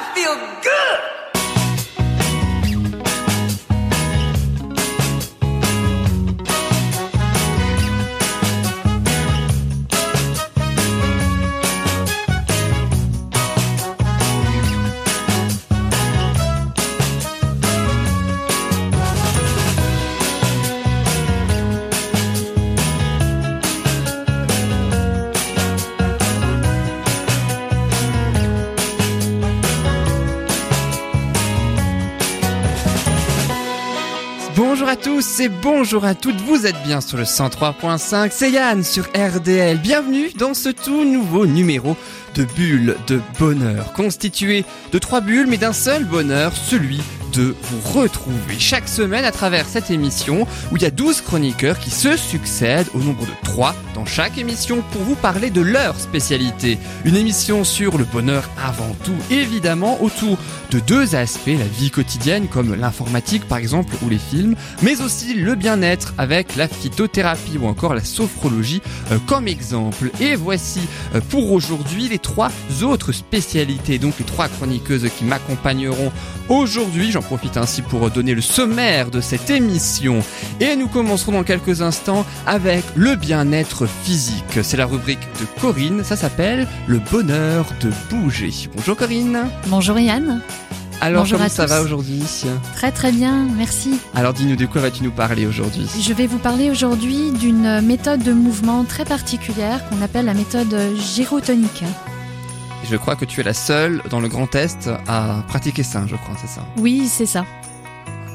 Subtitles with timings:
[0.00, 1.17] I feel good.
[34.88, 38.82] Bonjour à tous et bonjour à toutes, vous êtes bien sur le 103.5, c'est Yann
[38.82, 39.76] sur RDL.
[39.76, 41.94] Bienvenue dans ce tout nouveau numéro
[42.34, 47.02] de bulles de bonheur, constitué de trois bulles mais d'un seul bonheur, celui
[47.38, 51.78] de vous retrouver chaque semaine à travers cette émission où il y a 12 chroniqueurs
[51.78, 56.00] qui se succèdent au nombre de 3 dans chaque émission pour vous parler de leur
[56.00, 56.78] spécialité.
[57.04, 60.36] Une émission sur le bonheur avant tout, évidemment autour
[60.72, 65.34] de deux aspects, la vie quotidienne comme l'informatique par exemple ou les films, mais aussi
[65.34, 70.10] le bien-être avec la phytothérapie ou encore la sophrologie euh, comme exemple.
[70.20, 70.80] Et voici
[71.14, 72.50] euh, pour aujourd'hui les trois
[72.82, 76.10] autres spécialités, donc les trois chroniqueuses qui m'accompagneront
[76.48, 77.12] aujourd'hui.
[77.12, 80.20] J'en profite ainsi pour donner le sommaire de cette émission.
[80.60, 84.58] Et nous commencerons dans quelques instants avec le bien-être physique.
[84.62, 88.50] C'est la rubrique de Corinne, ça s'appelle le bonheur de bouger.
[88.74, 89.50] Bonjour Corinne.
[89.66, 90.40] Bonjour Yann.
[91.02, 91.70] Alors Bonjour comment ça tous.
[91.70, 92.22] va aujourd'hui
[92.74, 94.00] Très très bien, merci.
[94.14, 95.86] Alors dis-nous de quoi vas-tu nous parler aujourd'hui?
[96.00, 100.74] Je vais vous parler aujourd'hui d'une méthode de mouvement très particulière qu'on appelle la méthode
[101.14, 101.84] gyrotonique.
[102.90, 106.16] Je crois que tu es la seule dans le Grand Est à pratiquer ça, je
[106.16, 106.62] crois, c'est ça?
[106.78, 107.44] Oui, c'est ça.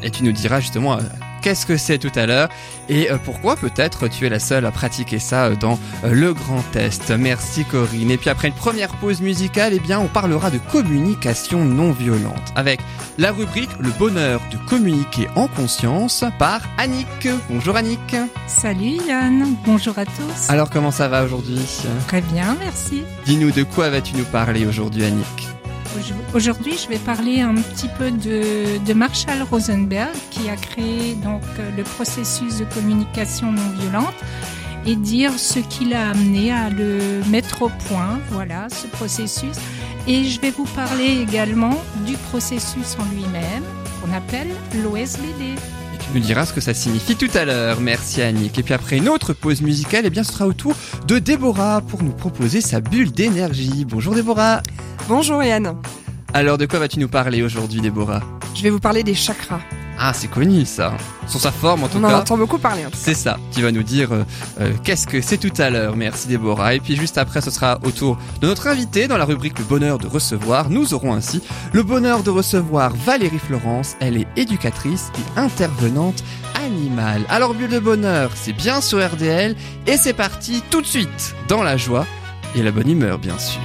[0.03, 0.99] Et tu nous diras justement
[1.43, 2.49] qu'est-ce que c'est tout à l'heure
[2.89, 6.33] et euh, pourquoi peut-être tu es la seule à pratiquer ça euh, dans euh, le
[6.33, 7.11] Grand Est.
[7.11, 8.11] Merci Corinne.
[8.11, 12.53] Et puis après une première pause musicale, eh bien on parlera de communication non violente
[12.55, 12.79] avec
[13.17, 17.27] la rubrique Le bonheur de communiquer en conscience par Annick.
[17.49, 18.15] Bonjour Annick.
[18.47, 20.49] Salut Yann, bonjour à tous.
[20.49, 21.59] Alors comment ça va aujourd'hui?
[22.07, 23.03] Très bien, merci.
[23.25, 25.62] Dis-nous de quoi vas-tu nous parler aujourd'hui Annick?
[26.33, 31.69] Aujourd'hui, je vais parler un petit peu de, Marshall Rosenberg qui a créé donc euh,
[31.75, 34.13] le processus de communication non violente
[34.85, 39.55] et dire ce qui l'a amené à le mettre au point, voilà, ce processus.
[40.07, 43.63] Et je vais vous parler également du processus en lui-même
[44.01, 44.49] qu'on appelle
[44.83, 45.55] l'OSBD.
[45.99, 47.79] Tu nous diras ce que ça signifie tout à l'heure.
[47.79, 48.59] Merci Annick.
[48.59, 50.75] Et puis après une autre pause musicale, eh bien ce sera au tour
[51.07, 53.85] de Déborah pour nous proposer sa bulle d'énergie.
[53.85, 54.61] Bonjour Déborah.
[55.07, 55.75] Bonjour Yann,
[56.33, 58.21] Alors de quoi vas-tu nous parler aujourd'hui Déborah?
[58.55, 59.59] Je vais vous parler des chakras.
[59.99, 60.93] Ah c'est connu ça.
[61.27, 62.17] Sur sa forme en tout On en cas.
[62.19, 62.83] entend beaucoup parler.
[62.93, 64.23] C'est ça, tu vas nous dire euh,
[64.59, 65.95] euh, qu'est-ce que c'est tout à l'heure.
[65.95, 66.73] Merci Déborah.
[66.73, 69.65] Et puis juste après, ce sera au tour de notre invité dans la rubrique Le
[69.65, 70.69] bonheur de recevoir.
[70.69, 71.41] Nous aurons ainsi
[71.73, 73.95] le bonheur de recevoir Valérie Florence.
[73.99, 76.23] Elle est éducatrice et intervenante
[76.65, 77.21] animale.
[77.29, 79.55] Alors Bulle de bonheur, c'est bien sur RDL
[79.85, 82.05] et c'est parti tout de suite dans la joie
[82.55, 83.59] et la bonne humeur bien sûr.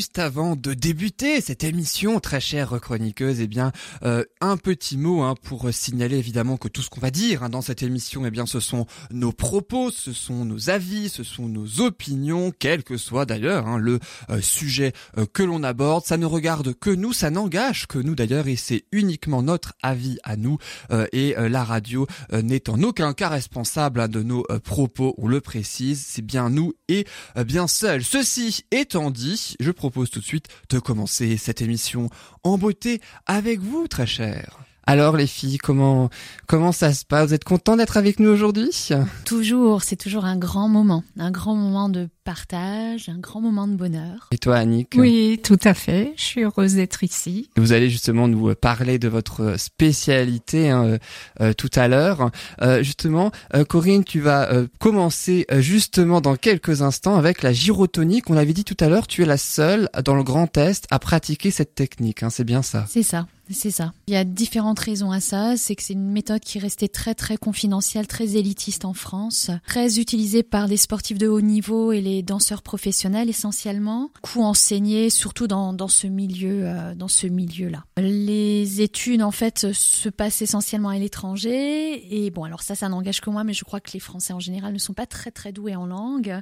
[0.00, 3.70] Juste avant de débuter cette émission, très chère chroniqueuse, eh bien,
[4.02, 7.50] euh, un petit mot hein, pour signaler évidemment que tout ce qu'on va dire hein,
[7.50, 11.50] dans cette émission, eh bien, ce sont nos propos, ce sont nos avis, ce sont
[11.50, 14.00] nos opinions, quel que soit d'ailleurs hein, le
[14.30, 16.06] euh, sujet euh, que l'on aborde.
[16.06, 20.16] Ça ne regarde que nous, ça n'engage que nous d'ailleurs, et c'est uniquement notre avis
[20.22, 20.56] à nous.
[20.92, 25.14] euh, et la radio n'est en aucun cas responsable hein, de nos propos.
[25.18, 27.04] On le précise, c'est bien nous et
[27.44, 28.02] bien seul.
[28.02, 32.08] Ceci étant dit, je propose tout de suite de commencer cette émission
[32.42, 34.69] en beauté avec vous, très cher.
[34.90, 36.10] Alors les filles, comment
[36.48, 37.28] comment ça se passe?
[37.28, 38.88] Vous êtes contents d'être avec nous aujourd'hui?
[39.24, 43.76] Toujours, c'est toujours un grand moment, un grand moment de partage, un grand moment de
[43.76, 44.28] bonheur.
[44.32, 44.94] Et toi, Annick?
[44.96, 46.12] Oui, tout à fait.
[46.16, 47.50] Je suis heureuse d'être ici.
[47.56, 50.98] Vous allez justement nous euh, parler de votre spécialité hein, euh,
[51.40, 52.32] euh, tout à l'heure.
[52.60, 57.52] Euh, justement, euh, Corinne, tu vas euh, commencer euh, justement dans quelques instants avec la
[57.52, 58.28] gyrotonique.
[58.28, 60.98] On l'avait dit tout à l'heure, tu es la seule dans le Grand Est à
[60.98, 62.24] pratiquer cette technique.
[62.24, 62.86] Hein, c'est bien ça?
[62.88, 63.28] C'est ça.
[63.52, 63.92] C'est ça.
[64.06, 65.56] Il y a différentes raisons à ça.
[65.56, 69.50] C'est que c'est une méthode qui est restée très très confidentielle, très élitiste en France,
[69.66, 74.10] très utilisée par les sportifs de haut niveau et les danseurs professionnels essentiellement.
[74.22, 77.84] Coup enseignée surtout dans, dans ce milieu euh, dans ce milieu-là.
[77.96, 83.20] Les études en fait se passent essentiellement à l'étranger et bon alors ça ça n'engage
[83.20, 85.52] que moi mais je crois que les Français en général ne sont pas très très
[85.52, 86.40] doués en langue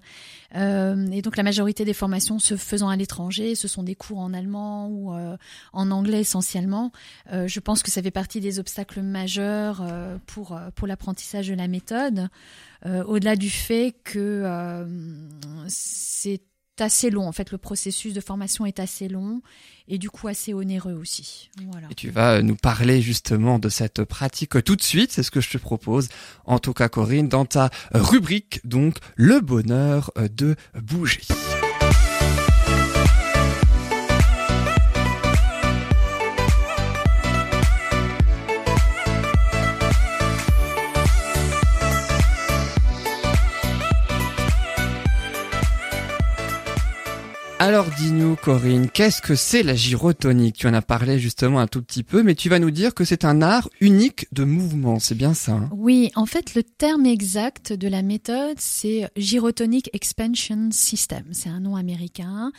[0.56, 4.18] Euh, et donc la majorité des formations se faisant à l'étranger ce sont des cours
[4.18, 5.36] en allemand ou euh,
[5.74, 6.90] en anglais essentiellement.
[7.32, 11.48] Euh, je pense que ça fait partie des obstacles majeurs euh, pour, euh, pour l'apprentissage
[11.48, 12.28] de la méthode,
[12.84, 14.86] au-delà du fait que
[15.66, 16.40] c'est
[16.78, 17.26] assez long.
[17.26, 19.42] En fait, le processus de formation est assez long
[19.88, 21.50] et du coup assez onéreux aussi.
[21.72, 21.88] Voilà.
[21.90, 25.10] Et tu vas nous parler justement de cette pratique tout de suite.
[25.10, 26.08] C'est ce que je te propose.
[26.44, 31.22] En tout cas, Corinne, dans ta rubrique, donc, le bonheur de bouger.
[47.60, 50.58] Alors dis-nous Corinne, qu'est-ce que c'est la gyrotonique?
[50.58, 53.04] Tu en as parlé justement un tout petit peu, mais tu vas nous dire que
[53.04, 55.68] c'est un art unique de mouvement, c'est bien ça hein?
[55.72, 61.58] Oui, en fait le terme exact de la méthode c'est Gyrotonic Expansion System, c'est un
[61.58, 62.52] nom américain.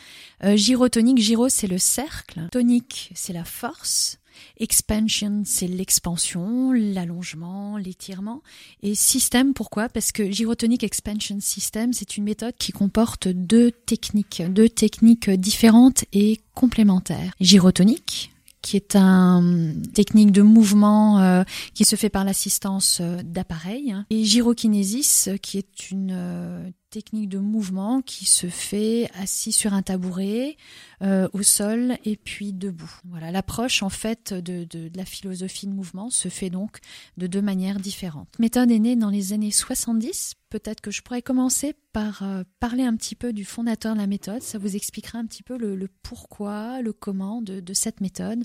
[0.44, 4.18] Euh, gyrotonique, gyro c'est le cercle, tonique c'est la force,
[4.58, 8.42] Expansion, c'est l'expansion, l'allongement, l'étirement.
[8.82, 9.88] Et système, pourquoi?
[9.88, 16.04] Parce que Gyrotonic Expansion System, c'est une méthode qui comporte deux techniques, deux techniques différentes
[16.12, 17.32] et complémentaires.
[17.40, 18.32] Gyrotonique,
[18.62, 21.42] qui est une technique de mouvement euh,
[21.74, 27.28] qui se fait par l'assistance euh, d'appareils, hein, et gyrokinésis, qui est une euh, technique
[27.28, 30.56] de mouvement qui se fait assis sur un tabouret,
[31.02, 32.92] euh, au sol et puis debout.
[33.08, 36.78] Voilà, l'approche en fait de, de, de, la philosophie de mouvement se fait donc
[37.16, 38.28] de deux manières différentes.
[38.38, 40.34] La méthode est née dans les années 70.
[40.50, 44.08] Peut-être que je pourrais commencer par euh, parler un petit peu du fondateur de la
[44.08, 44.42] méthode.
[44.42, 48.42] Ça vous expliquera un petit peu le, le pourquoi, le comment de, de cette méthode.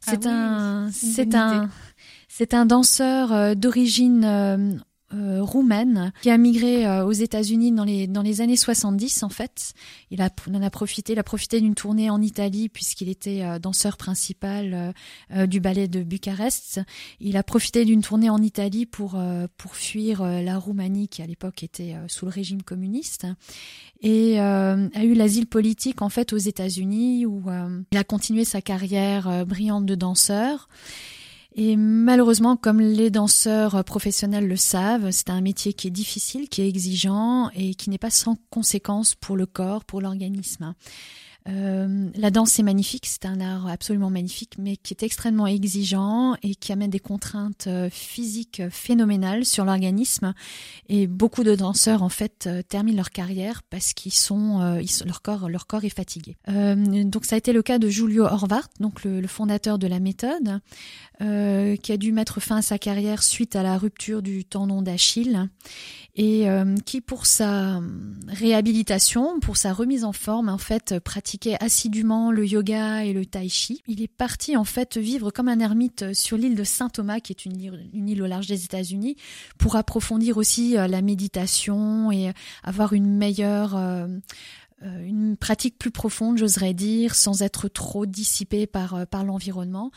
[0.00, 1.68] C'est ah un, c'est un,
[2.28, 4.80] c'est un danseur euh, d'origine
[5.14, 9.30] euh, roumaine qui a migré euh, aux États-Unis dans les dans les années 70 en
[9.30, 9.72] fait.
[10.10, 13.58] Il a en a profité, il a profité d'une tournée en Italie puisqu'il était euh,
[13.58, 14.92] danseur principal
[15.30, 16.80] euh, du ballet de Bucarest.
[17.20, 19.18] Il a profité d'une tournée en Italie pour
[19.56, 23.26] pour fuir la Roumanie qui à l'époque était sous le régime communiste
[24.00, 27.44] et a eu l'asile politique en fait aux États-Unis où
[27.90, 30.68] il a continué sa carrière brillante de danseur.
[31.60, 36.62] Et malheureusement, comme les danseurs professionnels le savent, c'est un métier qui est difficile, qui
[36.62, 40.76] est exigeant et qui n'est pas sans conséquences pour le corps, pour l'organisme.
[41.48, 46.36] Euh, la danse est magnifique, c'est un art absolument magnifique, mais qui est extrêmement exigeant
[46.42, 50.34] et qui amène des contraintes euh, physiques phénoménales sur l'organisme.
[50.88, 54.58] Et beaucoup de danseurs en fait euh, terminent leur carrière parce qu'ils sont,
[55.04, 56.36] leur corps, leur corps est fatigué.
[56.46, 60.00] Donc ça a été le cas de Julio Horvath, donc le, le fondateur de la
[60.00, 60.60] méthode,
[61.20, 65.48] qui a dû mettre fin à sa carrière suite à la rupture du tendon d'Achille
[66.16, 66.46] et
[66.84, 67.80] qui pour sa
[68.28, 73.48] réhabilitation, pour sa remise en forme, en fait pratique assidûment le yoga et le tai
[73.48, 73.82] chi.
[73.86, 77.32] Il est parti en fait vivre comme un ermite sur l'île de Saint Thomas, qui
[77.32, 79.16] est une île, une île au large des États-Unis,
[79.58, 82.32] pour approfondir aussi euh, la méditation et
[82.62, 84.06] avoir une meilleure euh,
[84.82, 89.90] euh, une pratique plus profonde, j'oserais dire, sans être trop dissipé par par l'environnement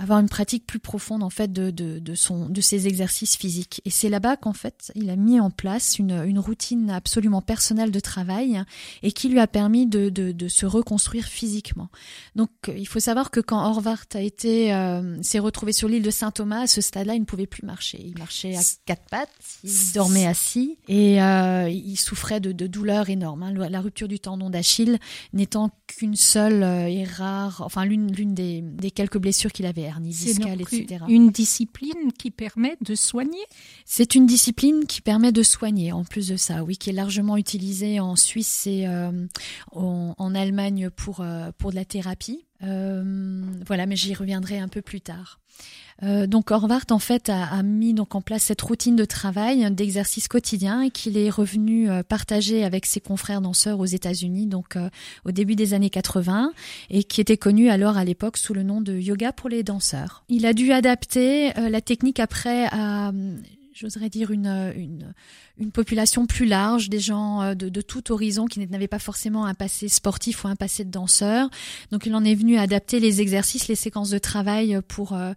[0.00, 3.82] avoir une pratique plus profonde en fait de, de, de son de ses exercices physiques.
[3.84, 7.90] Et c'est là-bas qu'en fait il a mis en place une, une routine absolument personnelle
[7.90, 8.62] de travail
[9.02, 11.90] et qui lui a permis de, de, de se reconstruire physiquement.
[12.34, 16.10] Donc il faut savoir que quand Horvath a été euh, s'est retrouvé sur l'île de
[16.10, 18.02] Saint Thomas à ce stade-là il ne pouvait plus marcher.
[18.02, 19.28] Il marchait à quatre pattes
[19.64, 23.52] il dormait assis et euh, il souffrait de, de douleurs énormes hein.
[23.52, 24.98] la rupture du tendon d'Achille
[25.34, 29.89] n'étant qu'une seule euh, et rare enfin l'une l'une des, des quelques blessures qu'il avait
[30.12, 30.34] c'est
[31.08, 33.44] Une discipline qui permet de soigner
[33.84, 37.36] C'est une discipline qui permet de soigner, en plus de ça, oui, qui est largement
[37.36, 39.26] utilisée en Suisse et euh,
[39.72, 42.44] en, en, Allemagne pour, euh, pour de la thérapie.
[42.62, 45.40] Euh, voilà, mais j'y reviendrai un peu plus tard.
[46.02, 49.70] Euh, donc Horvath en fait a, a, mis donc en place cette routine de travail,
[49.72, 54.88] d'exercice quotidien qu'il est revenu euh, partager avec ses confrères danseurs aux États-Unis donc euh,
[55.24, 56.52] au début des années 80
[56.90, 60.24] et qui était connu alors à l'époque sous le nom de yoga pour les danseurs.
[60.28, 63.12] Il a dû adapter euh, la technique après à
[63.80, 65.14] j'oserais dire, une, une,
[65.56, 69.46] une, population plus large, des gens euh, de, de tout horizon qui n'avaient pas forcément
[69.46, 71.48] un passé sportif ou un passé de danseur.
[71.90, 75.32] Donc il en est venu adapter les exercices, les séquences de travail pour euh,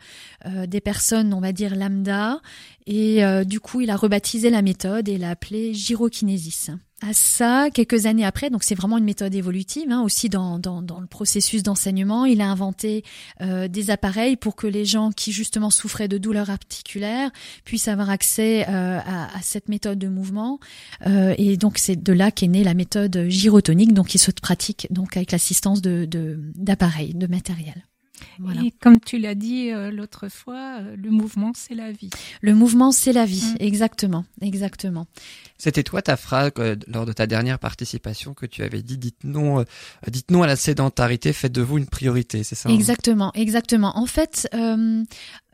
[0.45, 2.41] euh, des personnes, on va dire, lambda.
[2.85, 6.69] Et euh, du coup, il a rebaptisé la méthode et l'a appelée gyrokinésis
[7.03, 10.81] à ça, quelques années après, donc c'est vraiment une méthode évolutive, hein, aussi dans, dans,
[10.81, 13.03] le processus d'enseignement, il a inventé
[13.41, 17.29] euh, des appareils pour que les gens qui justement souffraient de douleurs articulaires
[17.65, 20.59] puissent avoir accès euh, à, cette méthode de mouvement.
[21.05, 24.87] Euh, et donc c'est de là qu'est née la méthode gyrotonique, donc qui se pratique
[24.89, 26.07] donc avec l'assistance de
[26.55, 27.85] d'appareils, de matériel.
[28.63, 32.09] Et comme tu l'as dit euh, l'autre fois, euh, le mouvement, c'est la vie.
[32.41, 33.57] Le mouvement, c'est la vie, mm.
[33.59, 35.07] exactement, exactement.
[35.57, 39.23] C'était toi ta phrase euh, lors de ta dernière participation que tu avais dit dites
[39.23, 39.63] non,
[40.07, 42.73] dites non à la sédentarité, faites de vous une priorité, c'est ça hein?
[42.73, 43.97] Exactement, exactement.
[43.97, 44.47] En fait,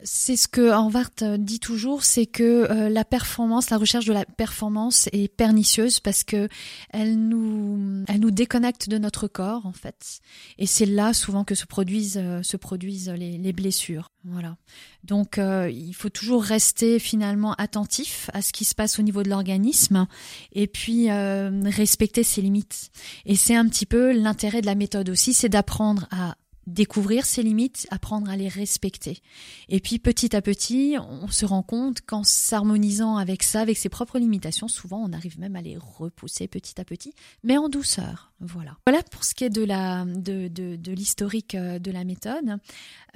[0.03, 5.09] c'est ce que Harvard dit toujours, c'est que la performance, la recherche de la performance
[5.11, 6.47] est pernicieuse parce que
[6.91, 10.21] elle nous, elle nous déconnecte de notre corps en fait,
[10.57, 14.11] et c'est là souvent que se produisent, se produisent les, blessures.
[14.25, 14.57] Voilà.
[15.03, 19.23] Donc euh, il faut toujours rester finalement attentif à ce qui se passe au niveau
[19.23, 20.07] de l'organisme
[20.51, 22.91] et puis euh, respecter ses limites.
[23.25, 26.35] Et c'est un petit peu l'intérêt de la méthode aussi, c'est d'apprendre à
[26.69, 29.19] découvrir ses limites, apprendre à les respecter.
[29.67, 33.89] Et puis petit à petit, on se rend compte qu'en s'harmonisant avec ça, avec ses
[33.89, 38.28] propres limitations, souvent on arrive même à les repousser petit à petit, mais en douceur.
[38.41, 38.77] Voilà.
[38.87, 42.57] Voilà pour ce qui est de la de, de, l'historique euh, de la méthode.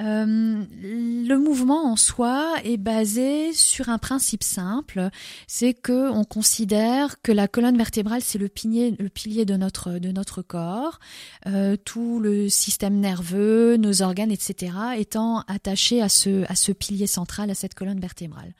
[0.02, 5.10] Euh, le mouvement en soi est basé sur un principe simple,
[5.48, 9.94] c'est que on considère que la colonne vertébrale c'est le pilier le pilier de notre
[9.94, 11.00] de notre corps,
[11.48, 14.74] euh, tout le système nerveux, nos organes, etc.
[14.98, 18.54] étant attachés à ce à ce pilier central, à cette colonne vertébrale.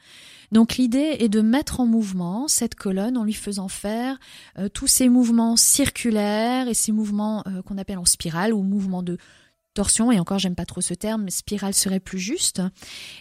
[0.52, 4.18] Donc l'idée est de mettre en mouvement cette colonne en lui faisant faire
[4.58, 9.02] euh, tous ces mouvements circulaires et ces mouvements euh, qu'on appelle en spirale ou mouvements
[9.02, 9.18] de
[9.74, 12.62] torsion, et encore j'aime pas trop ce terme, mais spirale serait plus juste,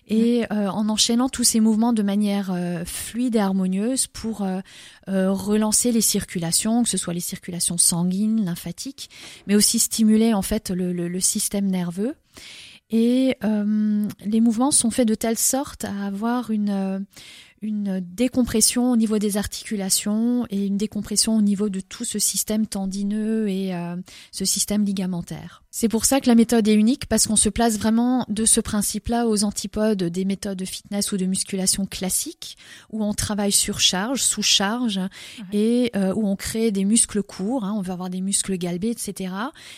[0.08, 4.46] et euh, en enchaînant tous ces mouvements de manière fluide et harmonieuse pour
[5.08, 9.10] relancer les circulations, que ce soit les circulations sanguines, lymphatiques,
[9.48, 12.13] mais aussi stimuler en fait le système nerveux.
[12.90, 17.00] Et euh, les mouvements sont faits de telle sorte à avoir une, euh,
[17.62, 22.68] une décompression au niveau des articulations et une décompression au niveau de tout ce système
[22.68, 23.96] tendineux et euh,
[24.32, 25.62] ce système ligamentaire.
[25.75, 28.62] C'est pour ça que la méthode est unique parce qu'on se place vraiment de ce
[28.62, 32.60] principe-là aux antipodes des méthodes de fitness ou de musculation classiques
[32.92, 35.00] où on travaille sur charge, sous charge
[35.51, 37.63] et euh, où on crée des muscles courts.
[37.63, 39.34] Hein, on va avoir des muscles galbés, etc.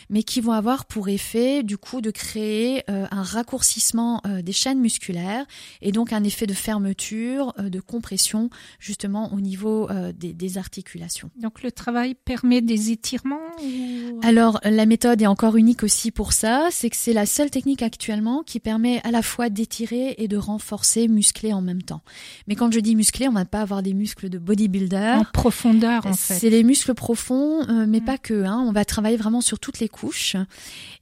[0.10, 4.52] Mais qui vont avoir pour effet du coup de créer euh, un raccourcissement euh, des
[4.52, 5.46] chaînes musculaires
[5.82, 8.50] et donc un effet de fermeture, de compression
[8.80, 11.32] justement au niveau des, des, articulations.
[11.42, 14.20] Donc le travail permet des étirements ou...
[14.24, 17.82] Alors la méthode est encore unique aussi pour ça, c'est que c'est la seule technique
[17.82, 22.01] actuellement qui permet à la fois d'étirer et de renforcer, muscler en même temps.
[22.48, 25.18] Mais quand je dis muscler, on va pas avoir des muscles de bodybuilder.
[25.20, 26.34] En profondeur, en fait.
[26.34, 28.06] C'est les muscles profonds, euh, mais mm.
[28.06, 28.44] pas que.
[28.44, 28.65] Hein.
[28.68, 30.36] On va travailler vraiment sur toutes les couches.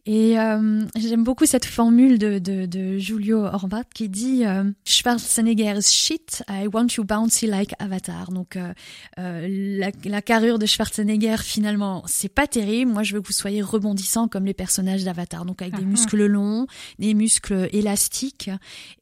[0.05, 5.89] Et euh, j'aime beaucoup cette formule de, de, de Julio Horvat qui dit euh, Schwarzenegger's
[5.89, 8.31] shit, I want you bouncy like Avatar.
[8.31, 8.73] Donc euh,
[9.17, 12.91] la, la, carrure de Schwarzenegger finalement c'est pas terrible.
[12.91, 15.85] Moi je veux que vous soyez rebondissant comme les personnages d'Avatar, donc avec des ah,
[15.85, 15.89] ah.
[15.89, 16.67] muscles longs,
[16.99, 18.49] des muscles élastiques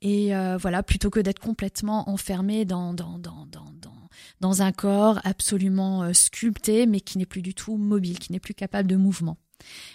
[0.02, 3.94] et voilà plutôt que d'être complètement enfermé dans dans dans dans, dans
[4.40, 8.54] dans un corps absolument sculpté mais qui n'est plus du tout mobile, qui n'est plus
[8.54, 9.38] capable de mouvement.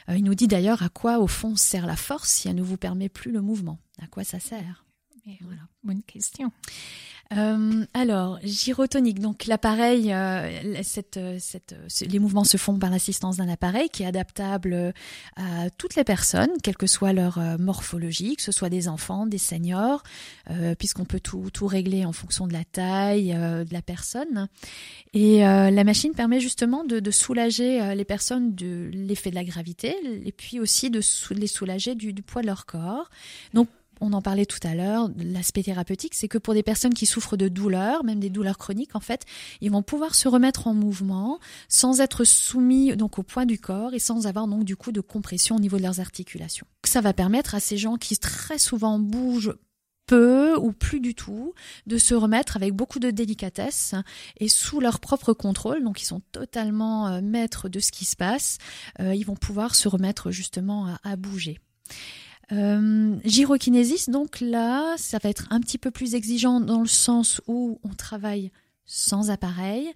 [0.09, 2.63] Euh, il nous dit d'ailleurs à quoi au fond sert la force si elle ne
[2.63, 3.79] vous permet plus le mouvement.
[4.01, 4.85] À quoi ça sert?
[5.41, 5.63] Voilà.
[5.83, 6.53] Bonne question.
[7.33, 9.19] Euh, alors, gyrotonique.
[9.19, 14.07] Donc l'appareil, euh, cette, cette, les mouvements se font par l'assistance d'un appareil qui est
[14.07, 14.93] adaptable
[15.37, 19.39] à toutes les personnes, quelle que soit leur morphologie, que ce soit des enfants, des
[19.39, 20.03] seniors,
[20.79, 24.49] puisqu'on peut tout, tout régler en fonction de la taille de la personne.
[25.13, 29.97] Et la machine permet justement de, de soulager les personnes de l'effet de la gravité,
[30.25, 31.01] et puis aussi de
[31.35, 33.11] les soulager du, du poids de leur corps.
[33.55, 33.69] Donc
[34.01, 37.37] on en parlait tout à l'heure, l'aspect thérapeutique, c'est que pour des personnes qui souffrent
[37.37, 39.25] de douleurs, même des douleurs chroniques, en fait,
[39.61, 41.39] ils vont pouvoir se remettre en mouvement
[41.69, 45.01] sans être soumis donc au poids du corps et sans avoir donc du coup de
[45.01, 46.67] compression au niveau de leurs articulations.
[46.85, 49.55] Ça va permettre à ces gens qui très souvent bougent
[50.07, 51.53] peu ou plus du tout,
[51.87, 53.95] de se remettre avec beaucoup de délicatesse
[54.39, 58.17] et sous leur propre contrôle, donc ils sont totalement euh, maîtres de ce qui se
[58.17, 58.59] passe,
[59.01, 61.59] euh, ils vont pouvoir se remettre justement à bouger.
[62.53, 63.17] Euh,
[64.09, 67.95] donc là, ça va être un petit peu plus exigeant dans le sens où on
[67.95, 68.51] travaille
[68.85, 69.93] sans appareil.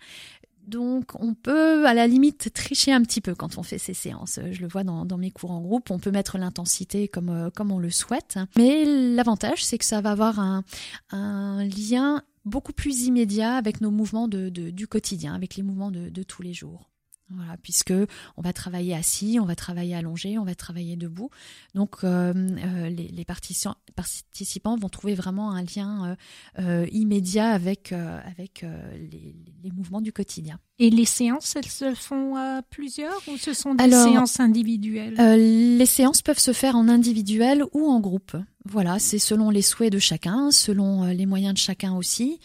[0.66, 4.38] Donc on peut à la limite tricher un petit peu quand on fait ces séances.
[4.50, 7.73] Je le vois dans, mes cours en groupe, on peut mettre l'intensité comme, euh, comme
[7.73, 8.38] on le souhaite.
[8.57, 10.62] Mais l'avantage, c'est que ça va avoir un,
[11.11, 16.09] un, lien beaucoup plus immédiat avec nos mouvements de, du quotidien, avec les mouvements de,
[16.09, 16.89] de tous les jours.
[17.32, 17.92] Voilà, puisque
[18.37, 21.30] on va travailler assis, on va travailler allongé, on va travailler debout.
[21.75, 26.16] Donc euh, euh, les, les participants, participants vont trouver vraiment un lien
[26.58, 30.58] euh, immédiat avec avec les, les, mouvements du quotidien.
[30.78, 35.14] Et les séances, elles se font à plusieurs ou ce sont des séances individuelles?
[35.16, 38.37] Les séances peuvent se faire en individuel ou en groupe.
[38.64, 42.40] Voilà, c'est selon les souhaits de chacun, selon les moyens de chacun aussi.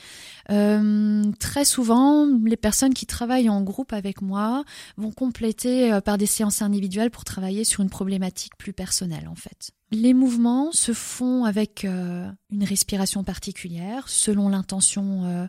[0.52, 4.64] Euh, très souvent, les personnes qui travaillent en groupe avec moi
[4.98, 9.36] vont compléter euh, par des séances individuelles pour travailler sur une problématique plus personnelle en
[9.36, 9.72] fait.
[9.92, 15.48] Les mouvements se font avec euh, une respiration particulière, selon l'intention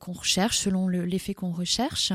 [0.00, 2.12] qu'on recherche, selon l'effet qu'on recherche.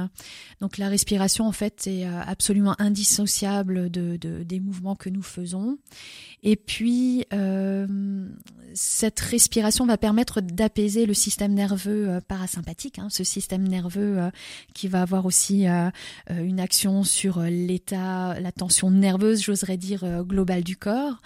[0.60, 5.78] Donc la respiration, en fait, est absolument indissociable de, de, des mouvements que nous faisons.
[6.44, 7.26] Et puis,
[8.74, 14.20] cette respiration va permettre d'apaiser le système nerveux parasympathique, hein, ce système nerveux
[14.74, 15.66] qui va avoir aussi
[16.30, 21.22] une action sur l'état, la tension nerveuse, j'oserais dire, globale du corps.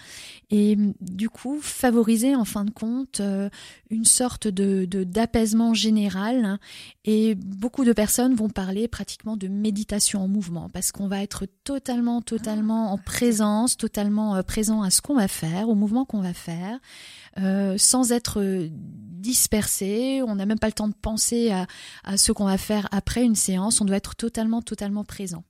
[0.50, 3.48] Et du coup favoriser en fin de compte euh,
[3.90, 6.58] une sorte de d'apaisement général
[7.04, 11.46] et beaucoup de personnes vont parler pratiquement de méditation en mouvement parce qu'on va être
[11.64, 16.20] totalement totalement en présence totalement euh, présent à ce qu'on va faire au mouvement qu'on
[16.20, 16.78] va faire
[17.38, 21.66] euh, sans être dispersé on n'a même pas le temps de penser à,
[22.04, 25.44] à ce qu'on va faire après une séance on doit être totalement totalement présent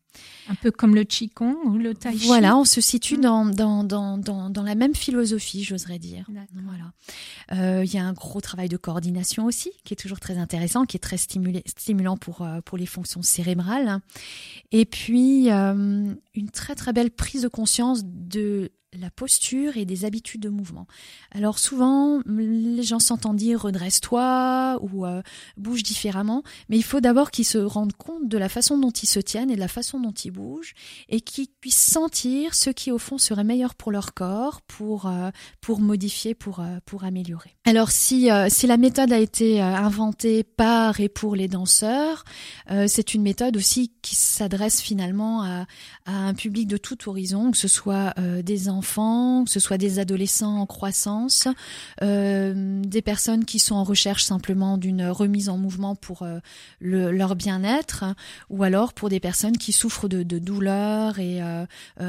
[0.48, 2.26] un peu comme le Qigong ou le Tai Chi.
[2.26, 6.26] Voilà, on se situe dans, dans, dans, dans, dans la même philosophie, j'oserais dire.
[6.64, 6.92] Voilà.
[7.52, 10.84] Euh, il y a un gros travail de coordination aussi, qui est toujours très intéressant,
[10.84, 14.00] qui est très stimulé, stimulant pour, euh, pour les fonctions cérébrales.
[14.70, 20.04] Et puis, euh, une très très belle prise de conscience de la posture et des
[20.04, 20.86] habitudes de mouvement.
[21.32, 25.22] Alors souvent, les gens s'entendent dire redresse-toi ou euh,
[25.56, 29.08] bouge différemment, mais il faut d'abord qu'ils se rendent compte de la façon dont ils
[29.08, 30.74] se tiennent et de la façon dont ils bougent
[31.08, 35.30] et qu'ils puissent sentir ce qui au fond serait meilleur pour leur corps, pour euh,
[35.60, 37.56] pour modifier, pour euh, pour améliorer.
[37.64, 42.24] Alors si si la méthode a été inventée par et pour les danseurs,
[42.86, 45.66] c'est une méthode aussi qui s'adresse finalement à,
[46.04, 49.98] à un public de tout horizon, que ce soit des enfants que ce soit des
[49.98, 51.48] adolescents en croissance,
[52.02, 56.38] euh, des personnes qui sont en recherche simplement d'une remise en mouvement pour euh,
[56.80, 58.04] leur bien-être,
[58.50, 61.66] ou alors pour des personnes qui souffrent de, douleurs et euh,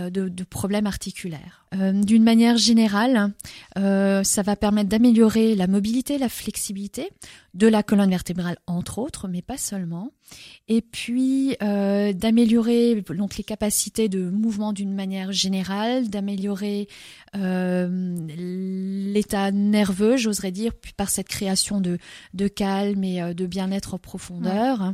[0.09, 1.64] de, problèmes articulaires.
[1.75, 3.33] D'une manière générale,
[3.75, 7.09] ça va permettre d'améliorer la mobilité, la flexibilité
[7.55, 10.11] de la colonne vertébrale entre autres, mais pas seulement,
[10.67, 16.87] et puis euh, d'améliorer donc les capacités de mouvement d'une manière générale, d'améliorer
[17.35, 21.97] euh, l'état nerveux, j'oserais dire, par cette création de,
[22.33, 24.93] de calme et euh, de bien-être en profondeur.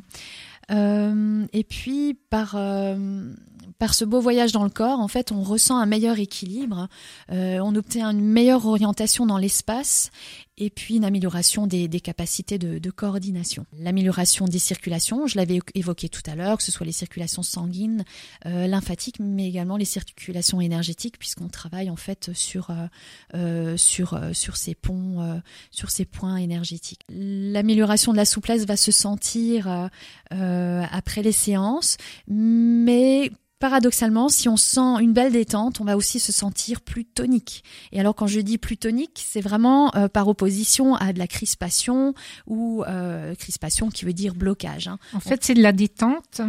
[0.70, 3.34] Euh, et puis par euh,
[3.82, 6.88] par ce beau voyage dans le corps, en fait, on ressent un meilleur équilibre,
[7.32, 10.12] euh, on obtient une meilleure orientation dans l'espace
[10.60, 13.66] et puis une amélioration des, des capacités de, de coordination.
[13.80, 18.06] L'amélioration des circulations, je l'avais évoqué tout à l'heure, que ce soit les circulations sanguines,
[18.46, 22.86] euh, lymphatiques, mais également les circulations énergétiques, puisqu'on travaille en fait sur euh,
[23.34, 25.42] euh sur sur ces ponts,
[25.72, 27.02] sur ces points énergétiques.
[27.10, 29.90] L'amélioration de la souplesse va se sentir
[30.30, 36.34] après les séances, mais paradoxalement, si on sent une belle détente, on va aussi se
[36.34, 37.64] sentir plus tonique.
[37.94, 41.28] Et alors quand je dis plus tonique, c'est vraiment euh, par opposition à de la
[41.28, 42.14] crispation
[42.48, 44.88] ou euh, crispation qui veut dire blocage.
[44.88, 44.98] Hein.
[45.14, 46.42] En fait, c'est de la détente.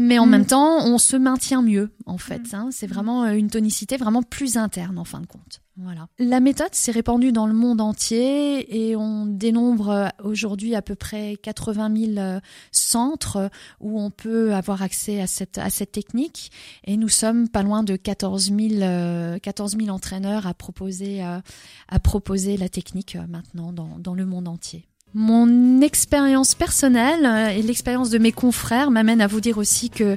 [0.00, 0.30] Mais en mm.
[0.30, 2.52] même temps, on se maintient mieux, en fait.
[2.52, 2.54] Mm.
[2.54, 2.68] Hein.
[2.72, 5.60] C'est vraiment euh, une tonicité vraiment plus interne, en fin de compte.
[5.76, 6.08] Voilà.
[6.18, 10.94] La méthode s'est répandue dans le monde entier et on dénombre euh, aujourd'hui à peu
[10.94, 12.40] près 80 000 euh,
[12.72, 16.50] centres où on peut avoir accès à cette, à cette technique.
[16.84, 22.56] Et nous sommes pas loin de 14 000, 14 000 entraîneurs à proposer, à proposer
[22.56, 24.89] la technique maintenant dans, dans le monde entier.
[25.14, 30.16] Mon expérience personnelle euh, et l'expérience de mes confrères m'amènent à vous dire aussi que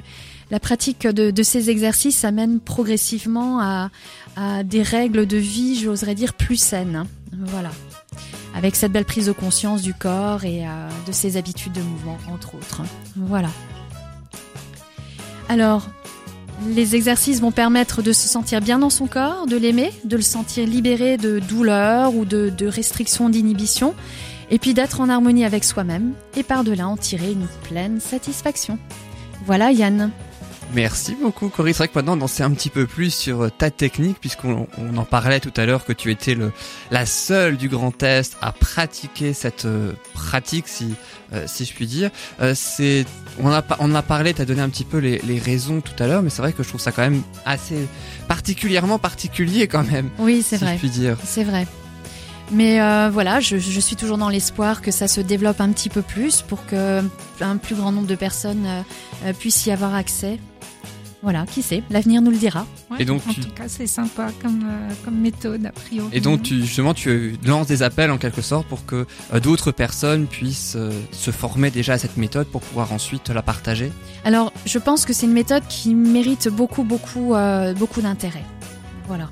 [0.50, 3.90] la pratique de, ces exercices amène progressivement à,
[4.62, 7.06] des règles de vie, j'oserais dire, plus saines.
[7.32, 7.70] Voilà.
[8.54, 12.18] Avec cette belle prise de conscience du corps et euh, de ses habitudes de mouvement,
[12.32, 12.82] entre autres.
[13.16, 13.48] Voilà.
[15.48, 15.88] Alors,
[16.68, 20.22] les exercices vont permettre de se sentir bien dans son corps, de l'aimer, de le
[20.22, 23.94] sentir libéré de douleurs ou de, de restrictions d'inhibition
[24.50, 28.78] et puis d'être en harmonie avec soi-même et par-delà en tirer une pleine satisfaction.
[29.46, 30.10] Voilà Yann.
[30.72, 31.72] Merci beaucoup Corinne.
[31.72, 34.18] C'est vrai que maintenant on en sait un petit peu plus sur euh, ta technique
[34.20, 36.52] puisqu'on on en parlait tout à l'heure que tu étais le,
[36.90, 40.94] la seule du Grand Est à pratiquer cette euh, pratique si
[41.32, 42.10] euh, si je puis dire.
[42.54, 43.04] c'est
[43.40, 46.02] on a on a parlé, tu as donné un petit peu les, les raisons tout
[46.02, 47.86] à l'heure mais c'est vrai que je trouve ça quand même assez
[48.26, 50.10] particulièrement particulier quand même.
[50.18, 50.74] Oui, c'est si vrai.
[50.74, 51.16] Je puis dire.
[51.24, 51.66] C'est vrai.
[52.50, 55.88] Mais euh, voilà, je, je, suis toujours dans l'espoir que ça se développe un petit
[55.88, 57.02] peu plus pour que
[57.40, 58.66] un plus grand nombre de personnes
[59.24, 60.38] euh, puissent y avoir accès.
[61.24, 62.66] Voilà, qui sait, l'avenir nous le dira.
[62.90, 66.10] Ouais, et donc, en tout cas, c'est sympa comme, euh, comme méthode a priori.
[66.12, 69.72] Et donc, tu, justement, tu lances des appels en quelque sorte pour que euh, d'autres
[69.72, 73.90] personnes puissent euh, se former déjà à cette méthode pour pouvoir ensuite la partager.
[74.26, 78.44] Alors, je pense que c'est une méthode qui mérite beaucoup, beaucoup, euh, beaucoup d'intérêt.
[79.08, 79.30] Voilà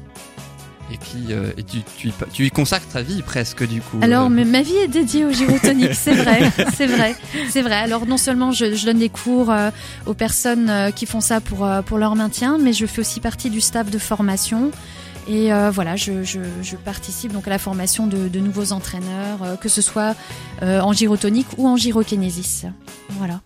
[0.92, 3.98] et qui euh, et tu, tu, tu, y consacres ta vie presque du coup.
[4.02, 4.44] Alors euh.
[4.44, 7.16] ma vie est dédiée au gyrotonique, c'est vrai, c'est vrai,
[7.48, 7.76] c'est vrai.
[7.76, 9.70] Alors non seulement je, je donne des cours euh,
[10.06, 13.50] aux personnes euh, qui font ça pour pour leur maintien, mais je fais aussi partie
[13.50, 14.70] du staff de formation.
[15.28, 19.56] Et euh, voilà, je, je, je, participe donc à la formation de, de nouveaux entraîneurs,
[19.60, 20.16] que ce soit
[20.60, 22.66] en gyrotonique ou en gyrokinésis.
[23.10, 23.40] Voilà.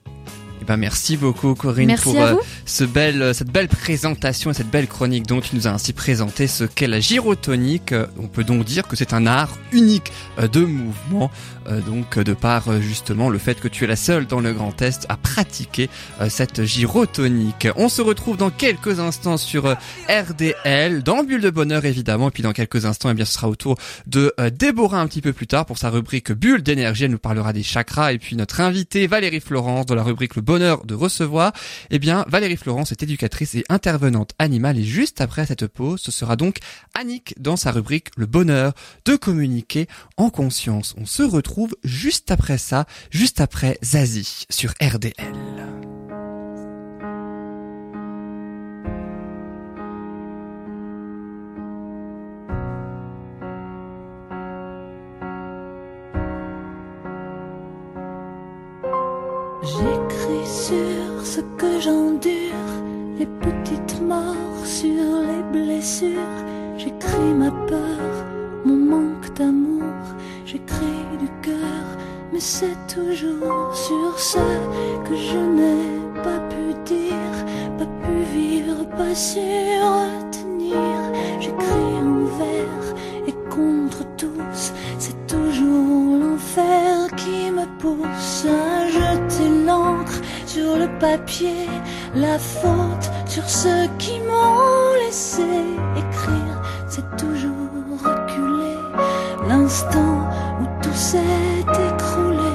[0.66, 4.55] Eh ben merci beaucoup Corinne merci pour euh, ce belle, euh, cette belle présentation et
[4.55, 7.92] cette belle chronique dont tu nous as ainsi présenté ce qu'est la gyrotonique.
[7.92, 11.31] Euh, on peut donc dire que c'est un art unique de mouvement,
[11.87, 15.07] donc de par justement le fait que tu es la seule dans le Grand Est
[15.09, 15.88] à pratiquer
[16.29, 17.68] cette gyrotonique.
[17.76, 19.76] On se retrouve dans quelques instants sur
[20.09, 23.48] RDL, dans Bulle de Bonheur évidemment, et puis dans quelques instants, eh bien ce sera
[23.48, 23.76] au tour
[24.07, 27.05] de Déborah un petit peu plus tard pour sa rubrique Bulle d'énergie.
[27.05, 30.42] Elle nous parlera des chakras et puis notre invitée Valérie Florence dans la rubrique Le
[30.42, 31.52] bonheur de recevoir,
[31.90, 36.10] eh bien Valérie Florence est éducatrice et intervenante animale et juste après cette pause, ce
[36.10, 36.58] sera donc
[36.94, 38.72] Annick dans sa rubrique Le bonheur
[39.04, 40.94] de communiquer en conscience.
[40.98, 45.75] On se retrouve juste après ça, juste après Zazie sur RDL.
[59.66, 62.70] J'écris sur ce que j'endure,
[63.18, 66.38] les petites morts sur les blessures.
[66.79, 67.98] J'écris ma peur,
[68.64, 69.83] mon manque d'amour.
[70.44, 71.85] J'écris du cœur,
[72.33, 74.38] mais c'est toujours sur ce
[75.09, 77.37] que je n'ai pas pu dire,
[77.76, 81.05] pas pu vivre, pas su retenir.
[92.16, 95.42] La faute sur ceux qui m'ont laissé
[95.96, 97.52] écrire, c'est toujours
[98.02, 98.79] reculer
[99.46, 100.26] l'instant
[100.61, 101.18] où tout s'est
[101.61, 102.52] écroulé.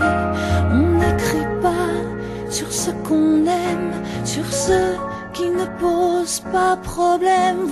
[0.71, 3.93] On n'écrit pas sur ce qu'on aime,
[4.25, 4.97] sur ceux
[5.33, 7.67] qui ne posent pas problème.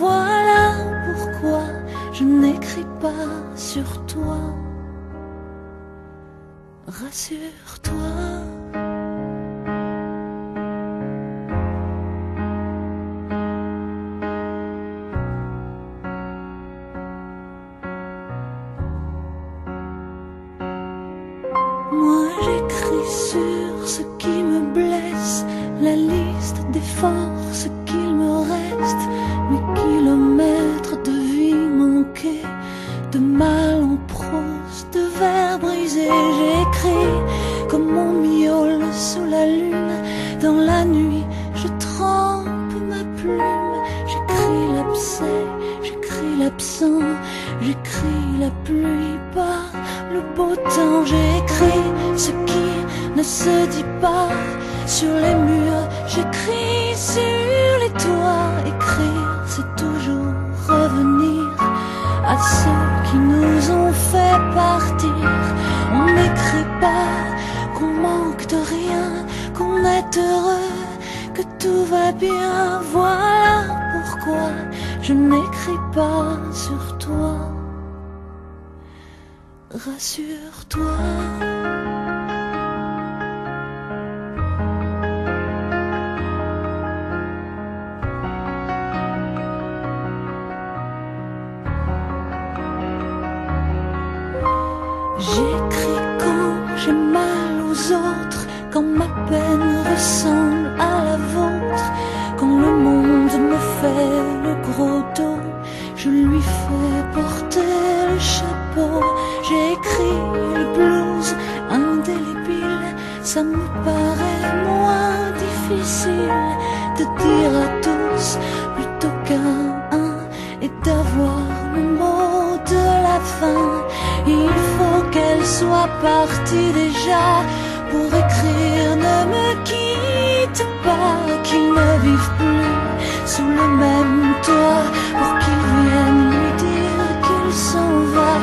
[134.46, 134.86] Toit
[135.18, 138.34] pour qu'ils viennent lui dire qu'il s'en va.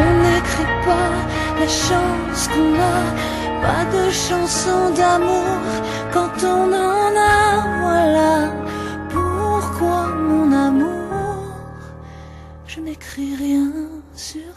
[0.00, 1.12] On n'écrit pas
[1.60, 3.00] la chance qu'on a,
[3.66, 5.58] pas de chanson d'amour
[6.12, 7.44] quand on en a,
[7.82, 8.52] voilà
[9.12, 11.36] pourquoi mon amour,
[12.66, 13.70] je n'écris rien
[14.14, 14.53] sur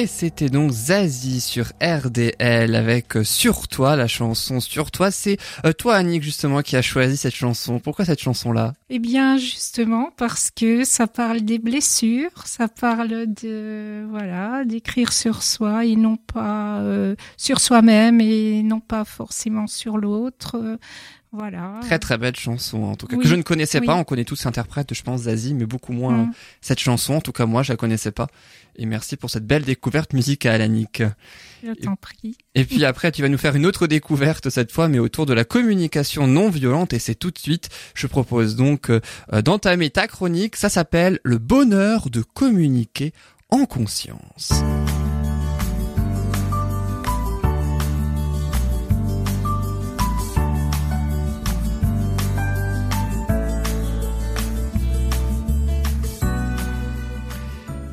[0.00, 5.10] Et c'était donc Zazie sur RDL avec euh, Sur toi, la chanson Sur toi.
[5.10, 5.36] C'est
[5.66, 7.80] euh, toi, Annick, justement, qui a choisi cette chanson.
[7.80, 8.72] Pourquoi cette chanson-là?
[8.88, 15.42] Eh bien, justement, parce que ça parle des blessures, ça parle de, voilà, d'écrire sur
[15.42, 20.78] soi et non pas euh, sur soi-même et non pas forcément sur l'autre.
[21.32, 21.78] Voilà.
[21.82, 23.86] Très très belle chanson, en tout cas, Oui, que je ne connaissais oui.
[23.86, 23.94] pas.
[23.94, 26.32] On connaît tous l'interprète, je pense, Zazie, mais beaucoup moins Mm.
[26.60, 27.14] cette chanson.
[27.14, 28.26] En tout cas, moi, je la connaissais pas.
[28.74, 31.02] Et merci pour cette belle découverte musicale, Annick.
[31.62, 32.36] Je t'en prie.
[32.56, 35.32] Et puis après, tu vas nous faire une autre découverte cette fois, mais autour de
[35.34, 36.92] la communication non violente.
[36.94, 37.68] Et c'est tout de suite.
[37.94, 39.00] Je propose donc euh,
[39.42, 40.56] d'entamer ta chronique.
[40.56, 43.12] Ça s'appelle le bonheur de communiquer
[43.50, 44.52] en conscience.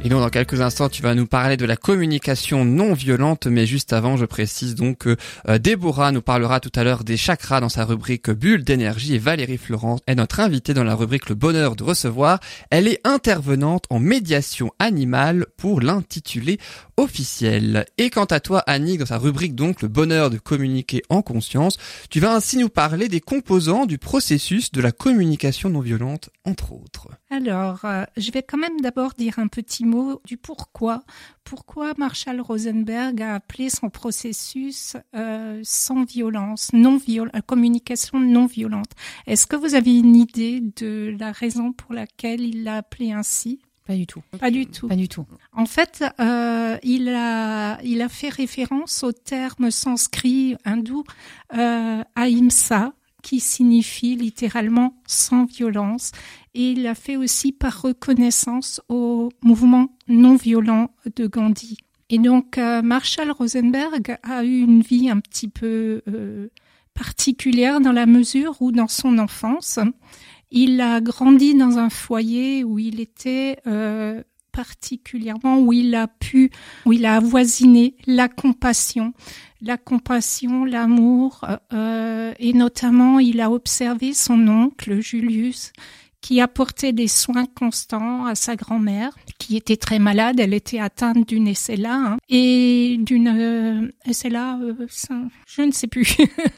[0.07, 3.65] Et donc dans quelques instants, tu vas nous parler de la communication non violente, mais
[3.65, 5.17] juste avant, je précise donc que
[5.49, 9.19] euh, Déborah nous parlera tout à l'heure des chakras dans sa rubrique Bulle d'énergie et
[9.19, 12.39] Valérie Florence est notre invitée dans la rubrique Le bonheur de recevoir.
[12.69, 16.57] Elle est intervenante en médiation animale pour l'intituler
[16.95, 17.85] officiel.
[17.97, 21.77] Et quant à toi, Annick, dans sa rubrique donc Le bonheur de communiquer en conscience,
[22.09, 26.71] tu vas ainsi nous parler des composants du processus de la communication non violente, entre
[26.71, 27.09] autres.
[27.29, 31.03] Alors, euh, je vais quand même d'abord dire un petit mot du pourquoi.
[31.43, 38.45] Pourquoi Marshall Rosenberg a appelé son processus euh, sans violence, non viol euh, communication non
[38.45, 38.91] violente?
[39.25, 43.59] Est-ce que vous avez une idée de la raison pour laquelle il l'a appelé ainsi?
[43.87, 44.21] Pas du tout.
[44.37, 44.87] Pas du tout.
[44.89, 45.25] Pas du tout.
[45.53, 51.05] En fait, euh, il a il a fait référence au terme sanskrit hindou
[51.53, 52.93] euh, ahimsa
[53.27, 56.13] qui signifie littéralement sans violence
[56.53, 61.75] et il l'a fait aussi par reconnaissance au mouvement non violent de Gandhi.
[62.09, 66.47] Et donc euh, Marshall Rosenberg a eu une vie un petit peu euh,
[66.93, 69.77] particulière dans la mesure où dans son enfance,
[70.49, 74.23] il a grandi dans un foyer où il était euh,
[74.57, 76.49] particulièrement où il a pu,
[76.87, 79.13] où il a avoisiné la compassion,
[79.61, 85.71] la compassion, l'amour, euh, et notamment il a observé son oncle Julius
[86.21, 90.39] qui apportait des soins constants à sa grand-mère, qui était très malade.
[90.39, 95.13] Elle était atteinte d'une SLA hein, et d'une euh, SLA, euh, ça,
[95.47, 96.17] je ne sais plus.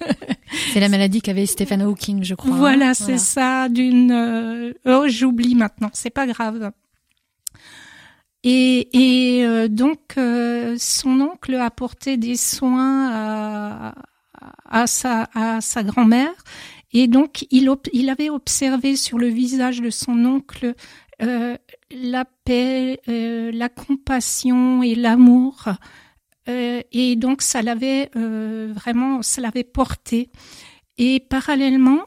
[0.73, 2.51] C'est la maladie qu'avait Stephen Hawking, je crois.
[2.51, 2.57] hein.
[2.57, 4.12] Voilà, c'est ça, d'une.
[4.12, 5.89] euh, Oh, j'oublie maintenant.
[5.93, 6.71] C'est pas grave.
[8.43, 13.95] Et, et euh, donc, euh, son oncle apportait des soins à,
[14.65, 16.34] à sa, à sa grand-mère.
[16.93, 20.73] Et donc, il, il avait observé sur le visage de son oncle
[21.21, 21.58] euh,
[21.91, 25.65] la paix, euh, la compassion et l'amour.
[26.47, 30.30] Euh, et donc, ça l'avait euh, vraiment, ça l'avait porté.
[30.97, 32.02] Et parallèlement,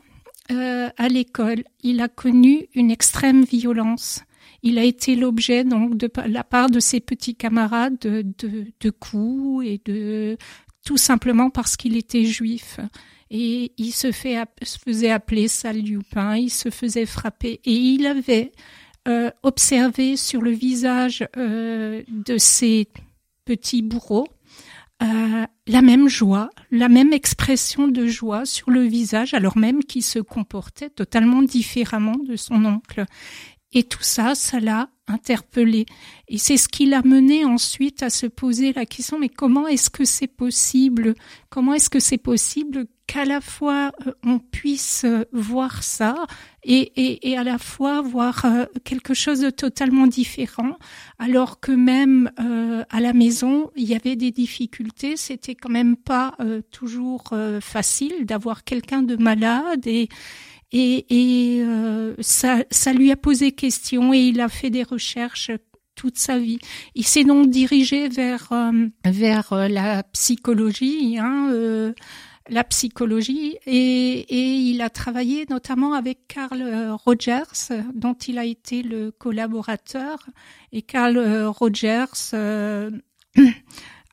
[0.49, 4.21] à l'école, il a connu une extrême violence.
[4.63, 10.37] Il a été l'objet de la part de ses petits camarades de, coups et de
[10.85, 12.79] tout simplement parce qu'il était juif.
[13.31, 15.47] Et il se, faisait appeler
[16.11, 17.61] pain, il se faisait frapper.
[17.65, 18.53] Et il avait
[19.09, 22.89] euh, observé sur le visage euh, de ses
[23.45, 24.29] petits bourreaux
[25.03, 30.03] euh, la même joie, la même expression de joie sur le visage, alors même qu'il
[30.03, 33.05] se comportait totalement différemment de son oncle.
[33.73, 35.87] Et tout ça, ça l'a interpellé.
[36.29, 39.91] Et c'est ce qui l'a mené ensuite à se poser la question, mais comment est-ce
[39.91, 41.15] que c'est possible?
[41.51, 46.15] Comment est-ce que c'est possible qu'à la fois euh, on puisse euh, voir ça
[46.63, 50.79] et, et, et à la fois voir euh, quelque chose de totalement différent,
[51.19, 52.31] alors que même
[52.91, 56.37] à la maison, il y avait des difficultés, c'était quand même pas
[56.71, 60.09] toujours facile d'avoir quelqu'un de malade et
[60.73, 65.51] et, et euh, ça, ça lui a posé question et il a fait des recherches
[65.95, 66.59] toute sa vie.
[66.95, 71.93] Il s'est donc dirigé vers euh, vers euh, la psychologie, hein, euh,
[72.49, 76.61] la psychologie, et, et, il a travaillé notamment avec Carl
[77.05, 80.27] Rogers, dont il a été le collaborateur.
[80.73, 82.35] Et Carl Rogers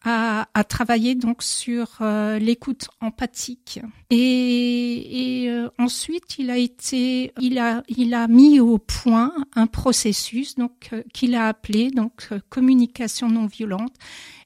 [0.03, 3.79] a, a, travaillé donc sur euh, l'écoute empathique.
[4.09, 9.67] Et, et euh, ensuite il a été il a il a mis au point un
[9.67, 13.93] processus donc euh, qu'il a appelé donc communication non violente.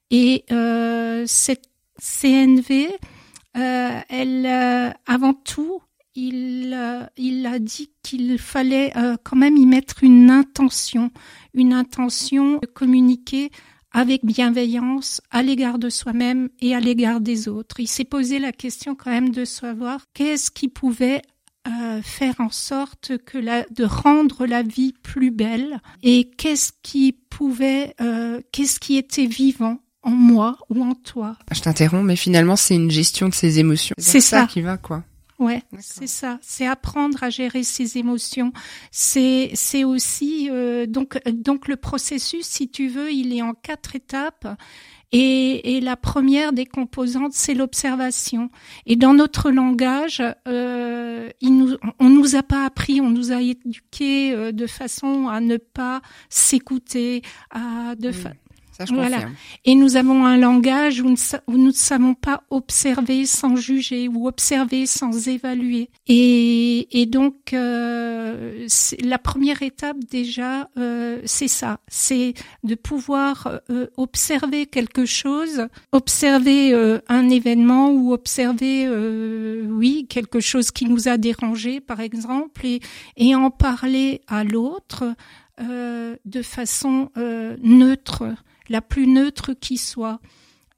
[0.09, 0.45] Et
[1.25, 2.89] cette CNV
[3.53, 5.81] elle avant tout
[6.13, 6.77] il,
[7.17, 11.09] il a dit qu'il fallait quand même y mettre une intention,
[11.55, 13.49] une intention de communiquer
[13.93, 17.79] avec bienveillance à l'égard de soi-même et à l'égard des autres.
[17.79, 21.21] Il s'est posé la question quand même de savoir qu'est-ce qui pouvait
[21.67, 27.13] euh, faire en sorte que la, de rendre la vie plus belle et qu'est-ce qui
[27.29, 31.37] pouvait, euh, qu'est-ce qui était vivant en moi ou en toi.
[31.51, 33.95] Je t'interromps, mais finalement c'est une gestion de ses émotions.
[33.97, 35.03] C'est ça qui va quoi.
[35.43, 36.39] Ouais, c'est ça.
[36.41, 38.53] C'est apprendre à gérer ses émotions.
[38.91, 43.95] C'est c'est aussi euh, donc donc le processus, si tu veux, il est en quatre
[43.95, 44.47] étapes.
[45.15, 48.49] Et, et la première des composantes, c'est l'observation.
[48.87, 53.39] Et dans notre langage, euh, il nous, on nous a pas appris, on nous a
[53.39, 58.11] éduqués euh, de façon à ne pas s'écouter, à de
[58.89, 59.29] voilà.
[59.65, 61.09] Et nous avons un langage où
[61.47, 65.89] nous, ne savons pas observer sans juger ou observer sans évaluer.
[66.07, 68.67] Et, et donc, euh,
[69.03, 76.73] la première étape déjà, euh, c'est ça, c'est de pouvoir euh, observer quelque chose, observer
[76.73, 82.65] euh, un événement ou observer, euh, oui, quelque chose qui nous a dérangé, par exemple,
[82.65, 82.79] et,
[83.17, 85.15] et en parler à l'autre
[85.59, 87.09] de façon
[87.61, 88.23] neutre
[88.69, 90.19] la plus neutre qui soit.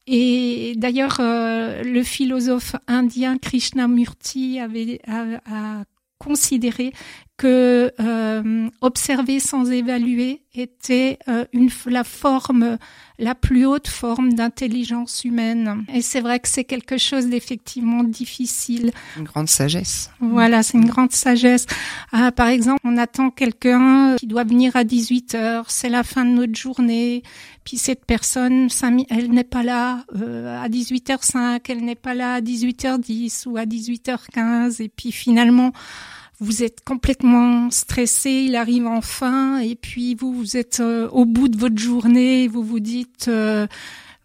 [0.07, 5.83] Et d'ailleurs, euh, le philosophe indien Krishnamurti avait a,
[6.17, 6.93] considéré
[7.37, 12.77] que euh, observer sans évaluer était euh, une, la forme,
[13.19, 15.83] la plus haute forme d'intelligence humaine.
[15.93, 18.91] Et c'est vrai que c'est quelque chose d'effectivement difficile.
[19.17, 20.11] Une grande sagesse.
[20.21, 21.65] Voilà, c'est une grande sagesse.
[22.13, 26.23] Ah, par exemple, on attend quelqu'un qui doit venir à 18 heures, c'est la fin
[26.23, 27.21] de notre journée,
[27.65, 28.69] puis cette personne,
[29.09, 33.65] elle n'est pas là euh, à 18h05, elle n'est pas là à 18h10 ou à
[33.65, 35.73] 18h15, et puis finalement,
[36.39, 41.47] vous êtes complètement stressé, il arrive enfin, et puis vous, vous êtes euh, au bout
[41.47, 43.67] de votre journée, vous vous dites, euh,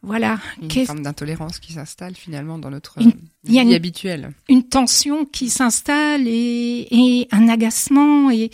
[0.03, 0.39] voilà.
[0.63, 2.99] Une forme d'intolérance qui s'installe finalement dans notre
[3.45, 4.33] vie habituelle.
[4.49, 8.51] Une tension qui s'installe et, et, un agacement et,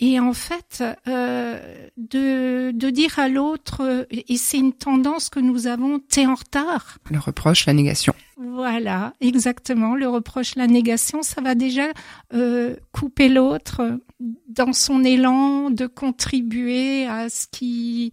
[0.00, 5.66] et en fait, euh, de, de dire à l'autre, et c'est une tendance que nous
[5.66, 6.98] avons, t'es en retard.
[7.10, 8.14] Le reproche, la négation.
[8.36, 9.96] Voilà, exactement.
[9.96, 11.88] Le reproche, la négation, ça va déjà
[12.32, 13.98] euh, couper l'autre
[14.48, 18.12] dans son élan de contribuer à ce qui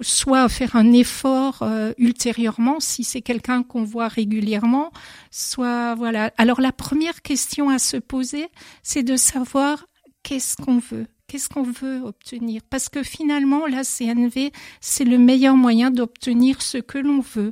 [0.00, 4.90] soit faire un effort euh, ultérieurement si c'est quelqu'un qu'on voit régulièrement,
[5.30, 6.32] soit voilà.
[6.38, 8.48] Alors la première question à se poser,
[8.82, 9.86] c'est de savoir
[10.22, 12.62] qu'est-ce qu'on veut Qu'est-ce qu'on veut obtenir?
[12.70, 17.50] Parce que finalement, la CNV, c'est le meilleur moyen d'obtenir ce que l'on veut,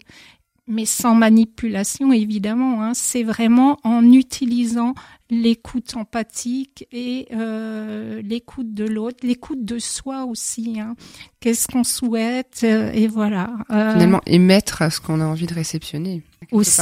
[0.66, 2.82] mais sans manipulation, évidemment.
[2.82, 2.94] Hein.
[2.94, 4.94] C'est vraiment en utilisant
[5.28, 10.80] l'écoute empathique et euh, l'écoute de l'autre, l'écoute de soi aussi.
[10.80, 10.96] Hein.
[11.40, 13.50] Qu'est-ce qu'on souhaite euh, Et voilà.
[13.70, 16.22] Euh, finalement, émettre ce qu'on a envie de réceptionner.
[16.50, 16.80] Aussi.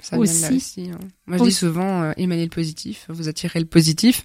[0.00, 0.54] Ça aussi.
[0.54, 0.98] aussi hein.
[1.26, 4.24] Moi, je dis souvent, émaner le positif, vous attirez le positif.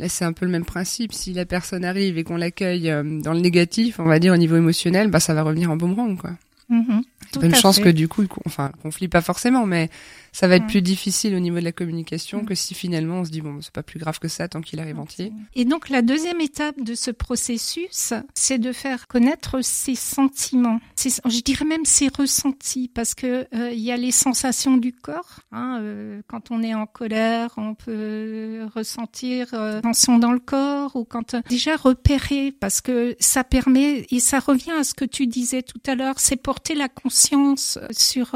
[0.00, 1.12] Là, c'est un peu le même principe.
[1.12, 4.38] Si la personne arrive et qu'on l'accueille euh, dans le négatif, on va dire au
[4.38, 6.30] niveau émotionnel, bah ça va revenir en boomerang, quoi.
[6.68, 7.00] Mm
[7.42, 9.88] une chance que du coup, enfin, conflit pas forcément, mais
[10.32, 13.30] ça va être plus difficile au niveau de la communication que si finalement on se
[13.30, 15.32] dit bon, c'est pas plus grave que ça tant qu'il arrive entier.
[15.54, 21.40] Et donc la deuxième étape de ce processus, c'est de faire connaître ses sentiments, je
[21.40, 25.40] dirais même ses ressentis, parce que euh, il y a les sensations du corps.
[25.52, 30.94] Hein, euh, quand on est en colère, on peut ressentir euh, tension dans le corps,
[30.96, 35.04] ou quand euh, déjà repérer, parce que ça permet et ça revient à ce que
[35.04, 38.34] tu disais tout à l'heure, c'est porter la conscience sur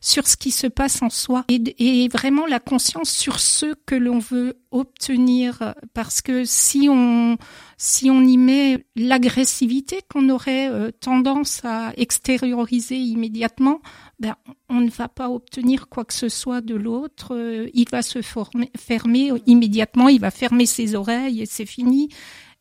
[0.00, 4.18] sur ce qui se passe en soi et, vraiment la conscience sur ce que l'on
[4.18, 7.36] veut obtenir parce que si on
[7.76, 13.80] si on y met l'agressivité qu'on aurait euh, tendance à extérioriser immédiatement,
[14.20, 14.36] ben,
[14.68, 17.34] on ne va pas obtenir quoi que ce soit de l'autre.
[17.34, 22.08] Euh, il va se fermer immédiatement, il va fermer ses oreilles et c'est fini.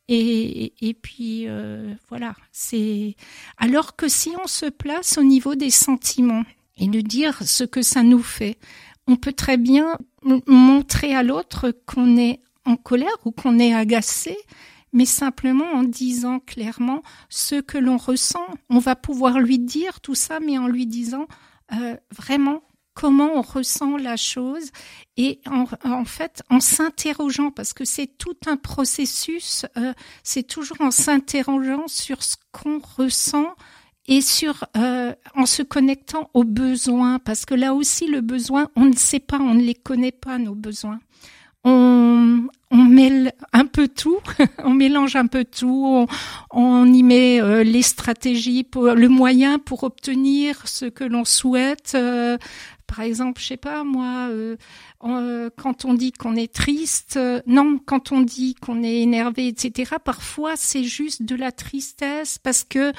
[0.08, 3.16] Et, et, puis euh, voilà, c'est
[3.58, 6.44] alors que si on se place au niveau des sentiments
[6.78, 8.58] et de dire ce que ça nous fait,
[9.08, 9.98] on peut très bien
[10.48, 14.38] montrer à l'autre qu'on est en colère ou qu'on est agacé
[14.94, 18.46] mais simplement en disant clairement ce que l'on ressent.
[18.70, 21.28] On va pouvoir lui dire tout ça, mais en lui disant
[21.74, 22.64] euh, vraiment
[22.94, 24.72] comment on ressent la chose
[25.16, 29.94] et en, en fait en s'interrogeant parce que c'est tout un processus, euh,
[30.24, 33.56] c'est toujours en s'interrogeant sur ce qu'on ressent
[34.08, 38.86] et sur euh, en se connectant aux besoins parce que là aussi le besoin on
[38.86, 41.00] ne sait pas, on ne les connaît pas nos besoins
[41.64, 44.20] on, on mêle un peu tout,
[44.64, 46.08] on mélange un peu tout, on,
[46.52, 51.94] on y met euh, les stratégies, pour, le moyen pour obtenir ce que l'on souhaite.
[51.96, 52.38] Euh,
[52.94, 54.58] par exemple, je sais pas moi, euh,
[55.06, 59.48] euh, quand on dit qu'on est triste, euh, non, quand on dit qu'on est énervé,
[59.48, 59.94] etc.
[60.04, 62.92] Parfois, c'est juste de la tristesse parce que, euh,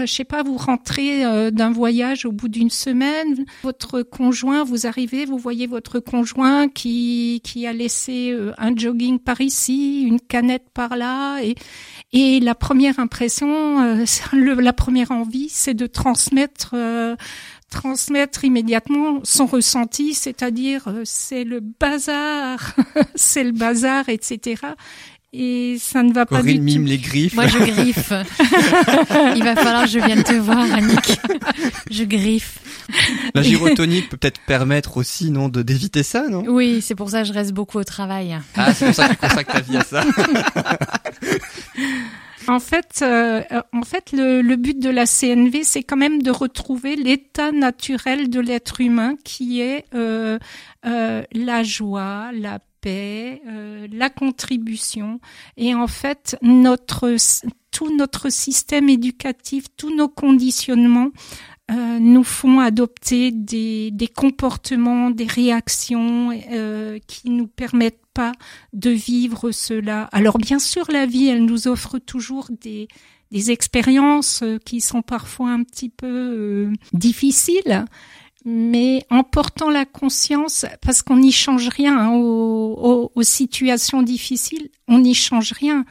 [0.00, 4.88] je sais pas, vous rentrez euh, d'un voyage au bout d'une semaine, votre conjoint, vous
[4.88, 10.70] arrivez, vous voyez votre conjoint qui qui a laissé un jogging par ici, une canette
[10.74, 11.54] par là, et
[12.12, 13.96] et la première impression,
[14.32, 16.74] la première envie, c'est de transmettre
[17.70, 22.76] transmettre immédiatement son ressenti, c'est-à-dire euh, c'est le bazar,
[23.14, 24.62] c'est le bazar, etc.
[25.38, 26.88] Et ça ne va pas Corinne du mime tout.
[26.88, 27.34] les griffes.
[27.34, 28.10] Moi, je griffe.
[29.36, 31.20] Il va falloir que je vienne te voir, Annick.
[31.90, 32.58] Je griffe.
[33.34, 36.42] La gyrotonique peut peut-être permettre aussi, non, de d'éviter ça, non?
[36.48, 38.38] Oui, c'est pour ça que je reste beaucoup au travail.
[38.56, 40.04] Ah, c'est pour ça que tu consacres ta vie à ça.
[42.48, 46.30] En fait, euh, en fait, le, le, but de la CNV, c'est quand même de
[46.30, 50.38] retrouver l'état naturel de l'être humain, qui est euh,
[50.86, 55.20] euh, la joie, la paix, euh, la contribution.
[55.56, 57.16] Et en fait, notre
[57.70, 61.10] tout notre système éducatif, tous nos conditionnements
[61.70, 68.32] euh, nous font adopter des, des, comportements, des réactions euh, qui nous permettent pas
[68.72, 70.08] de vivre cela.
[70.12, 72.86] Alors bien sûr, la vie, elle nous offre toujours des,
[73.32, 77.84] des expériences qui sont parfois un petit peu euh, difficiles,
[78.48, 84.02] mais en portant la conscience, parce qu'on n'y change rien hein, aux, aux, aux, situations
[84.02, 85.84] difficiles, on n'y change rien.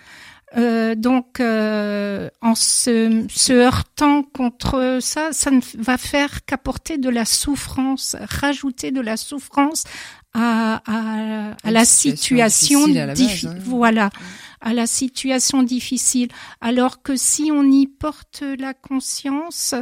[0.56, 7.10] Euh, donc, euh, en se, se, heurtant contre ça, ça ne va faire qu'apporter de
[7.10, 9.84] la souffrance, rajouter de la souffrance
[10.34, 13.56] à, à, à la situation, à la base, hein.
[13.66, 14.12] voilà,
[14.62, 16.30] à la situation difficile.
[16.62, 19.76] Alors que si on y porte la conscience,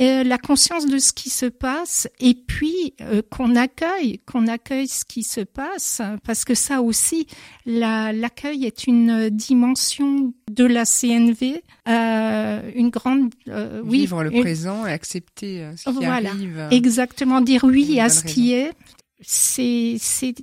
[0.00, 4.88] euh, la conscience de ce qui se passe et puis euh, qu'on accueille, qu'on accueille
[4.88, 7.26] ce qui se passe, parce que ça aussi,
[7.66, 14.40] l'accueil est une dimension de la CNV, euh, une grande, euh, oui, vivre le une,
[14.40, 16.68] présent et accepter euh, ce qui voilà, arrive.
[16.70, 18.34] Exactement, dire oui à ce raison.
[18.34, 18.72] qui est,
[19.20, 20.34] c'est c'est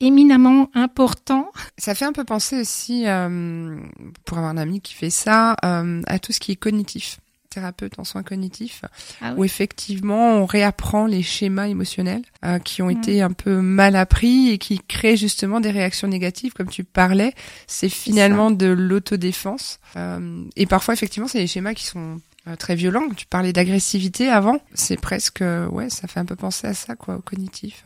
[0.00, 1.50] éminemment important.
[1.76, 3.78] Ça fait un peu penser aussi, euh,
[4.24, 7.18] pour avoir un ami qui fait ça, euh, à tout ce qui est cognitif
[7.48, 8.82] thérapeute en soins cognitifs,
[9.20, 9.38] ah oui.
[9.38, 12.98] où effectivement on réapprend les schémas émotionnels euh, qui ont mmh.
[12.98, 17.34] été un peu mal appris et qui créent justement des réactions négatives, comme tu parlais.
[17.66, 19.80] C'est finalement de l'autodéfense.
[19.96, 23.08] Euh, et parfois, effectivement, c'est des schémas qui sont euh, très violents.
[23.16, 24.58] Tu parlais d'agressivité avant.
[24.74, 27.84] C'est presque, ouais, ça fait un peu penser à ça, quoi, au cognitif.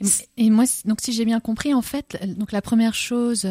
[0.00, 3.46] Et, et moi, donc si j'ai bien compris, en fait, donc la première chose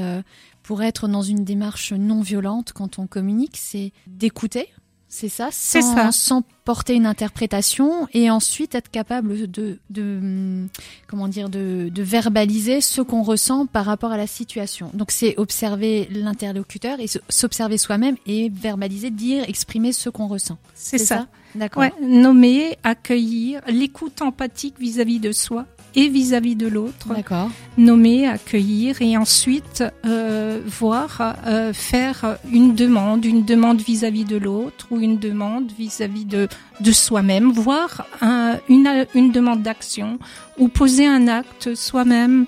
[0.64, 4.70] pour être dans une démarche non violente quand on communique, c'est d'écouter
[5.16, 6.12] c'est ça, sans, ça.
[6.12, 10.66] sans porter une interprétation et ensuite être capable de, de
[11.06, 14.90] comment dire, de, de verbaliser ce qu'on ressent par rapport à la situation.
[14.96, 20.58] Donc c'est observer l'interlocuteur et s'observer soi-même et verbaliser, dire, exprimer ce qu'on ressent.
[20.74, 21.18] C'est ça.
[21.20, 21.28] ça?
[21.56, 21.84] D'accord.
[21.84, 27.14] Ouais, nommer, accueillir, l'écoute empathique vis-à-vis -vis de soi et vis-à-vis -vis de l'autre.
[27.14, 27.50] D'accord.
[27.78, 34.38] Nommer, accueillir et ensuite euh, voir, euh, faire une demande, une demande vis-à-vis -vis de
[34.38, 36.48] l'autre ou une demande vis-à-vis de,
[36.80, 40.18] de soi-même, voir un, une, une demande d'action
[40.58, 42.46] ou poser un acte soi-même.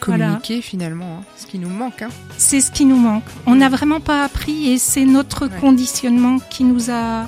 [0.00, 0.62] Communiquer voilà.
[0.62, 2.02] finalement, hein, ce qui nous manque.
[2.02, 2.10] Hein.
[2.36, 3.24] C'est ce qui nous manque.
[3.46, 5.60] On n'a vraiment pas appris et c'est notre ouais.
[5.60, 7.26] conditionnement qui nous a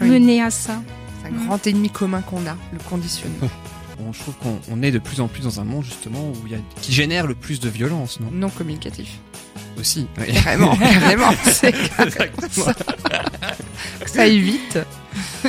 [0.00, 0.08] oui.
[0.10, 0.82] mené à ça.
[1.20, 3.48] C'est un grand ennemi commun qu'on a, le conditionnement.
[4.06, 6.52] on, je trouve qu'on est de plus en plus dans un monde justement où il
[6.52, 8.30] y a, qui génère le plus de violence, non?
[8.32, 9.18] Non communicatif.
[9.78, 10.06] Aussi.
[10.18, 10.32] oui.
[10.44, 11.30] Carrément, carrément.
[11.44, 11.74] C'est
[12.50, 12.74] ça.
[14.06, 14.78] ça évite.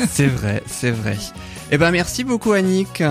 [0.08, 1.18] C'est vrai, c'est vrai.
[1.72, 3.04] Eh ben merci beaucoup Annick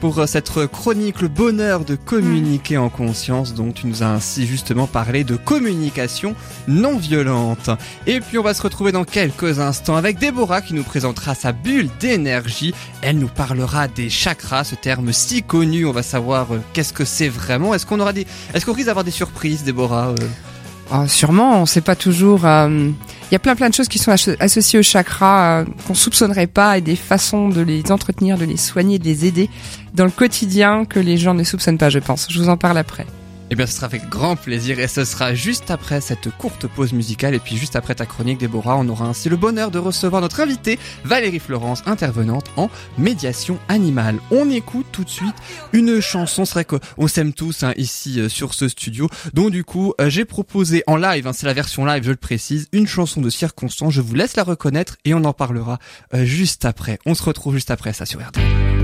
[0.00, 3.54] pour euh, cette chronique le bonheur de communiquer en conscience.
[3.54, 6.34] Donc tu nous as ainsi justement parlé de communication
[6.68, 7.70] non violente.
[8.06, 11.52] Et puis on va se retrouver dans quelques instants avec Déborah qui nous présentera sa
[11.52, 12.74] bulle d'énergie.
[13.02, 15.86] Elle nous parlera des chakras, ce terme si connu.
[15.86, 17.74] On va savoir euh, qu'est-ce que c'est vraiment.
[17.74, 20.26] Est-ce qu'on aura des, est-ce qu'on risque d'avoir des surprises, Déborah euh?
[20.90, 22.46] Ah, sûrement, on sait pas toujours.
[23.30, 25.94] Il y a plein plein de choses qui sont asso- associées au chakra euh, qu'on
[25.94, 29.50] soupçonnerait pas et des façons de les entretenir, de les soigner, de les aider
[29.94, 32.28] dans le quotidien que les gens ne soupçonnent pas, je pense.
[32.30, 33.04] Je vous en parle après.
[33.48, 36.92] Eh bien, ce sera avec grand plaisir et ce sera juste après cette courte pause
[36.92, 40.20] musicale et puis juste après ta chronique, Déborah, on aura ainsi le bonheur de recevoir
[40.20, 42.68] notre invitée, Valérie Florence, intervenante en
[42.98, 44.18] médiation animale.
[44.32, 45.36] On écoute tout de suite
[45.72, 49.62] une chanson, c'est vrai qu'on s'aime tous hein, ici euh, sur ce studio, donc du
[49.62, 52.88] coup, euh, j'ai proposé en live, hein, c'est la version live, je le précise, une
[52.88, 55.78] chanson de circonstance, je vous laisse la reconnaître et on en parlera
[56.14, 56.98] euh, juste après.
[57.06, 58.75] On se retrouve juste après ça sur RD.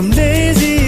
[0.00, 0.79] Retrouver comme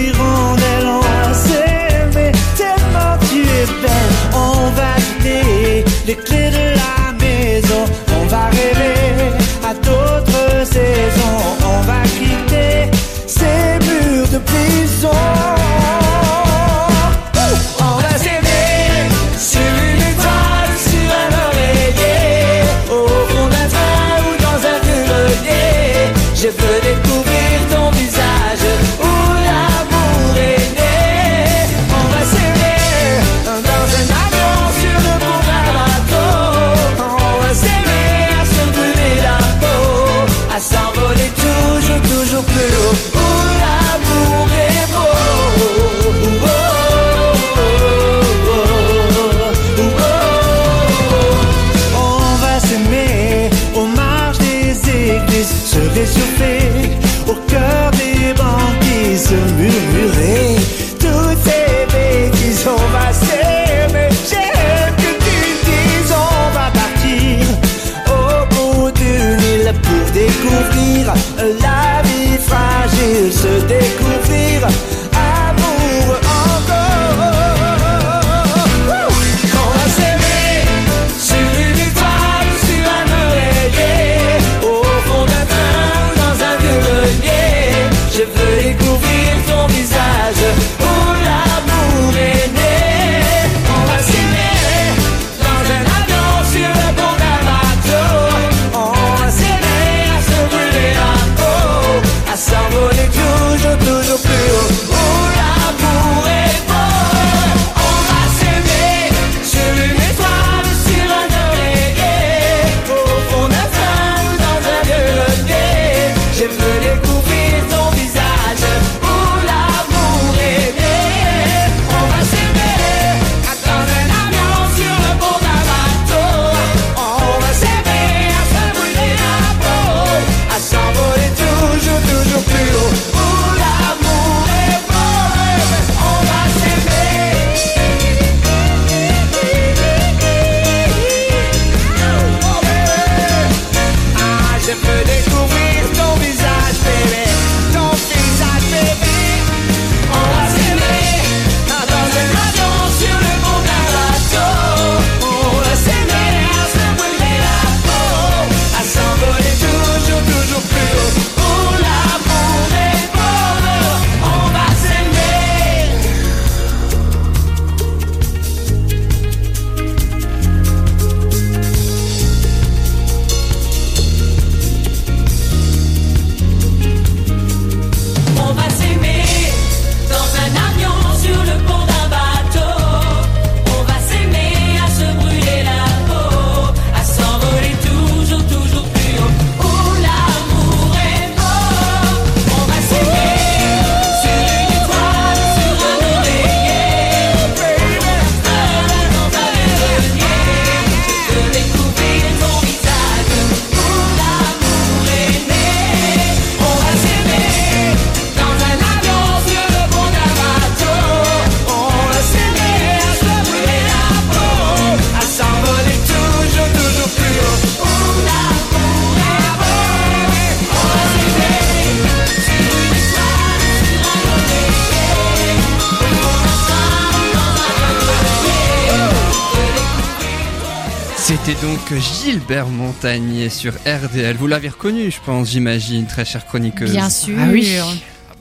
[232.33, 234.35] Gilbert Montagnier sur RDL.
[234.37, 236.89] Vous l'avez reconnu, je pense, j'imagine, très chère chroniqueuse.
[236.89, 237.37] Bien sûr.
[237.39, 237.77] Ah oui.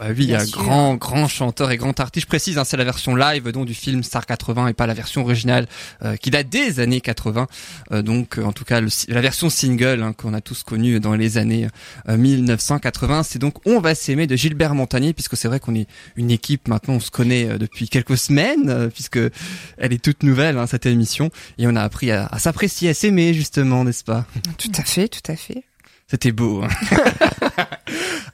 [0.05, 2.25] Ah bah oui, Bien grand, grand chanteur et grand artiste.
[2.25, 4.95] Je précise, hein, c'est la version live donc du film Star 80 et pas la
[4.95, 5.67] version originale
[6.03, 7.47] euh, qui date des années 80.
[7.93, 10.99] Euh, donc, euh, en tout cas, le la version single hein, qu'on a tous connue
[11.01, 11.69] dans les années
[12.09, 15.87] euh, 1980, c'est donc On va s'aimer de Gilbert Montagnier, puisque c'est vrai qu'on est
[16.17, 19.21] une équipe maintenant, on se connaît euh, depuis quelques semaines, euh, puisque
[19.79, 22.95] elle est toute nouvelle hein, cette émission, et on a appris à, à s'apprécier, à
[22.95, 24.27] s'aimer justement, n'est-ce pas?
[24.59, 25.65] Tout à fait, tout à fait.
[26.13, 26.63] C'était beau.
[26.63, 26.69] hein.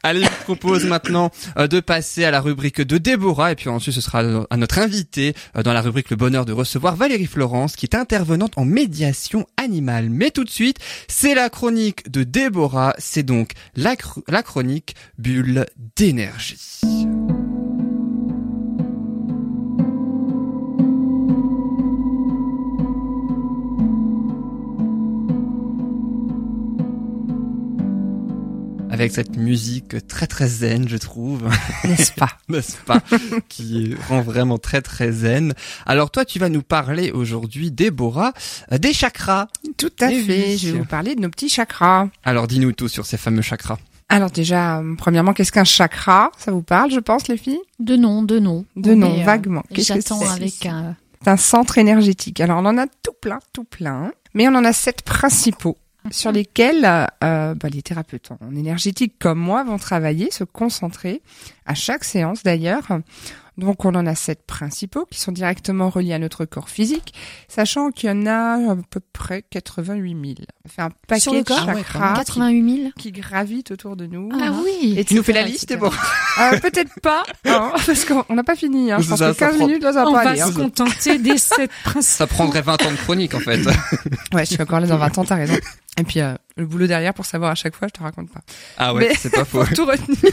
[0.03, 3.69] Allez, je vous propose maintenant euh, de passer à la rubrique de Déborah et puis
[3.69, 4.19] ensuite ce sera
[4.51, 7.95] à notre invité euh, dans la rubrique Le bonheur de recevoir Valérie Florence qui est
[7.95, 10.11] intervenante en médiation animale.
[10.11, 13.95] Mais tout de suite, c'est la chronique de Déborah, c'est donc la,
[14.27, 16.83] la chronique bulle d'énergie.
[28.99, 31.49] Avec cette musique très très zen, je trouve.
[31.85, 33.01] N'est-ce pas n'est-ce pas
[33.49, 35.55] Qui rend vraiment très très zen.
[35.87, 38.33] Alors toi, tu vas nous parler aujourd'hui, Déborah,
[38.73, 39.47] euh, des chakras.
[39.77, 40.47] Tout à Eh fait.
[40.49, 40.59] oui.
[40.59, 42.09] Je vais vous parler de nos petits chakras.
[42.25, 43.79] Alors dis-nous tout sur ces fameux chakras.
[44.09, 46.33] Alors déjà, euh, premièrement, qu'est-ce qu'un chakra?
[46.37, 47.61] Ça vous parle, je pense, les filles?
[47.79, 48.65] De nom, de nom.
[48.75, 49.63] De nom, euh, vaguement.
[49.73, 50.27] Qu'est-ce que c'est?
[50.27, 50.97] avec un.
[51.23, 52.41] C'est un centre énergétique.
[52.41, 54.13] Alors, on en a tout plein, tout plein.
[54.35, 55.77] Mais on en a sept principaux
[56.11, 56.85] sur lesquels
[57.25, 61.23] euh, bah, les thérapeutes en énergétique comme moi vont travailler, se concentrer
[61.67, 62.87] à chaque séance d'ailleurs.
[63.57, 67.13] Donc on en a sept principaux qui sont directement reliés à notre corps physique,
[67.49, 70.35] sachant qu'il y en a à peu près 88 000.
[70.67, 73.73] Ça fait un paquet Sur le de corps Ah ouais, chakras 88 000 qui gravitent
[73.73, 74.29] autour de nous.
[74.33, 75.75] Ah oui Et Tu nous fais la liste, etc.
[75.75, 78.93] Déborah Euh, Peut-être pas, hein, parce qu'on on n'a pas fini.
[78.93, 78.99] Hein.
[79.01, 80.41] Je pense que ça 15 prend- minutes, là, ça va On pas va aller.
[80.41, 80.47] hein.
[80.47, 82.03] se contenter des sept principes.
[82.19, 83.59] Ça prendrait 20 ans de chronique en fait.
[84.33, 85.57] Ouais, je suis encore là dans 20 ans, t'as raison.
[85.99, 88.41] Et puis, euh, le boulot derrière pour savoir à chaque fois, je te raconte pas.
[88.77, 89.65] Ah ouais, c'est pas faux.
[89.75, 90.15] Tout retenu.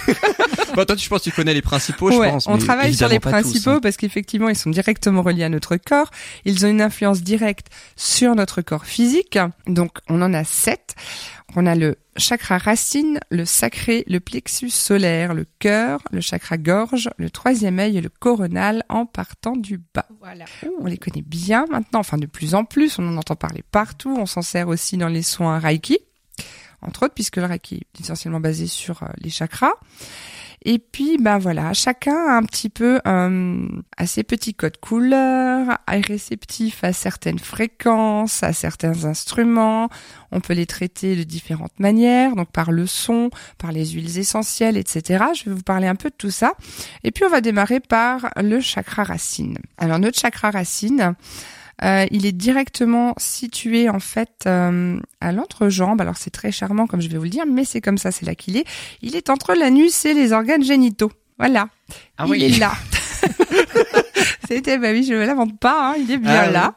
[0.75, 2.47] Bah, toi, tu- je pense que tu connais les principaux, je pense.
[2.47, 3.79] on mais travaille sur les tous, principaux hein.
[3.81, 6.09] parce qu'effectivement, ils sont directement reliés à notre corps.
[6.43, 9.39] Ils ont une influence directe sur notre corps physique.
[9.67, 10.95] Donc, on en a sept.
[11.55, 17.09] On a le chakra racine, le sacré, le plexus solaire, le cœur, le chakra gorge,
[17.17, 20.07] le troisième œil et le coronal en partant du bas.
[20.19, 20.43] Voilà.
[20.81, 24.13] On les connaît bien maintenant, enfin de plus en plus, on en entend parler partout,
[24.17, 25.99] on s'en sert aussi dans les soins Reiki,
[26.81, 29.73] entre autres, puisque le Reiki est essentiellement basé sur euh, les chakras.
[30.67, 33.67] Et puis, ben voilà, chacun a un petit peu euh,
[33.97, 39.89] à ses petits codes couleurs, est réceptif à certaines fréquences, à certains instruments.
[40.31, 44.75] On peut les traiter de différentes manières, donc par le son, par les huiles essentielles,
[44.75, 45.25] etc.
[45.35, 46.53] Je vais vous parler un peu de tout ça.
[47.03, 49.59] Et puis, on va démarrer par le chakra racine.
[49.77, 51.13] Alors, notre chakra racine,
[51.83, 55.99] euh, il est directement situé en fait euh, à l'entrejambe.
[56.01, 58.25] Alors c'est très charmant comme je vais vous le dire, mais c'est comme ça, c'est
[58.25, 58.65] là qu'il est.
[59.01, 61.11] Il est entre l'anus et les organes génitaux.
[61.37, 61.67] Voilà,
[62.17, 62.43] Ah il oui.
[62.45, 62.71] est là.
[64.47, 66.53] C'était, bah oui, je ne l'invente pas, hein, il est bien Ah oui.
[66.53, 66.75] là.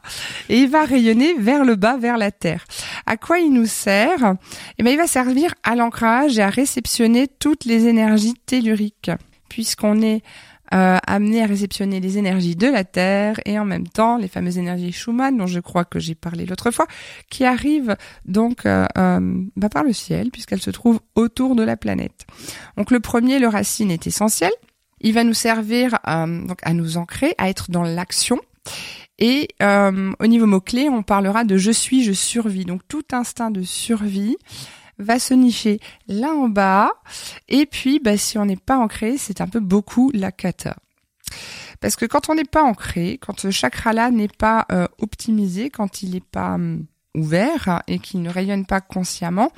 [0.48, 2.64] Et il va rayonner vers le bas, vers la terre.
[3.06, 4.34] À quoi il nous sert?
[4.78, 9.10] Eh ben, il va servir à l'ancrage et à réceptionner toutes les énergies telluriques,
[9.50, 10.22] puisqu'on est
[10.74, 14.92] euh, à réceptionner les énergies de la Terre et en même temps les fameuses énergies
[14.92, 16.86] Schumann dont je crois que j'ai parlé l'autre fois,
[17.30, 21.76] qui arrivent donc euh, euh, bah, par le ciel puisqu'elles se trouvent autour de la
[21.76, 22.26] planète.
[22.76, 24.52] Donc le premier, le racine, est essentiel.
[25.00, 28.40] Il va nous servir euh, donc à nous ancrer, à être dans l'action.
[29.18, 32.64] Et euh, au niveau mot-clé, on parlera de je suis, je survis.
[32.64, 34.36] Donc tout instinct de survie
[34.98, 36.92] va se nicher là en bas.
[37.48, 40.76] Et puis, bah, si on n'est pas ancré, c'est un peu beaucoup la kata.
[41.80, 46.02] Parce que quand on n'est pas ancré, quand ce chakra-là n'est pas euh, optimisé, quand
[46.02, 49.52] il n'est pas hum, ouvert et qu'il ne rayonne pas consciemment,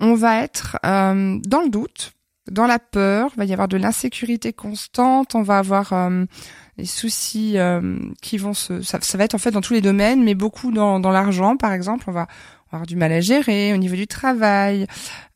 [0.00, 2.12] on va être euh, dans le doute,
[2.50, 6.24] dans la peur, il va y avoir de l'insécurité constante, on va avoir euh,
[6.78, 8.82] des soucis euh, qui vont se...
[8.82, 11.56] Ça, ça va être en fait dans tous les domaines, mais beaucoup dans, dans l'argent,
[11.56, 12.26] par exemple, on va
[12.72, 14.86] avoir du mal à gérer au niveau du travail,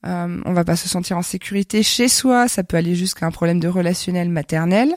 [0.06, 3.30] euh, on va pas se sentir en sécurité chez soi, ça peut aller jusqu'à un
[3.30, 4.94] problème de relationnel maternel.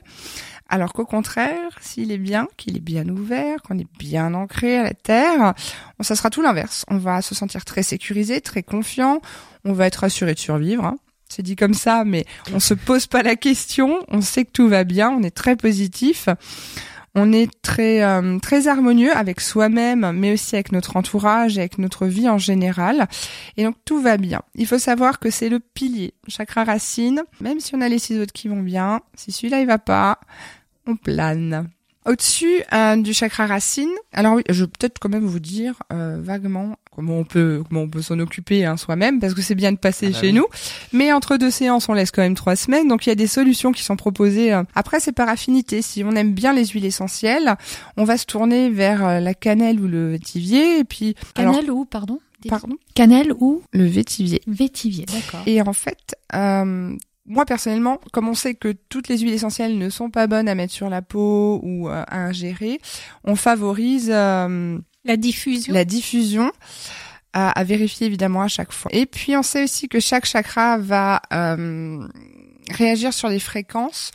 [0.69, 4.83] Alors qu'au contraire, s'il est bien, qu'il est bien ouvert, qu'on est bien ancré à
[4.83, 5.53] la terre,
[6.01, 6.83] ça sera tout l'inverse.
[6.89, 9.21] On va se sentir très sécurisé, très confiant,
[9.63, 10.83] on va être assuré de survivre.
[10.85, 10.97] hein.
[11.29, 14.69] C'est dit comme ça, mais on se pose pas la question, on sait que tout
[14.69, 16.29] va bien, on est très positif.
[17.15, 21.79] On est très euh, très harmonieux avec soi-même, mais aussi avec notre entourage et avec
[21.79, 23.07] notre vie en général.
[23.57, 24.41] Et donc tout va bien.
[24.55, 27.23] Il faut savoir que c'est le pilier, chakra racine.
[27.41, 30.19] Même si on a les six autres qui vont bien, si celui-là il va pas,
[30.85, 31.69] on plane.
[32.07, 36.17] Au-dessus euh, du chakra racine, alors oui, je vais peut-être quand même vous dire euh,
[36.21, 39.71] vaguement comment on peut comment on peut s'en occuper hein, soi-même parce que c'est bien
[39.71, 40.33] de passer Ah bah chez oui.
[40.33, 40.45] nous.
[40.93, 43.27] Mais entre deux séances, on laisse quand même trois semaines, donc il y a des
[43.27, 44.53] solutions qui sont proposées.
[44.53, 44.63] euh.
[44.73, 45.81] Après, c'est par affinité.
[45.81, 47.55] Si on aime bien les huiles essentielles,
[47.97, 50.79] on va se tourner vers euh, la cannelle ou le vétivier.
[50.79, 52.19] Et puis, alors, Cannelle ou, pardon?
[52.49, 54.41] Pardon, Cannelle ou le vétivier.
[54.47, 55.41] vétivier, d'accord.
[55.47, 56.95] Et en fait, euh,
[57.27, 60.55] moi personnellement, comme on sait que toutes les huiles essentielles ne sont pas bonnes à
[60.55, 62.79] mettre sur la peau ou euh, à ingérer,
[63.23, 65.73] on favorise euh, La diffusion.
[65.73, 66.51] la diffusion.
[67.33, 68.89] À, à vérifier évidemment à chaque fois.
[68.93, 72.07] Et puis on sait aussi que chaque chakra va euh,
[72.71, 74.11] réagir sur les fréquences.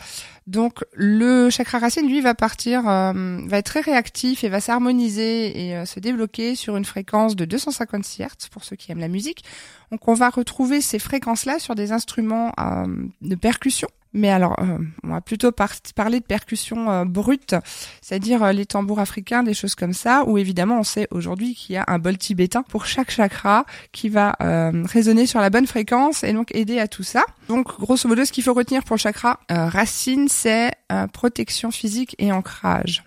[0.47, 5.67] Donc le chakra racine, lui, va partir, euh, va être très réactif et va s'harmoniser
[5.67, 9.09] et euh, se débloquer sur une fréquence de 256 Hz pour ceux qui aiment la
[9.09, 9.45] musique.
[9.93, 12.87] Donc on va retrouver ces fréquences-là sur des instruments euh,
[13.21, 13.89] de percussion.
[14.15, 17.55] Mais alors, euh, on va plutôt par- parler de percussion euh, brute,
[18.03, 21.75] c'est-à-dire euh, les tambours africains, des choses comme ça, où évidemment on sait aujourd'hui qu'il
[21.75, 25.67] y a un bol tibétain pour chaque chakra qui va euh, résonner sur la bonne
[25.67, 27.25] fréquence et donc aider à tout ça.
[27.49, 31.71] Donc grosso modo, ce qu'il faut retenir pour le chakra euh, racine, c'est euh, protection
[31.71, 33.03] physique et ancrage.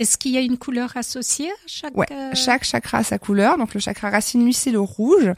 [0.00, 3.56] Est-ce- qu'il y a une couleur associée à chaque Ouais, chaque chakra a sa couleur.
[3.56, 5.32] Donc le chakra racine, lui, c'est le rouge.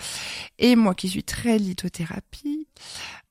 [0.59, 2.67] Et moi qui suis très lithothérapie,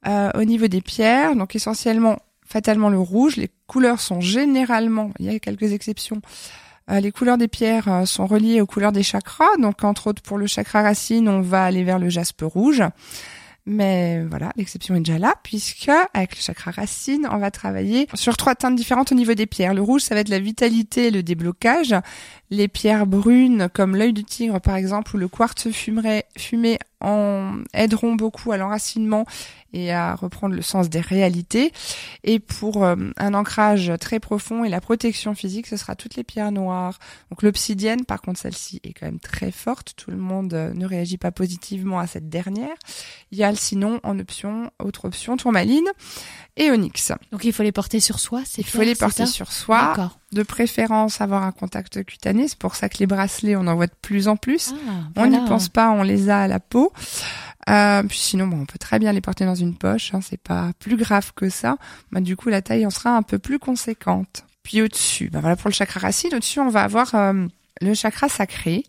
[0.08, 3.38] euh, au niveau des pierres, donc essentiellement, fatalement le rouge.
[3.38, 6.22] Les couleurs sont généralement, il y a quelques exceptions,
[6.91, 9.58] euh, les couleurs des pierres euh, sont reliées aux couleurs des chakras.
[9.60, 12.84] Donc entre autres pour le chakra racine, on va aller vers le jaspe rouge.
[13.68, 18.38] Mais voilà, l'exception est déjà là, puisque avec le chakra racine, on va travailler sur
[18.38, 19.74] trois teintes différentes au niveau des pierres.
[19.74, 21.95] Le rouge, ça va être la vitalité et le déblocage.
[22.50, 28.16] Les pierres brunes, comme l'œil du tigre par exemple, ou le quartz fumé, en aideront
[28.16, 29.26] beaucoup à l'enracinement
[29.74, 31.72] et à reprendre le sens des réalités.
[32.24, 36.24] Et pour euh, un ancrage très profond et la protection physique, ce sera toutes les
[36.24, 36.98] pierres noires.
[37.30, 39.93] Donc l'obsidienne, par contre, celle-ci est quand même très forte.
[39.98, 42.76] Tout le monde euh, ne réagit pas positivement à cette dernière.
[43.32, 45.88] Il y a sinon en option, autre option, tourmaline
[46.58, 47.12] et onyx.
[47.32, 50.20] Donc il faut les porter sur soi, c'est Il faut les porter sur soi, D'accord.
[50.32, 52.47] de préférence avoir un contact cutané.
[52.47, 54.74] C'est pour ça que les bracelets, on en voit de plus en plus.
[54.74, 55.47] Ah, On n'y voilà.
[55.49, 56.93] pense pas, on les a à la peau.
[57.68, 60.14] Euh, puis sinon, bon, on peut très bien les porter dans une poche.
[60.14, 61.78] Hein, c'est pas plus grave que ça.
[62.12, 64.45] Bah, du coup, la taille en sera un peu plus conséquente.
[64.64, 66.34] Puis au-dessus, bah, voilà pour le chakra racine.
[66.36, 67.45] Au-dessus, on va avoir euh,
[67.82, 68.84] le chakra sacré.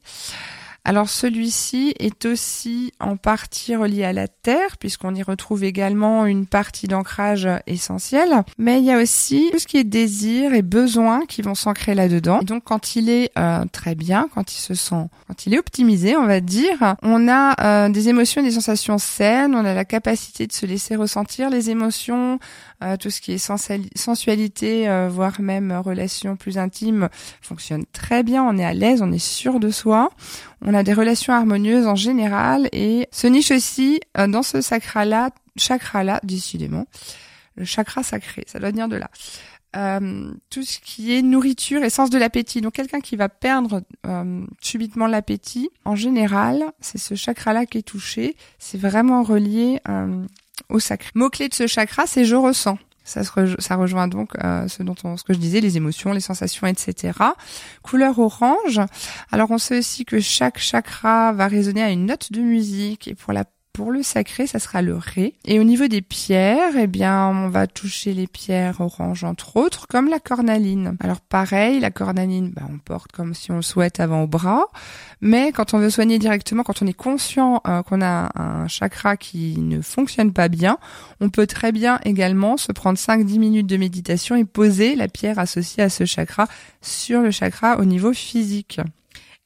[0.87, 6.47] Alors celui-ci est aussi en partie relié à la terre puisqu'on y retrouve également une
[6.47, 8.45] partie d'ancrage essentielle.
[8.57, 11.97] Mais il y a aussi tout ce qui est désir et besoin qui vont s'ancrer
[11.97, 12.39] là-dedans.
[12.45, 16.16] Donc quand il est euh, très bien, quand il se sent, quand il est optimisé,
[16.16, 19.57] on va dire, on a euh, des émotions et des sensations saines.
[19.57, 22.39] On a la capacité de se laisser ressentir les émotions,
[22.99, 27.09] tout ce qui est sensuali- sensualité, euh, voire même euh, relations plus intimes
[27.41, 28.45] fonctionne très bien.
[28.45, 30.11] On est à l'aise, on est sûr de soi.
[30.62, 35.31] On a des relations harmonieuses en général et se niche aussi euh, dans ce chakra-là,
[35.57, 36.87] chakra-là, décidément,
[37.57, 39.11] le chakra sacré, ça doit venir de là.
[39.74, 42.62] Euh, tout ce qui est nourriture et sens de l'appétit.
[42.62, 47.83] Donc quelqu'un qui va perdre euh, subitement l'appétit, en général, c'est ce chakra-là qui est
[47.83, 48.37] touché.
[48.59, 50.24] C'est vraiment relié euh,
[50.69, 51.11] au sacré.
[51.15, 52.79] Mot-clé de ce chakra, c'est je ressens.
[53.05, 55.77] Ça, se rejo- ça rejoint donc euh, ce dont on, ce que je disais, les
[55.77, 57.17] émotions, les sensations, etc.
[57.83, 58.81] Couleur orange.
[59.31, 63.15] Alors on sait aussi que chaque chakra va résonner à une note de musique et
[63.15, 63.45] pour la
[63.77, 65.35] pour le sacré, ça sera le ré.
[65.45, 69.87] Et au niveau des pierres, eh bien, on va toucher les pierres oranges entre autres,
[69.87, 70.97] comme la cornaline.
[70.99, 74.64] Alors pareil, la cornaline, bah, on porte comme si on le souhaite avant au bras.
[75.20, 79.18] Mais quand on veut soigner directement, quand on est conscient euh, qu'on a un chakra
[79.18, 80.79] qui ne fonctionne pas bien,
[81.20, 85.39] on peut très bien également se prendre 5-10 minutes de méditation et poser la pierre
[85.39, 86.47] associée à ce chakra
[86.81, 88.81] sur le chakra au niveau physique.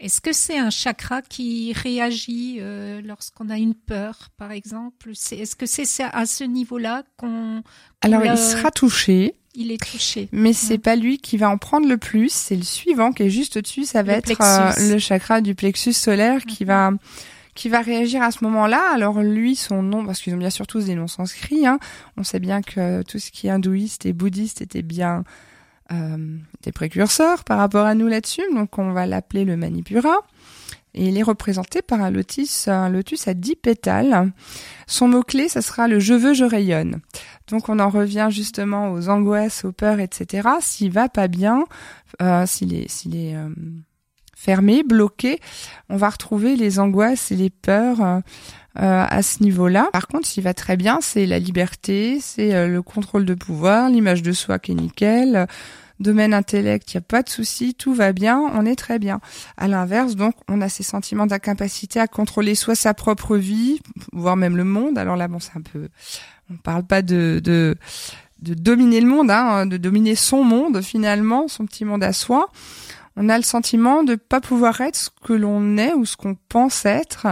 [0.01, 5.11] Est-ce que c'est un chakra qui réagit euh, lorsqu'on a une peur, par exemple?
[5.11, 7.63] Est-ce que c'est à ce niveau-là qu'on
[8.01, 10.31] Alors il sera touché, il est touché.
[10.33, 13.31] Mais c'est pas lui qui va en prendre le plus, c'est le suivant qui est
[13.31, 16.93] juste au-dessus, ça va Le être euh, le chakra du plexus solaire qui va
[17.55, 18.83] qui va réagir à ce moment-là.
[18.95, 21.79] Alors lui, son nom, parce qu'ils ont bien sûr tous des noms sanscrits, hein,
[22.17, 25.25] on sait bien que tout ce qui est hindouiste et bouddhiste était bien
[25.93, 30.19] euh, des précurseurs par rapport à nous là-dessus, donc on va l'appeler le Manipura.
[30.95, 34.33] Et il est représenté par un lotus, un lotus à 10 pétales.
[34.89, 37.01] Son mot-clé, ça sera le je veux, je rayonne.
[37.49, 40.49] Donc on en revient justement aux angoisses, aux peurs, etc.
[40.61, 41.65] S'il va pas bien,
[42.21, 43.49] euh, s'il est, s'il est euh,
[44.37, 45.39] fermé, bloqué,
[45.89, 48.23] on va retrouver les angoisses et les peurs
[48.79, 49.89] euh, euh, à ce niveau-là.
[49.93, 53.89] Par contre, s'il va très bien, c'est la liberté, c'est euh, le contrôle de pouvoir,
[53.89, 55.47] l'image de soi qui est nickel.
[56.01, 59.21] Domaine intellect, il n'y a pas de souci, tout va bien, on est très bien.
[59.59, 63.81] À l'inverse, donc, on a ces sentiments d'incapacité à contrôler soit sa propre vie,
[64.13, 64.97] voire même le monde.
[64.97, 65.89] Alors là, bon, c'est un peu,
[66.51, 67.77] on parle pas de, de,
[68.41, 72.49] de dominer le monde, hein, de dominer son monde finalement, son petit monde à soi.
[73.23, 76.37] On a le sentiment de pas pouvoir être ce que l'on est ou ce qu'on
[76.49, 77.27] pense être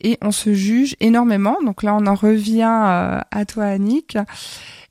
[0.00, 1.56] et on se juge énormément.
[1.64, 4.16] Donc là, on en revient euh, à toi, Annick.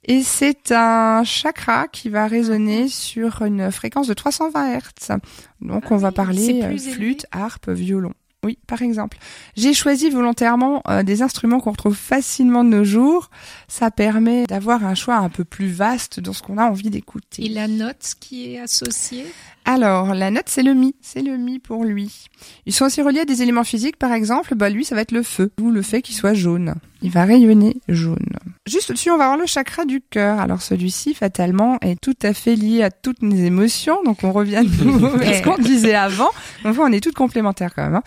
[0.03, 5.19] Et c'est un chakra qui va résonner sur une fréquence de 320 Hz.
[5.61, 8.11] Donc on va parler c'est euh, flûte, harpe, violon.
[8.43, 9.17] Oui, par exemple.
[9.55, 13.31] J'ai choisi volontairement euh, des instruments qu'on retrouve facilement de nos jours.
[13.69, 17.45] Ça permet d'avoir un choix un peu plus vaste dans ce qu'on a envie d'écouter.
[17.45, 19.25] Et la note qui est associée?
[19.65, 20.95] Alors, la note, c'est le mi.
[21.01, 22.25] C'est le mi pour lui.
[22.67, 24.53] Ils sont aussi reliés à des éléments physiques, par exemple.
[24.55, 25.51] Bah, lui, ça va être le feu.
[25.59, 26.75] Ou le fait qu'il soit jaune.
[27.01, 28.17] Il va rayonner jaune.
[28.67, 30.39] Juste au-dessus, on va avoir le chakra du cœur.
[30.39, 33.97] Alors, celui-ci, fatalement, est tout à fait lié à toutes nos émotions.
[34.03, 36.29] Donc, on revient de nouveau à ce qu'on disait avant.
[36.63, 37.95] Donc, on est toutes complémentaires quand même.
[37.95, 38.03] hein.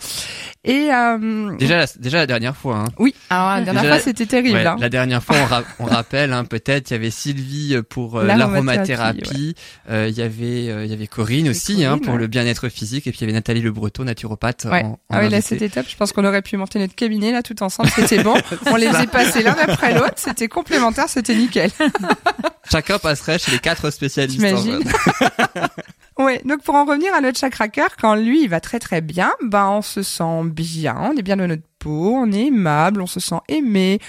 [0.65, 2.77] Et, euh, Déjà, la, déjà la dernière fois.
[2.79, 2.87] Hein.
[2.99, 3.13] oui.
[3.29, 4.57] Alors, la dernière Déjà, fois, c'était terrible.
[4.57, 4.77] Ouais, hein.
[4.79, 8.25] La dernière fois, on, ra- on rappelle hein, peut-être, il y avait Sylvie pour euh,
[8.25, 9.55] L'aromathérapie,
[9.89, 13.07] euh, il y avait euh, il y avait Corinne aussi hein, pour le bien-être physique,
[13.07, 14.65] et puis il y avait Nathalie Le Breton, naturopathe.
[14.65, 14.83] Ouais.
[14.83, 15.85] En, en Ah oui, là c'était top.
[15.89, 17.89] Je pense qu'on aurait pu monter notre cabinet là tout ensemble.
[17.89, 18.35] C'était bon.
[18.67, 20.13] On les faisait passer l'un après l'autre.
[20.15, 21.09] C'était complémentaire.
[21.09, 21.71] C'était nickel.
[22.71, 24.37] Chacun passerait chez les quatre spécialistes.
[24.39, 24.79] T'imagines
[26.19, 26.41] Ouais.
[26.43, 29.31] Donc pour en revenir à notre chakra cœur, quand lui il va très très bien,
[29.41, 33.07] ben on se sent bien, on est bien dans notre peau, on est aimable, on
[33.07, 33.99] se sent aimé.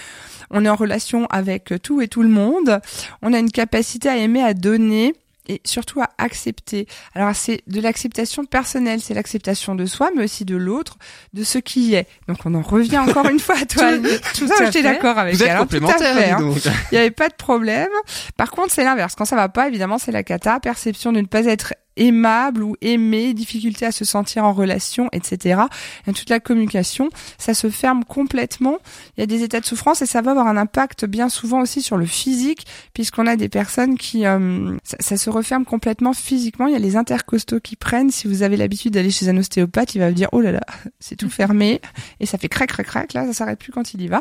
[0.51, 2.81] On est en relation avec tout et tout le monde.
[3.23, 5.15] On a une capacité à aimer, à donner
[5.51, 6.87] et surtout à accepter.
[7.15, 10.97] Alors c'est de l'acceptation personnelle, c'est l'acceptation de soi, mais aussi de l'autre,
[11.33, 12.07] de ce qui est.
[12.29, 13.85] Donc on en revient encore une fois à toi.
[13.89, 14.09] Annie.
[14.37, 14.83] tout Ça, à j'étais fait.
[14.83, 15.57] d'accord avec Vous êtes elle.
[15.57, 16.73] hein, tout à complémentaires, fait, hein.
[16.93, 17.89] Il n'y avait pas de problème.
[18.37, 19.15] Par contre, c'est l'inverse.
[19.17, 20.61] Quand ça va pas, évidemment, c'est la cata.
[20.61, 25.63] Perception de ne pas être aimable ou aimé, difficulté à se sentir en relation, etc.
[26.07, 28.79] Et toute la communication, ça se ferme complètement.
[29.17, 31.61] Il y a des états de souffrance et ça va avoir un impact bien souvent
[31.61, 36.13] aussi sur le physique, puisqu'on a des personnes qui, euh, ça, ça se referme complètement
[36.13, 36.67] physiquement.
[36.67, 38.11] Il y a les intercostaux qui prennent.
[38.11, 40.61] Si vous avez l'habitude d'aller chez un ostéopathe, il va vous dire oh là là,
[41.01, 41.81] c'est tout fermé
[42.21, 43.13] et ça fait crac crac crac.
[43.13, 44.21] Là, ça s'arrête plus quand il y va.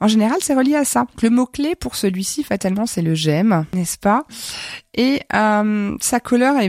[0.00, 1.06] En général, c'est relié à ça.
[1.22, 4.26] Le mot clé pour celui-ci, fatalement, c'est le j'aime, n'est-ce pas?
[4.96, 6.68] Et euh, sa couleur est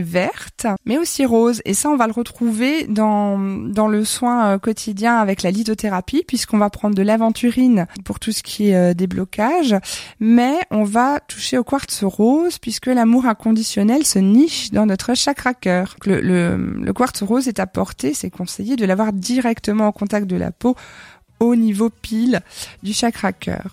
[0.84, 1.62] mais aussi rose.
[1.64, 6.24] Et ça, on va le retrouver dans dans le soin euh, quotidien avec la lithothérapie,
[6.26, 9.76] puisqu'on va prendre de l'aventurine pour tout ce qui est euh, déblocage,
[10.20, 15.54] mais on va toucher au quartz rose, puisque l'amour inconditionnel se niche dans notre chakra
[15.54, 15.96] cœur.
[16.04, 20.36] Le, le, le quartz rose est apporté, c'est conseillé de l'avoir directement en contact de
[20.36, 20.76] la peau
[21.40, 22.40] au niveau pile
[22.82, 23.64] du chakra cœur.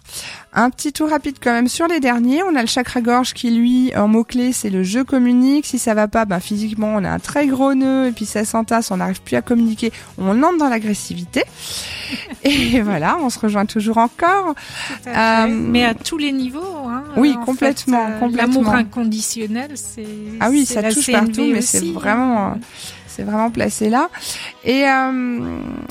[0.53, 2.43] Un petit tour rapide quand même sur les derniers.
[2.43, 5.65] On a le chakra gorge qui lui, en mot-clé, c'est le je communique.
[5.65, 8.45] Si ça va pas, ben, physiquement, on a un très gros nœud et puis ça
[8.45, 9.91] s'entasse, on n'arrive plus à communiquer.
[10.17, 11.43] On entre dans l'agressivité.
[12.43, 14.53] Et voilà, on se rejoint toujours encore.
[15.05, 15.45] À.
[15.45, 16.59] Euh, Mais à tous les niveaux.
[16.87, 18.61] Hein, Oui, en complètement, fait, euh, complètement.
[18.61, 20.05] L'amour inconditionnel, c'est.
[20.39, 22.59] Ah oui, ça la touche CNV partout, mais c'est aussi, vraiment, hein.
[23.15, 24.09] C'est vraiment placé là.
[24.63, 25.39] Et euh,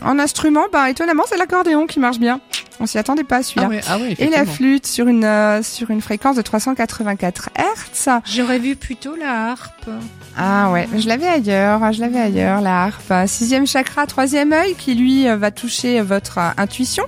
[0.04, 2.40] en instrument, bah étonnamment, c'est l'accordéon qui marche bien.
[2.82, 3.66] On s'y attendait pas à celui-là.
[3.66, 7.50] Ah ouais, ah ouais, Et la flûte sur une euh, sur une fréquence de 384
[7.54, 8.08] Hertz.
[8.24, 9.88] J'aurais vu plutôt la harpe.
[10.36, 13.12] Ah ouais, je l'avais ailleurs, je l'avais ailleurs, la harpe.
[13.26, 17.04] Sixième chakra, troisième œil qui lui euh, va toucher votre euh, intuition.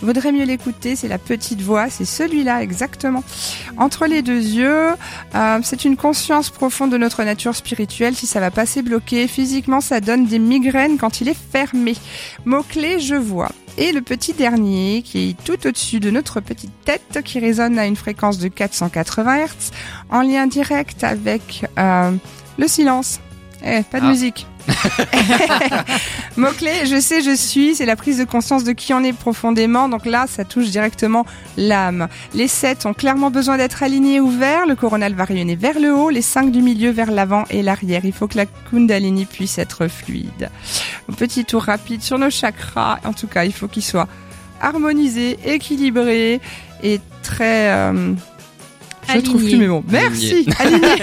[0.00, 3.24] Vaudrait mieux l'écouter, c'est la petite voix, c'est celui-là exactement.
[3.76, 4.90] Entre les deux yeux,
[5.34, 8.14] euh, c'est une conscience profonde de notre nature spirituelle.
[8.14, 11.96] Si ça va passer bloqué, physiquement ça donne des migraines quand il est fermé.
[12.44, 13.50] Mot-clé, je vois.
[13.80, 17.86] Et le petit dernier qui est tout au-dessus de notre petite tête qui résonne à
[17.86, 19.70] une fréquence de 480 Hz
[20.10, 22.10] en lien direct avec euh,
[22.58, 23.20] le silence.
[23.64, 24.08] Eh, pas de Ah.
[24.10, 24.47] musique.
[26.36, 29.88] Mot-clé, je sais, je suis, c'est la prise de conscience de qui on est profondément.
[29.88, 31.24] Donc là, ça touche directement
[31.56, 32.08] l'âme.
[32.34, 34.66] Les sept ont clairement besoin d'être alignés et ouverts.
[34.66, 38.04] Le coronal va rayonner vers le haut, les cinq du milieu vers l'avant et l'arrière.
[38.04, 40.50] Il faut que la kundalini puisse être fluide.
[41.16, 42.98] Petit tour rapide sur nos chakras.
[43.04, 44.08] En tout cas, il faut qu'ils soient
[44.60, 46.40] harmonisés, équilibrés
[46.82, 47.70] et très...
[47.70, 48.14] euh,
[49.14, 49.84] je trouve plus mes mots.
[49.88, 50.46] Merci.
[50.58, 51.02] Alignés.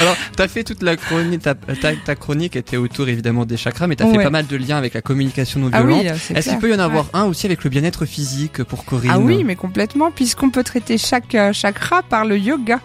[0.00, 3.86] Alors, t'as fait toute la chronique, ta, ta, ta chronique était autour évidemment des chakras,
[3.86, 4.24] mais t'as fait Ouais.
[4.24, 6.02] pas mal de liens avec la communication non Ah violente.
[6.04, 8.84] oui, c'est Est-ce qu'il peut y en avoir un aussi avec le bien-être physique pour
[8.84, 12.80] Corinne Ah oui, mais complètement, puisqu'on peut traiter chaque euh, chakra par le yoga.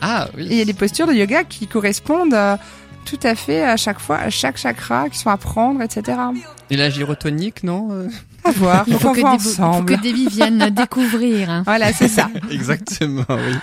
[0.00, 0.44] Ah oui.
[0.44, 2.56] Et il y a des postures de yoga qui correspondent euh,
[3.04, 6.18] tout à fait à chaque fois, à chaque chakra, qui sont à prendre, etc.
[6.70, 8.08] Et la gyrotonique, non
[8.48, 8.84] à voir.
[8.86, 9.86] Il Faut que, il faut ensemble.
[9.86, 11.50] que Davy vienne découvrir.
[11.50, 11.62] hein.
[11.64, 12.28] Voilà, c'est ça.
[12.50, 13.54] Exactement, oui.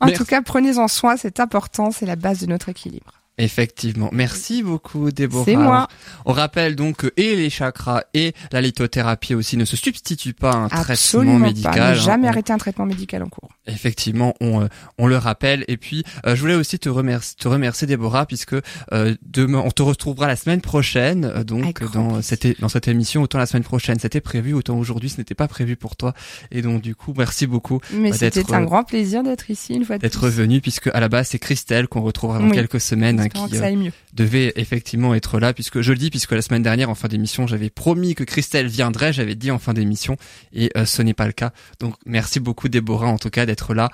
[0.00, 0.18] En Merci.
[0.18, 3.12] tout cas, prenez-en soin, c'est important, c'est la base de notre équilibre.
[3.38, 4.08] Effectivement.
[4.12, 5.44] Merci beaucoup, Déborah.
[5.44, 5.88] C'est moi.
[6.24, 10.52] On rappelle donc que et les chakras et la lithothérapie aussi ne se substituent pas
[10.52, 11.74] à un traitement Absolument médical.
[11.74, 11.78] pas.
[11.78, 11.94] Ne hein.
[11.94, 13.50] jamais On- arrêter un traitement médical en cours.
[13.66, 14.66] Effectivement, on, euh,
[14.98, 15.64] on le rappelle.
[15.68, 18.54] Et puis, euh, je voulais aussi te remercier, te remercier Déborah, puisque
[18.92, 21.24] euh, demain, on te retrouvera la semaine prochaine.
[21.26, 24.78] euh, donc, Avec dans cette, dans cette émission, autant la semaine prochaine, c'était prévu, autant
[24.78, 26.14] aujourd'hui, ce n'était pas prévu pour toi.
[26.50, 29.98] Et donc, du coup, merci beaucoup Mais c'était un grand plaisir d'être ici une fois
[29.98, 32.52] de d'être venu, puisque à la base, c'est Christelle qu'on retrouvera dans Oui.
[32.52, 36.42] quelques semaines, hein, qui euh, devait effectivement être là, puisque je le dis, puisque la
[36.42, 40.16] semaine dernière, en fin d'émission, j'avais promis que Christelle viendrait, j'avais dit en fin d'émission,
[40.52, 41.52] et euh, ce n'est pas le cas.
[41.80, 43.90] Donc, merci beaucoup Déborah, en tout cas, d'être là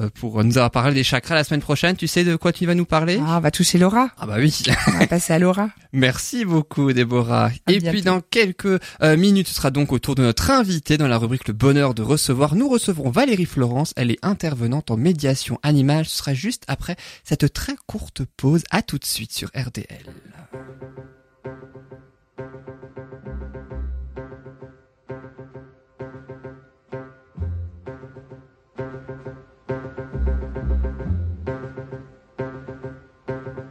[0.00, 1.96] euh, pour nous avoir parlé des chakras la semaine prochaine.
[1.96, 3.18] Tu sais de quoi tu vas nous parler?
[3.20, 4.10] Ah, on va toucher Laura.
[4.18, 4.62] Ah bah oui.
[4.88, 5.70] On va passer à Laura.
[5.92, 7.46] Merci beaucoup Déborah.
[7.66, 7.90] À Et bientôt.
[7.90, 11.16] puis dans quelques euh, minutes, ce sera donc au tour de notre invité dans la
[11.16, 12.56] rubrique Le bonheur de recevoir.
[12.56, 13.92] Nous recevrons Valérie Florence.
[13.96, 16.06] Elle est intervenante en médiation animale.
[16.06, 18.64] Ce sera juste après cette très courte pause.
[18.76, 19.86] À tout de suite sur RDL.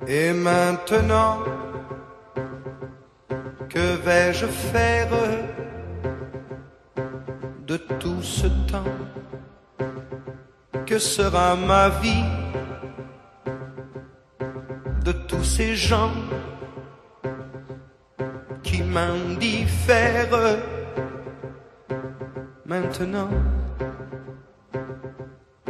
[0.07, 1.39] Et maintenant,
[3.67, 5.09] que vais-je faire
[7.67, 8.95] de tout ce temps
[10.85, 12.42] Que sera ma vie
[15.33, 16.11] tous ces gens
[18.61, 20.59] qui m'indiffèrent
[22.65, 23.29] Maintenant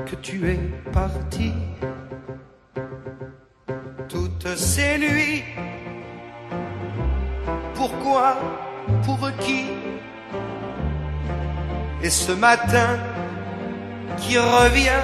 [0.06, 0.60] que tu es
[0.92, 1.54] parti
[4.10, 5.44] toutes ces nuits.
[7.74, 8.36] Pourquoi
[9.06, 9.66] Pour qui?
[12.04, 13.00] Et ce matin
[14.18, 15.04] qui revient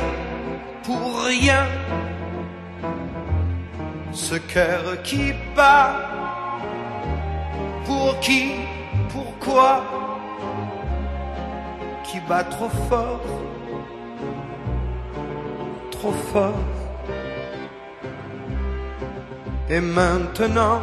[0.83, 1.65] pour rien.
[4.19, 5.95] Ce cœur qui bat.
[7.85, 8.51] Pour qui
[9.13, 9.81] Pourquoi
[12.03, 13.21] Qui bat trop fort
[15.89, 16.65] Trop fort.
[19.69, 20.81] Et maintenant,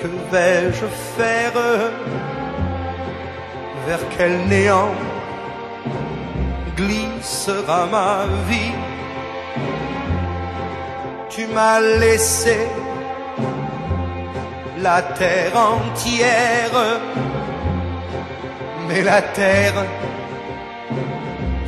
[0.00, 0.86] que vais-je
[1.16, 1.58] faire
[3.86, 4.94] Vers quel néant
[6.76, 8.91] glissera ma vie?
[11.34, 12.58] Tu m'as laissé
[14.78, 17.00] la terre entière,
[18.86, 19.84] mais la terre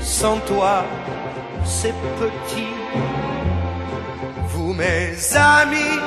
[0.00, 0.84] sans toi,
[1.64, 2.74] c'est petit
[4.54, 5.98] vous mes amis,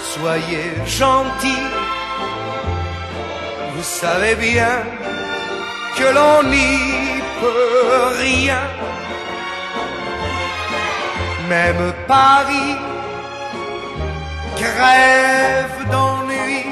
[0.00, 1.68] soyez gentils.
[3.74, 4.76] Vous savez bien
[5.96, 6.78] que l'on n'y
[7.40, 8.62] peut rien.
[11.48, 12.76] Même Paris
[14.56, 16.64] crève d'ennui.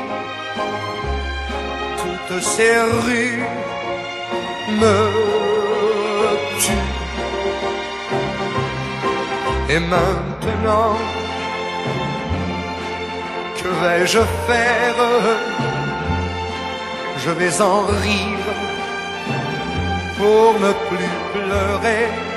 [1.99, 3.45] Toutes ces rues
[4.81, 4.97] me
[6.61, 6.93] tuent.
[9.69, 10.97] Et maintenant,
[13.59, 15.01] que vais-je faire?
[17.25, 18.49] Je vais en rire
[20.19, 22.32] pour ne plus pleurer.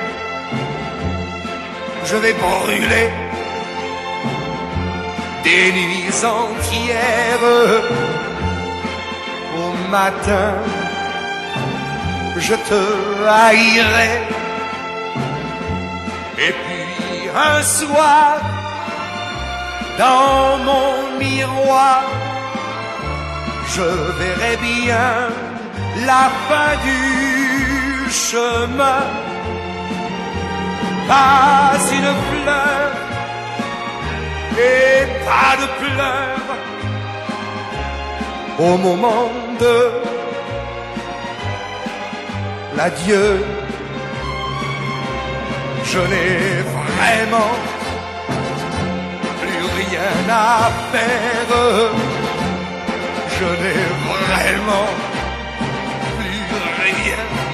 [2.08, 3.10] Je vais brûler
[5.44, 7.48] des nuits entières.
[9.58, 10.54] Au matin,
[12.38, 12.82] je te
[13.28, 14.14] haïrai.
[16.46, 18.38] Et puis un soir,
[19.98, 22.04] dans mon miroir,
[23.74, 23.88] je
[24.20, 25.10] verrai bien
[26.06, 29.25] la fin du chemin.
[31.08, 32.92] Pas une fleur
[34.58, 36.58] et pas de pleurs
[38.58, 39.30] au moment
[39.60, 39.92] de
[42.78, 43.44] l'adieu
[45.96, 47.54] je n'ai vraiment
[49.42, 51.52] plus rien à faire.
[53.38, 54.90] Je n'ai vraiment
[56.18, 56.46] plus
[56.84, 57.45] rien.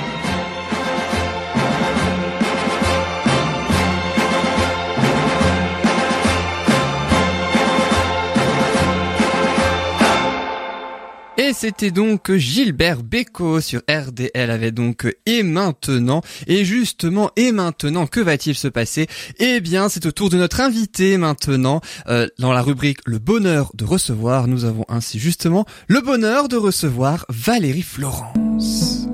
[11.52, 18.08] Et c'était donc Gilbert Bécaud sur RDL avait donc Et maintenant Et justement, et maintenant,
[18.08, 19.08] que va-t-il se passer?
[19.38, 21.82] Eh bien, c'est au tour de notre invité maintenant.
[22.08, 26.56] Euh, dans la rubrique Le bonheur de recevoir, nous avons ainsi justement le bonheur de
[26.56, 29.08] recevoir Valérie Florence.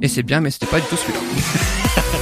[0.00, 1.20] Et c'est bien, mais c'était pas du tout celui-là.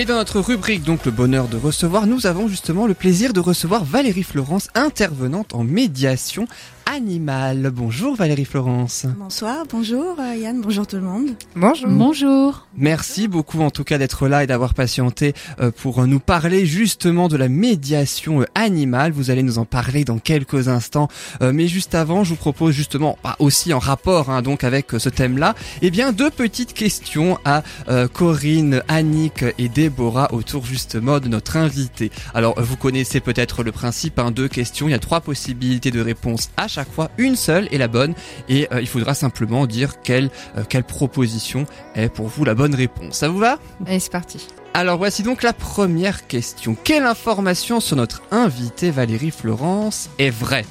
[0.00, 3.40] Et dans notre rubrique donc le bonheur de recevoir, nous avons justement le plaisir de
[3.40, 6.46] recevoir Valérie Florence, intervenante en médiation
[6.88, 7.70] animale.
[7.70, 9.04] Bonjour Valérie Florence.
[9.18, 11.30] Bonsoir, bonjour euh, Yann, bonjour tout le monde.
[11.54, 11.88] Bonjour.
[11.90, 12.66] Bonjour.
[12.76, 17.28] Merci beaucoup en tout cas d'être là et d'avoir patienté euh, pour nous parler justement
[17.28, 19.12] de la médiation euh, animale.
[19.12, 21.08] Vous allez nous en parler dans quelques instants.
[21.42, 24.94] Euh, mais juste avant, je vous propose justement, bah, aussi en rapport hein, donc avec
[24.94, 30.64] euh, ce thème-là, eh bien deux petites questions à euh, Corinne, Annick et Déborah autour
[30.64, 32.10] justement de notre invité.
[32.32, 36.00] Alors vous connaissez peut-être le principe, hein, deux questions, il y a trois possibilités de
[36.00, 38.14] réponse à chaque fois, une seule est la bonne
[38.48, 42.74] et euh, il faudra simplement dire quelle, euh, quelle proposition est pour vous la bonne
[42.74, 43.16] réponse.
[43.16, 43.58] Ça vous va?
[43.86, 44.46] Allez, c'est parti.
[44.74, 46.76] alors voici donc la première question.
[46.84, 50.66] Quelle information sur notre invitée Valérie Florence est vraie?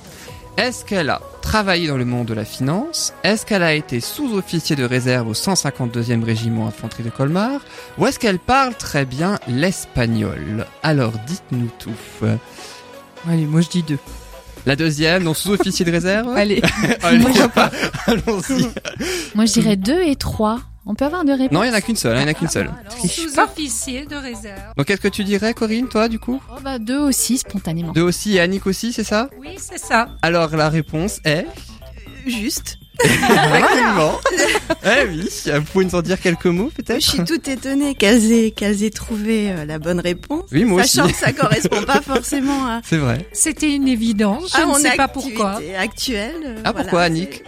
[0.57, 3.13] Est-ce qu'elle a travaillé dans le monde de la finance?
[3.23, 7.61] Est-ce qu'elle a été sous-officier de réserve au 152e régiment infanterie de Colmar?
[7.99, 10.65] Ou est-ce qu'elle parle très bien l'espagnol?
[10.81, 11.93] Alors dites-nous tout.
[13.29, 13.99] Allez, moi je dis deux.
[14.68, 16.61] La deuxième, donc sous-officier de réserve Allez.
[17.01, 17.24] Allez,
[18.05, 18.68] Allons-y.
[19.34, 20.59] Moi, je dirais deux et trois.
[20.86, 21.53] On peut avoir deux réponses.
[21.53, 22.70] Non, il n'y en a qu'une seule, il n'y en a qu'une seule.
[23.07, 24.74] Sous-officier de réserve.
[24.76, 26.41] Donc qu'est-ce que tu dirais Corinne, toi du coup?
[26.51, 27.93] Oh, bah, deux aussi, spontanément.
[27.93, 29.30] Deux aussi et Annick aussi, c'est ça?
[29.39, 30.09] Oui, c'est ça.
[30.22, 31.45] Alors la réponse est...
[32.26, 32.78] Juste.
[33.03, 34.19] Effectivement.
[34.85, 38.31] eh oui, vous pouvez nous en dire quelques mots Je peut-être suis tout étonnée qu'elles
[38.31, 40.45] aient, qu'elles aient trouvé euh, la bonne réponse.
[40.51, 40.95] Oui, moi aussi.
[40.97, 43.27] Sachant que ça correspond pas forcément à, C'est vrai.
[43.33, 44.51] C'était une évidence.
[44.55, 45.59] Je à ne sais pas pourquoi.
[45.77, 46.33] actuelle.
[46.45, 47.43] euh, Ah, voilà, pourquoi, Annick?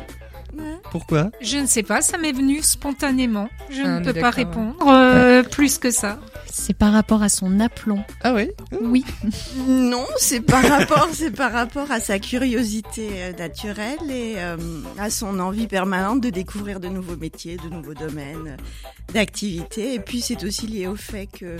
[0.91, 3.49] Pourquoi Je ne sais pas, ça m'est venu spontanément.
[3.69, 6.19] Je Ah, ne peux pas répondre euh, plus que ça.
[6.51, 8.03] C'est par rapport à son aplomb.
[8.21, 8.49] Ah oui
[8.81, 9.05] Oui.
[9.67, 14.57] Non, c'est par rapport, c'est par rapport à sa curiosité naturelle et euh,
[14.97, 18.57] à son envie permanente de découvrir de nouveaux métiers, de nouveaux domaines
[19.13, 19.93] d'activité.
[19.95, 21.57] Et puis c'est aussi lié au fait que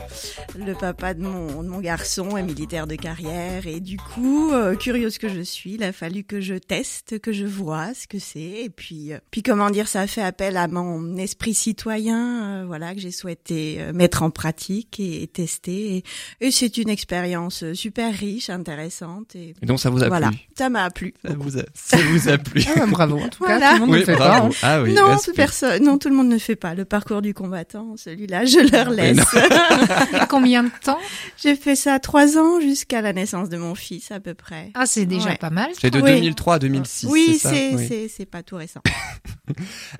[0.58, 4.76] le papa de mon, de mon garçon est militaire de carrière et du coup, euh,
[4.76, 8.20] curieuse que je suis, il a fallu que je teste, que je vois ce que
[8.20, 8.40] c'est.
[8.64, 12.64] Et puis, euh, puis comment dire, ça a fait appel à mon esprit citoyen, euh,
[12.66, 15.98] voilà, que j'ai souhaité euh, mettre en pratique et, et tester.
[16.42, 19.36] Et, et c'est une expérience euh, super riche, intéressante.
[19.36, 21.14] Et Et donc ça vous a voilà, plu ça m'a plu.
[21.26, 23.18] ça vous, a, ça vous a plu Ah, bah, bravo.
[23.20, 23.68] En tout cas, Voilà.
[23.70, 24.50] tout le monde ne Oui, fait bravo.
[24.50, 24.56] pas.
[24.56, 24.60] hein.
[24.62, 27.96] Ah oui, non, personne, non, tout le monde ne fait pas le parcours du combattant.
[27.98, 29.20] Celui-là, je leur laisse.
[30.30, 31.00] Combien de temps
[31.42, 34.72] J'ai fait ça trois ans jusqu'à la naissance de mon fils à peu près.
[34.74, 35.38] Ah, c'est déjà Ouais.
[35.38, 35.70] pas mal.
[35.80, 36.12] C'est de Oui.
[36.14, 37.86] 2003 à 2006, oui, c'est Oui.
[37.88, 38.82] c'est c'est pas tout récent.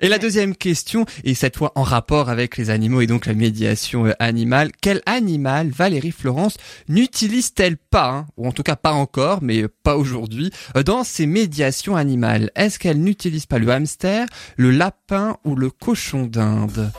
[0.00, 3.34] Et la deuxième question, et cette fois en rapport avec les animaux et donc la
[3.34, 6.56] médiation euh, animale, quel animal Valérie Florence
[6.88, 11.04] n'utilise-t-elle pas, hein, ou en tout cas pas encore, mais euh, pas aujourd'hui, euh, dans
[11.04, 12.50] ses médiations animales?
[12.54, 16.90] Est-ce qu'elle n'utilise pas le hamster, le lapin ou le cochon d'Inde?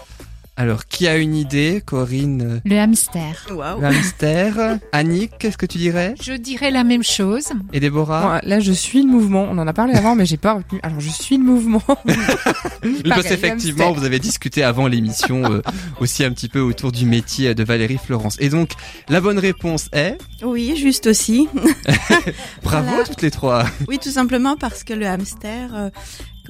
[0.57, 2.61] Alors, qui a une idée Corinne?
[2.65, 3.47] Le hamster.
[3.51, 3.79] Waouh.
[3.79, 6.13] Le hamster Annick, qu'est-ce que tu dirais?
[6.21, 7.45] Je dirais la même chose.
[7.73, 8.39] Et Déborah?
[8.41, 9.47] Bon, là, je suis le mouvement.
[9.49, 10.79] On en a parlé avant, mais j'ai pas retenu.
[10.83, 11.81] Alors, je suis le mouvement.
[11.95, 13.93] Parce Pareil, qu'effectivement, hamster.
[13.93, 15.61] vous avez discuté avant l'émission euh,
[15.99, 18.35] aussi un petit peu autour du métier de Valérie Florence.
[18.39, 18.71] Et donc,
[19.09, 21.47] la bonne réponse est Oui, juste aussi.
[22.61, 23.03] bravo Voilà.
[23.05, 23.65] toutes les trois.
[23.87, 25.89] Oui, tout simplement parce que le hamster, euh,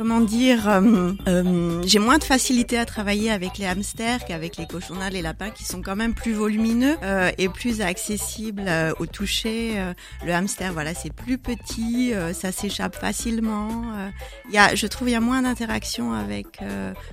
[0.02, 4.66] comment dire, euh, euh, j'ai moins de facilité à travailler avec les hamsters qu'avec les
[4.66, 8.64] cochons d'Inde, les lapins, qui sont quand même plus volumineux euh, et plus accessibles
[8.98, 9.80] au toucher.
[10.26, 13.70] Le hamster, voilà, c'est plus petit, ça s'échappe facilement.
[14.50, 16.48] Il y a, je trouve, il y a moins d'interaction avec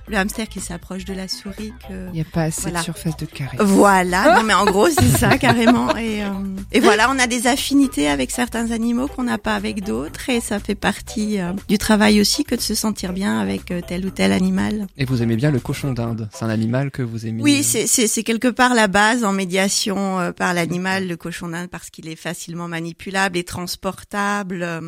[0.07, 2.07] le hamster qui s'approche de la souris que.
[2.07, 2.79] Il n'y a pas assez Voilà.
[2.79, 3.57] de surface de carré.
[3.59, 5.95] Voilà, non mais en gros c'est ça carrément.
[5.95, 6.23] Et,
[6.71, 10.39] et voilà, on a des affinités avec certains animaux qu'on n'a pas avec d'autres et
[10.41, 11.37] ça fait partie
[11.67, 14.87] du travail aussi que de se sentir bien avec euh, tel ou tel animal.
[14.97, 17.87] Et vous aimez bien le cochon d'Inde C'est un animal que vous aimez Oui, c'est
[17.87, 22.07] c'est quelque part la base en médiation euh, par l'animal, le cochon d'Inde, parce qu'il
[22.07, 24.63] est facilement manipulable et transportable.
[24.63, 24.81] euh,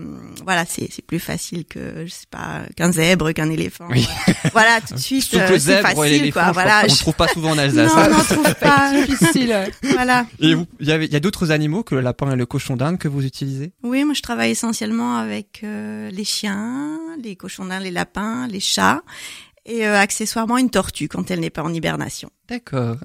[0.44, 3.88] voilà, c'est c'est plus facile que je sais pas qu'un zèbre, qu'un éléphant.
[3.90, 4.08] Oui.
[4.54, 6.48] Voilà, tout de suite, euh, c'est zèbre et facile, quoi.
[6.48, 7.92] je Voilà, qu'on ne trouve pas souvent en non, Alsace.
[7.96, 8.92] on n'en trouve pas.
[9.06, 9.56] Difficile.
[9.94, 10.26] voilà.
[10.40, 13.26] Et il y, a d'autres animaux que le lapin et le cochon d'Inde que vous
[13.26, 13.72] utilisez?
[13.84, 18.60] Oui, moi je travaille essentiellement avec euh, les chiens, les cochons d'Inde, les lapins, les
[18.60, 19.02] chats
[19.66, 22.30] et euh, accessoirement une tortue quand elle n'est pas en hibernation.
[22.50, 22.98] D'accord.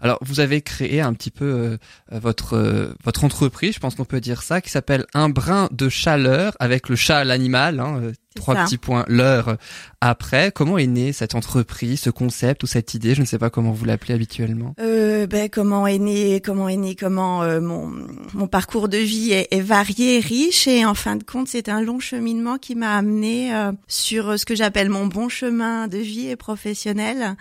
[0.00, 1.76] Alors, vous avez créé un petit peu euh,
[2.12, 6.54] euh, votre entreprise, je pense qu'on peut dire ça, qui s'appelle Un brin de chaleur
[6.60, 7.80] avec le chat, l'animal.
[7.80, 8.64] Hein, trois ça.
[8.64, 9.56] petits points l'heure
[10.00, 10.52] après.
[10.52, 13.14] Comment est née cette entreprise, ce concept ou cette idée?
[13.14, 14.74] Je ne sais pas comment vous l'appelez habituellement.
[14.80, 17.92] Euh, ben comment est né, comment est né, comment euh, mon
[18.34, 21.82] mon parcours de vie est, est varié, riche et en fin de compte c'est un
[21.82, 25.98] long cheminement qui m'a amené euh, sur euh, ce que j'appelle mon bon chemin de
[25.98, 27.36] vie et professionnel.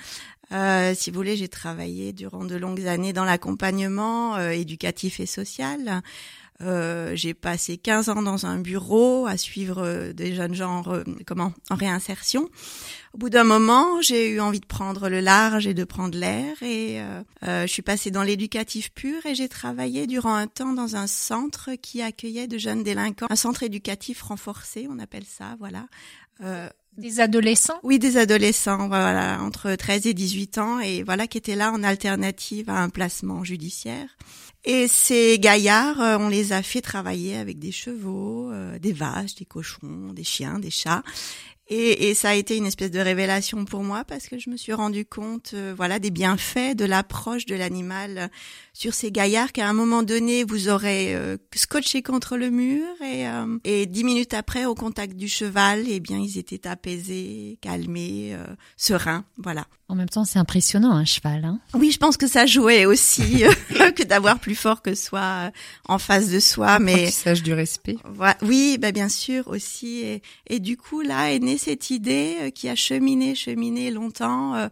[0.54, 5.26] Euh, si vous voulez, j'ai travaillé durant de longues années dans l'accompagnement euh, éducatif et
[5.26, 6.02] social.
[6.62, 10.84] Euh, j'ai passé 15 ans dans un bureau à suivre euh, des jeunes gens
[11.26, 12.50] comment en réinsertion.
[13.14, 16.62] Au bout d'un moment, j'ai eu envie de prendre le large et de prendre l'air
[16.62, 20.96] et euh, je suis passée dans l'éducatif pur et j'ai travaillé durant un temps dans
[20.96, 25.88] un centre qui accueillait de jeunes délinquants, un centre éducatif renforcé, on appelle ça, voilà.
[26.44, 27.80] Euh, Des adolescents?
[27.84, 31.84] Oui, des adolescents, voilà, entre 13 et 18 ans, et voilà, qui étaient là en
[31.84, 34.10] alternative à un placement judiciaire.
[34.70, 39.36] Et ces gaillards, euh, on les a fait travailler avec des chevaux, euh, des vaches,
[39.36, 41.04] des cochons, des chiens, des chats.
[41.70, 44.58] Et, et ça a été une espèce de révélation pour moi parce que je me
[44.58, 48.30] suis rendu compte, euh, voilà, des bienfaits de l'approche de l'animal
[48.78, 53.28] sur ces gaillards qu'à un moment donné vous aurez euh, scotché contre le mur et
[53.28, 58.36] euh, et dix minutes après au contact du cheval, eh bien ils étaient apaisés, calmés,
[58.36, 58.46] euh,
[58.76, 59.66] sereins, voilà.
[59.90, 61.46] En même temps, c'est impressionnant un cheval.
[61.46, 65.22] Hein Oui, je pense que ça jouait aussi euh, que d'avoir plus fort que soi
[65.22, 65.52] euh,
[65.88, 67.96] en face de soi, mais Apprentissage du respect.
[68.42, 70.02] Oui, bah bien sûr aussi.
[70.02, 74.70] Et, et du coup, là est née cette idée euh, qui a cheminé, cheminé longtemps.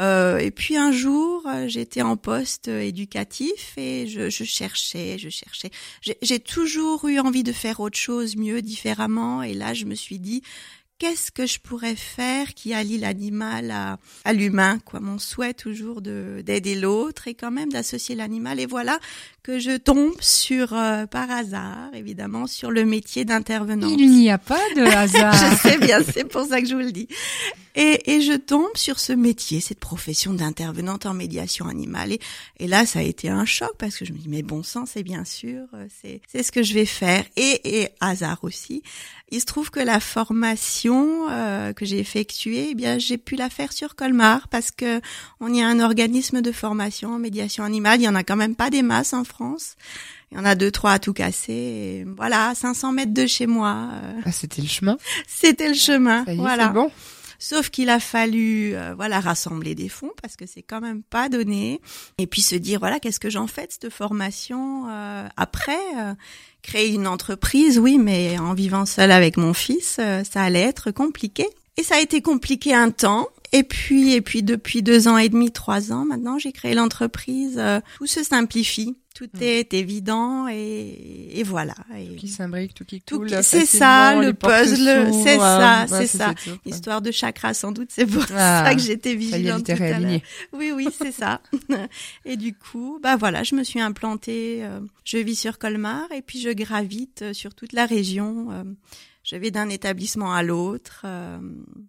[0.00, 5.18] Euh, et puis un jour, euh, j'étais en poste euh, éducatif et je, je cherchais,
[5.18, 5.70] je cherchais.
[6.00, 9.42] J'ai j'ai toujours eu envie de faire autre chose, mieux, différemment.
[9.42, 10.42] Et là, je me suis dit,
[10.98, 15.00] qu'est-ce que je pourrais faire qui allie l'animal à, à l'humain, quoi?
[15.00, 18.58] Mon souhait toujours de d'aider l'autre et quand même d'associer l'animal.
[18.58, 18.98] Et voilà
[19.44, 23.92] que je tombe sur, euh, par hasard, évidemment, sur le métier d'intervenante.
[23.98, 25.34] Il n'y a pas de hasard.
[25.34, 27.08] Je sais bien, c'est pour ça que je vous le dis.
[27.76, 32.12] Et, et je tombe sur ce métier, cette profession d'intervenante en médiation animale.
[32.12, 32.20] Et,
[32.58, 34.86] et là, ça a été un choc parce que je me dis, mais bon sang,
[34.86, 37.24] c'est bien sûr, euh, c'est c'est ce que je vais faire.
[37.36, 38.82] Et, et hasard aussi,
[39.30, 43.50] il se trouve que la formation euh, que j'ai effectuée, eh bien, j'ai pu la
[43.50, 45.00] faire sur Colmar parce que
[45.40, 48.00] on y a un organisme de formation en médiation animale.
[48.00, 49.33] Il y en a quand même pas des masses en France.
[50.30, 51.52] Il y en a deux, trois à tout casser.
[51.52, 53.88] Et voilà, à 500 mètres de chez moi.
[53.92, 54.96] euh, Ah, c'était le chemin.
[55.26, 56.24] c'était le chemin.
[56.24, 56.68] Ça y est, voilà.
[56.68, 56.90] bon.
[57.40, 61.28] Sauf qu'il a fallu euh, voilà rassembler des fonds parce que c'est quand même pas
[61.28, 61.80] donné
[62.16, 66.14] et puis se dire voilà qu'est-ce que j'en fais de cette formation euh, après euh,
[66.62, 70.90] créer une entreprise oui mais en vivant seule avec mon fils euh, ça allait être
[70.92, 71.46] compliqué
[71.76, 75.28] et ça a été compliqué un temps et puis et puis depuis deux ans et
[75.28, 81.30] demi trois ans maintenant j'ai créé l'entreprise euh, tout se simplifie tout est évident et,
[81.38, 83.30] et voilà et- Qui s'imbrique, tout qui Tout coule.
[83.42, 86.34] c'est ça, le les portes puzzle, c'est ça, ah, c'est ça.
[86.66, 89.64] Histoire de chakra sans doute, c'est pour Ah, ça que j'étais Ça y est, vigilante
[89.64, 90.56] tout à.
[90.58, 91.40] Oui, oui, c'est ça.
[92.24, 94.64] Et du coup, bah voilà, je me suis implantée.
[94.64, 98.48] euh, je vis sur Colmar et puis je gravite euh, sur toute la région.
[98.50, 98.64] euh,
[99.22, 101.38] je vais d'un établissement à l'autre euh,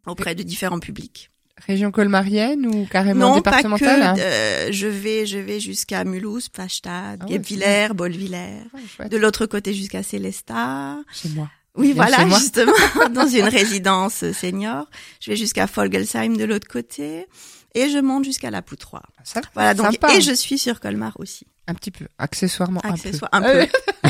[0.06, 1.32] auprès de différents publics.
[1.68, 3.56] Région colmarienne ou carrément Non, pas que.
[3.58, 8.62] départementale hein euh, je vais, je vais jusqu'à Mulhouse, Pfastatt, Ah Guebwiller, Bolvillers.
[9.00, 9.08] Ah.
[9.08, 10.98] De l'autre côté jusqu'à Célestat.
[11.14, 11.50] Chez moi.
[11.76, 12.38] Oui, Bien voilà, moi.
[12.40, 12.74] justement,
[13.12, 14.90] dans une résidence senior.
[15.22, 17.26] Je vais jusqu'à Folgelsheim de l'autre côté
[17.74, 19.04] et je monte jusqu'à la Poutroie.
[19.24, 20.14] Ça, Voilà, donc sympa.
[20.16, 21.48] et je suis sur Colmar aussi.
[21.68, 23.68] Un petit peu, accessoirement Accessoire, un un peu.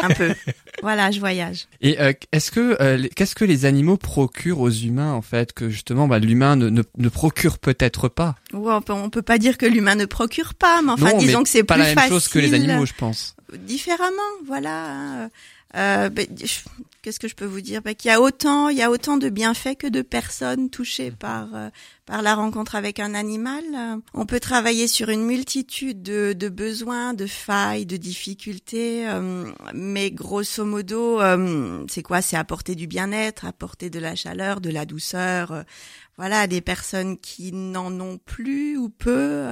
[0.00, 0.34] un peu.
[0.82, 1.66] Voilà, je voyage.
[1.80, 5.68] Et euh, est-ce que euh, qu'est-ce que les animaux procurent aux humains en fait que
[5.70, 8.34] justement bah, l'humain ne, ne, ne procure peut-être pas?
[8.52, 11.18] Ouais, on, peut, on peut pas dire que l'humain ne procure pas, mais enfin, Non,
[11.18, 12.12] disons mais que c'est pas plus la même facile.
[12.12, 13.36] chose que les animaux, je pense.
[13.66, 14.12] Différemment,
[14.46, 14.86] voilà.
[14.90, 15.30] hein.
[15.76, 16.60] Euh, ben, je-
[17.02, 17.82] qu'est-ce que je peux vous dire?
[17.82, 21.10] Bah, Qu'il y a autant, il y a autant de bienfaits que de personnes touchées
[21.10, 21.68] par euh,
[22.06, 23.64] par la rencontre avec un animal.
[24.14, 30.10] On peut travailler sur une multitude de, de besoins, de failles, de difficultés, euh, mais
[30.10, 32.22] grosso modo, euh, c'est quoi?
[32.22, 35.64] C'est apporter du bien-être, apporter de la chaleur, de la douceur.
[36.16, 39.44] voilà, des personnes qui n'en ont plus ou peu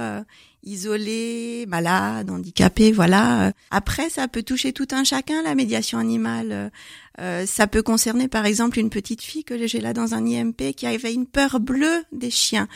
[0.63, 3.51] isolés, malades, handicapés, voilà.
[3.71, 6.71] Après, ça peut toucher tout un chacun, la médiation animale.
[7.19, 10.73] Euh, ça peut concerner, par exemple, une petite fille que j'ai là dans un IMP
[10.75, 12.67] qui avait une peur bleue des chiens.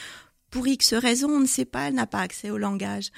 [0.52, 3.12] Pour X raisons, on ne sait pas, elle n'a pas accès au langage.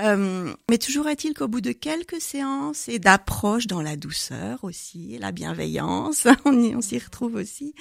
[0.00, 5.16] Euh, mais toujours est-il qu'au bout de quelques séances et d'approche dans la douceur aussi,
[5.20, 7.74] la bienveillance, on, s'y retrouve aussi,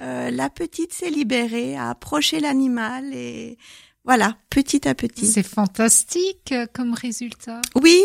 [0.00, 3.58] euh, la petite s'est libérée, a approché l'animal et,
[4.06, 5.26] voilà, petit à petit.
[5.26, 7.60] C'est fantastique euh, comme résultat.
[7.74, 8.00] Oui,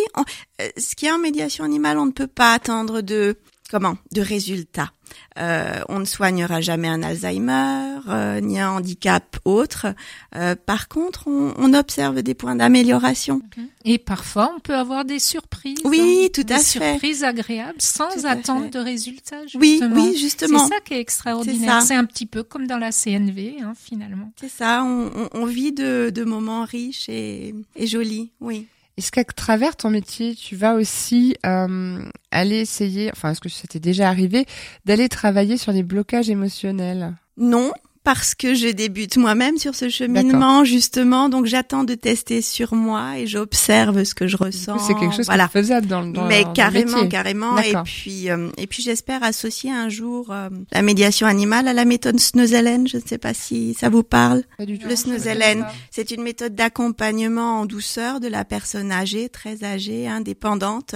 [0.60, 3.38] euh, ce qui est en médiation animale, on ne peut pas attendre de
[3.72, 4.92] comment de résultats.
[5.40, 9.88] Euh, on ne soignera jamais un Alzheimer euh, ni un handicap autre.
[10.36, 13.42] Euh, par contre, on, on, observe des points d'amélioration.
[13.86, 15.80] Et parfois, on peut avoir des surprises.
[15.86, 16.64] Oui, tout des à fait.
[16.64, 19.46] Surprises agréables sans attendre de résultats.
[19.48, 19.96] Justement.
[19.96, 20.60] Oui, oui, justement.
[20.60, 21.82] C'est ça qui est extraordinaire.
[21.82, 24.32] C'est un petit peu comme dans la CNV, hein, finalement.
[24.40, 24.84] C'est ça.
[24.84, 28.32] On, on, vit de, de, moments riches et, et jolis.
[28.42, 28.68] Oui.
[28.98, 33.68] Est-ce qu'à travers ton métier, tu vas aussi euh, aller essayer, enfin, est-ce que ça
[33.68, 34.46] t'est déjà arrivé,
[34.86, 37.16] d'aller travailler sur les blocages émotionnels?
[37.38, 37.72] Non,
[38.04, 43.20] parce que je débute moi-même sur ce cheminement justement, donc j'attends de tester sur moi
[43.20, 44.80] et j'observe ce que je ressens.
[44.80, 45.48] C'est quelque chose voilà.
[45.48, 47.58] qui est faisable dans, dans Mais carrément, carrément.
[47.60, 51.86] Et puis, euh, et puis j'espère associer un jour euh, la médiation animale à la
[51.86, 52.88] méthode Snozellen.
[52.88, 54.44] Je ne sais pas si ça vous parle.
[54.58, 54.88] Pas du tout.
[54.88, 60.96] Le Snozellen, c'est une méthode d'accompagnement en douceur de la personne âgée, très âgée, indépendante,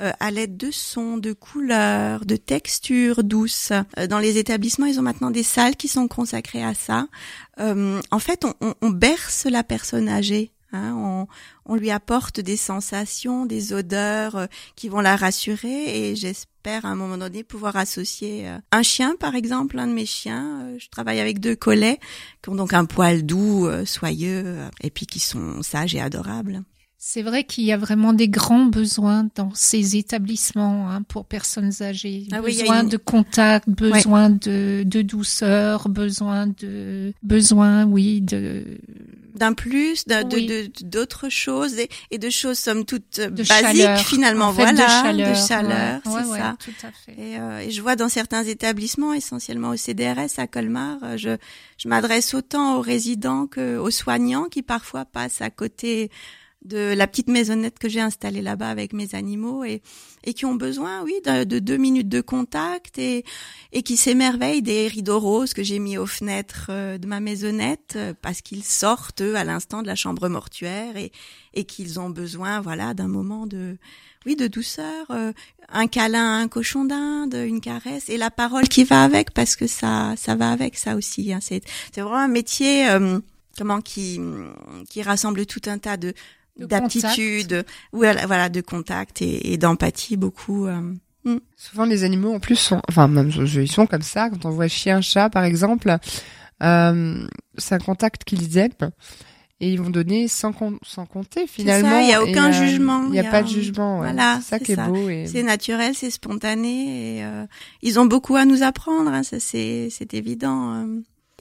[0.00, 3.72] euh, à l'aide de sons, de couleurs, de textures douces.
[4.10, 7.06] Dans les établissements, ils ont maintenant des salles qui sont consacrées à ça.
[7.60, 10.52] Euh, en fait, on, on, on, berce la personne âgée.
[10.72, 11.26] Hein, on,
[11.66, 16.88] on, lui apporte des sensations, des odeurs euh, qui vont la rassurer et j'espère à
[16.88, 20.74] un moment donné pouvoir associer euh, un chien, par exemple, un de mes chiens.
[20.78, 21.98] Je travaille avec deux collets
[22.42, 26.62] qui ont donc un poil doux, soyeux et puis qui sont sages et adorables.
[27.04, 31.72] C'est vrai qu'il y a vraiment des grands besoins dans ces établissements hein, pour personnes
[31.80, 32.28] âgées.
[32.30, 32.88] Ah besoin oui, une...
[32.90, 34.38] de contact, besoin ouais.
[34.40, 38.78] de, de douceur, besoin de, besoin, oui, de
[39.34, 41.30] d'un plus, de d'autres oui.
[41.32, 43.98] choses et, et, de choses somme toute de basiques chaleur.
[43.98, 44.44] finalement.
[44.46, 46.12] En fait, voilà, de chaleur, de chaleur ouais.
[46.22, 46.56] c'est ouais, ça.
[46.64, 47.20] Tout à fait.
[47.20, 51.36] Et, euh, et, je vois dans certains établissements, essentiellement au CDRS à Colmar, euh, je,
[51.78, 56.08] je m'adresse autant aux résidents qu'aux soignants qui parfois passent à côté
[56.64, 59.82] de la petite maisonnette que j'ai installée là-bas avec mes animaux et,
[60.24, 63.24] et qui ont besoin, oui, de, de deux minutes de contact et,
[63.72, 67.98] et qui s'émerveillent des rideaux roses que j'ai mis aux fenêtres euh, de ma maisonnette
[68.22, 71.10] parce qu'ils sortent eux, à l'instant de la chambre mortuaire et,
[71.54, 73.76] et qu'ils ont besoin, voilà, d'un moment de,
[74.26, 75.32] oui, de douceur, euh,
[75.68, 79.66] un câlin, un cochon d'Inde, une caresse et la parole qui va avec parce que
[79.66, 81.32] ça, ça va avec ça aussi.
[81.32, 81.40] Hein.
[81.40, 81.62] C'est,
[81.92, 83.18] c'est vraiment un métier, euh,
[83.58, 84.20] comment qui,
[84.88, 86.14] qui rassemble tout un tas de
[86.58, 90.66] d'aptitude, voilà, voilà, de contact et, et d'empathie beaucoup.
[90.66, 90.80] Euh.
[91.24, 91.36] Mm.
[91.56, 94.30] Souvent les animaux en plus sont, enfin même ils sont comme ça.
[94.30, 95.96] Quand on voit chien, chat par exemple,
[96.62, 97.26] euh,
[97.56, 98.90] c'est un contact qu'ils aiment
[99.60, 102.00] et ils vont donner sans, com sans compter finalement.
[102.00, 103.04] Il y a aucun et, jugement.
[103.06, 104.00] Il n'y a, a, pas de jugement.
[104.00, 104.12] Ouais.
[104.12, 105.08] Voilà, c'est ça qui est beau.
[105.08, 105.26] Et...
[105.26, 107.46] C'est naturel, c'est spontané et euh,
[107.82, 109.10] ils ont beaucoup à nous apprendre.
[109.10, 110.86] Hein, ça c'est c'est évident.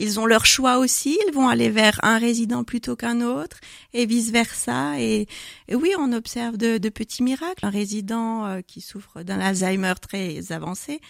[0.01, 3.57] Ils ont leur choix aussi, ils vont aller vers un résident plutôt qu'un autre
[3.93, 4.99] et vice versa.
[4.99, 5.27] Et,
[5.67, 7.63] et, oui, on observe de, de, petits miracles.
[7.63, 11.01] Un résident euh, qui souffre d'un Alzheimer très avancé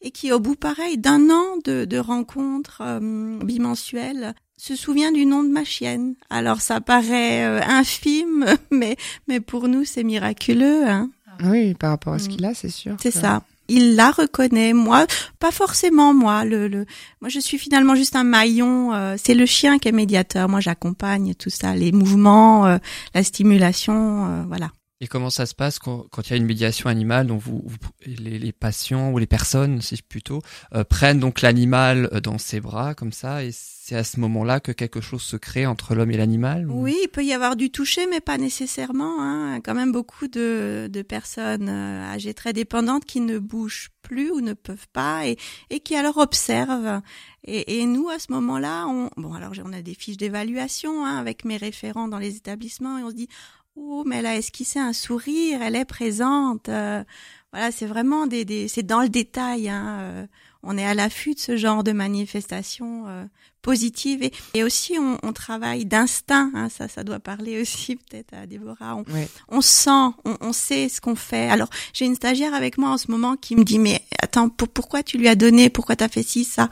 [0.00, 5.26] et qui, au bout pareil d'un an de, de rencontres euh, bimensuelles, se souvient du
[5.26, 6.14] nom de ma chienne.
[6.30, 8.96] Alors ça paraît euh, infime, mais
[9.26, 10.86] mais pour nous c'est miraculeux.
[10.86, 11.10] Hein
[11.44, 12.96] oui, par rapport à ce qu'il a, c'est sûr.
[13.00, 13.18] C'est que...
[13.18, 14.72] ça il la reconnaît.
[14.72, 15.06] Moi,
[15.38, 16.44] pas forcément moi.
[16.44, 16.86] Le, le,
[17.20, 18.92] moi, je suis finalement juste un maillon.
[18.94, 20.48] Euh, c'est le chien qui est médiateur.
[20.48, 22.78] Moi, j'accompagne tout ça, les mouvements, euh,
[23.14, 24.70] la stimulation, euh, voilà.
[25.00, 27.62] Et comment ça se passe quand, quand il y a une médiation animale dont vous,
[28.06, 30.40] les, les, patients ou les personnes, si plutôt,
[30.74, 33.50] euh, prennent donc l'animal dans ses bras comme ça et
[33.88, 36.82] c'est à ce moment-là que quelque chose se crée entre l'homme et l'animal ou...
[36.82, 39.22] Oui, il peut y avoir du toucher, mais pas nécessairement.
[39.22, 39.60] Hein.
[39.60, 44.40] Quand même beaucoup de, de personnes euh, âgées très dépendantes qui ne bougent plus ou
[44.40, 45.36] ne peuvent pas et,
[45.70, 47.00] et qui alors observent.
[47.44, 51.18] Et, et nous, à ce moment-là, on, bon alors on a des fiches d'évaluation hein,
[51.18, 53.28] avec mes référents dans les établissements et on se dit
[53.76, 56.68] oh mais elle a esquissé un sourire, elle est présente.
[56.68, 57.04] Euh,
[57.52, 59.68] voilà, c'est vraiment des, des c'est dans le détail.
[59.68, 60.26] Hein, euh,
[60.62, 63.24] on est à l'affût de ce genre de manifestations euh,
[63.62, 66.50] positives et, et aussi on, on travaille d'instinct.
[66.54, 68.96] Hein, ça, ça doit parler aussi peut-être à Déborah.
[68.96, 69.28] On, Ouais.
[69.48, 69.90] on sent,
[70.24, 71.48] on, on sait ce qu'on fait.
[71.50, 74.68] Alors j'ai une stagiaire avec moi en ce moment qui me dit mais attends pour-
[74.68, 76.64] pourquoi tu lui as donné, pourquoi t'as fait ci ça?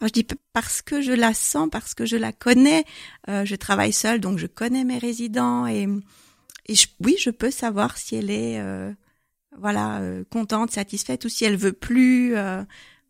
[0.00, 2.84] Alors je dis parce que je la sens, parce que je la connais.
[3.28, 5.86] Euh, je travaille seule donc je connais mes résidents et
[6.66, 8.90] et je, oui je peux savoir si elle est euh,
[9.58, 12.36] voilà euh, contente, satisfaite ou si elle veut plus.
[12.36, 12.62] euh,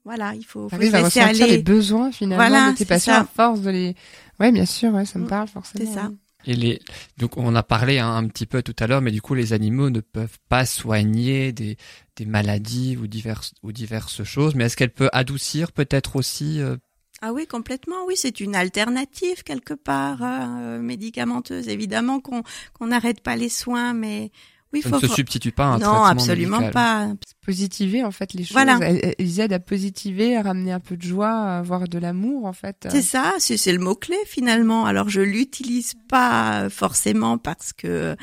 [0.05, 1.62] voilà il faut, faut se à laisser ressentir les aller.
[1.62, 3.20] besoins finalement Voilà, de tes c'est patients ça.
[3.20, 3.94] à force de les.
[4.40, 5.85] Ouais, bien sûr, ouais, ça me Mm, parle forcément.
[5.86, 6.09] c'est ça.
[6.09, 6.14] ouais.
[6.47, 6.78] Et les,
[7.16, 9.55] donc on a parlé hein, un petit peu tout à l'heure, mais du coup les
[9.55, 11.78] animaux ne peuvent pas soigner des,
[12.16, 14.55] des maladies ou diverses ou diverses choses.
[14.55, 16.76] Mais est-ce qu'elle peut adoucir peut-être aussi euh,
[17.22, 18.05] Ah oui, complètement.
[18.06, 21.68] Oui, c'est une alternative quelque part euh, médicamenteuse.
[21.68, 22.43] Évidemment qu'on
[22.74, 24.31] qu'on n'arrête pas les soins, mais
[24.74, 26.72] oui, Ça faut ne se faut- substitue pas à un non, traitement absolument médical.
[26.72, 27.09] pas.
[27.46, 28.52] Positiver en fait les choses.
[28.52, 28.78] Voilà.
[28.82, 32.44] Elles- Ils aident à positiver, à ramener un peu de joie, à avoir de l'amour
[32.46, 32.86] en fait.
[32.90, 34.84] C'est ça, c'est c'est le mot clé finalement.
[34.84, 38.16] Alors je l'utilise pas forcément parce que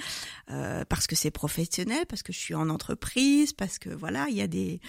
[0.52, 4.36] euh, parce que c'est professionnel, parce que je suis en entreprise, parce que voilà, il
[4.36, 4.80] y a des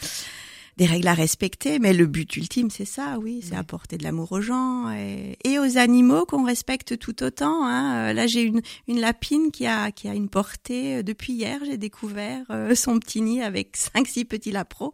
[0.79, 3.57] des règles à respecter, mais le but ultime, c'est ça, oui, c'est Oui.
[3.59, 7.65] apporter de l'amour aux gens et, et aux animaux qu'on respecte tout autant.
[7.65, 8.11] Hein.
[8.11, 11.59] Euh, Là, j'ai une, une lapine qui a qui a une portée euh, depuis hier.
[11.67, 14.93] J'ai découvert euh, son petit nid avec cinq six petits lapros,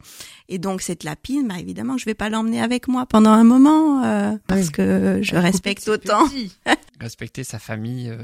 [0.49, 4.03] et donc cette lapine, bah évidemment, je vais pas l'emmener avec moi pendant un moment
[4.05, 4.73] euh, parce Oui.
[4.73, 6.25] que je Un respecte autant.
[7.01, 8.11] Respecter sa famille.
[8.11, 8.19] euh,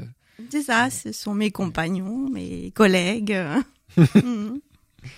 [0.49, 3.37] C'est ça, ce sont mes compagnons, mes collègues.
[3.97, 4.59] Mhm.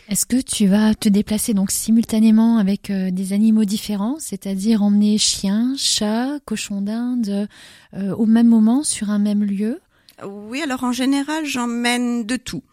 [0.10, 5.18] Est-ce que tu vas te déplacer donc simultanément avec euh, des animaux différents, c'est-à-dire emmener
[5.18, 7.48] chiens, chats, cochons d'Inde
[7.94, 9.80] euh, au même moment sur un même lieu?
[10.26, 12.64] Oui, alors en général, j'emmène de tout.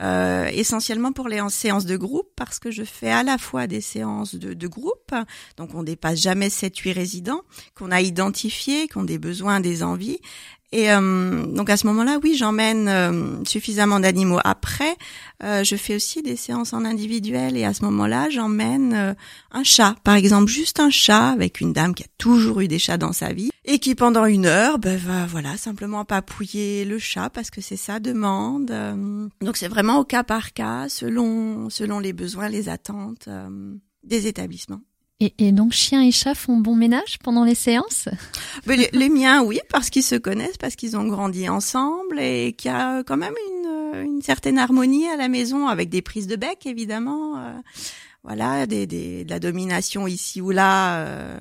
[0.00, 3.80] Euh, essentiellement pour les séances de groupe parce que je fais à la fois des
[3.80, 5.12] séances de, groupe,
[5.56, 7.40] donc on dépasse jamais 7-8 résidents
[7.74, 10.20] qu'on a identifiés, qui ont des besoins, des envies.
[10.70, 14.38] Et euh, donc à ce moment-là, oui, j'emmène euh, suffisamment d'animaux.
[14.44, 14.96] Après,
[15.42, 19.14] euh, je fais aussi des séances en individuel et à ce moment-là, j'emmène euh,
[19.50, 22.78] un chat, par exemple, juste un chat avec une dame qui a toujours eu des
[22.78, 26.98] chats dans sa vie et qui pendant une heure ben, va voilà simplement papouiller le
[26.98, 28.70] chat parce que c'est sa demande.
[28.70, 33.74] Euh, donc c'est vraiment au cas par cas, selon selon les besoins, les attentes euh,
[34.04, 34.80] des établissements.
[35.20, 38.08] Et, et donc chiens et chats font bon ménage pendant les séances?
[38.66, 42.52] Mais les, les miens, oui, parce qu'ils se connaissent, parce qu'ils ont grandi ensemble et
[42.56, 46.26] qu'il y a quand même une, une certaine harmonie à la maison avec des prises
[46.26, 47.38] de bec, évidemment.
[47.38, 47.52] euh,
[48.24, 51.38] voilà, des, des, de la domination ici ou là, euh,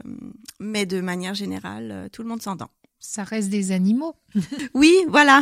[0.60, 2.70] mais de manière générale, euh, tout le monde s'entend.
[3.00, 4.16] Ça reste des animaux.
[4.74, 5.42] Oui, voilà.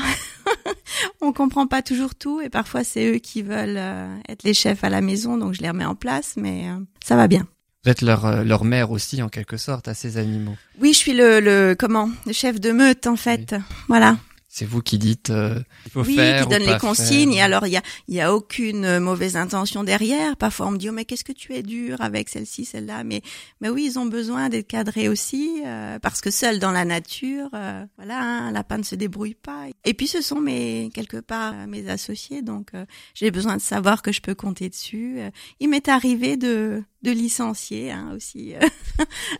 [1.21, 4.83] On comprend pas toujours tout et parfois c'est eux qui veulent euh, être les chefs
[4.83, 7.47] à la maison, donc je les remets en place, mais euh, ça va bien.
[7.85, 10.55] Vous êtes leur, euh, leur mère aussi en quelque sorte à ces animaux.
[10.81, 13.55] Oui, je suis le, le comment, le chef de meute en fait.
[13.87, 14.17] Voilà.
[14.57, 17.33] C'est vous qui dites euh, il faut oui, faire qui ou donne les consignes.
[17.33, 17.39] faire.
[17.39, 20.37] Et alors, il y a, il y a aucune mauvaise intention derrière.
[20.37, 23.03] Parfois, on me dit, oh, mais qu'est-ce que tu es dur avec celle-ci, celle-là?
[23.03, 23.21] Mais,
[23.59, 27.49] mais oui, ils ont besoin d'être cadrés aussi, euh, parce que seul dans la nature,
[27.53, 29.65] euh, voilà, hein, un lapin ne se débrouille pas.
[29.83, 32.41] Et puis, ce sont mes, quelque part, euh, mes associés.
[32.41, 35.15] Donc, euh, j'ai besoin de savoir que je peux compter dessus.
[35.19, 38.53] Euh, il m'est arrivé de, de licencier, hein, aussi.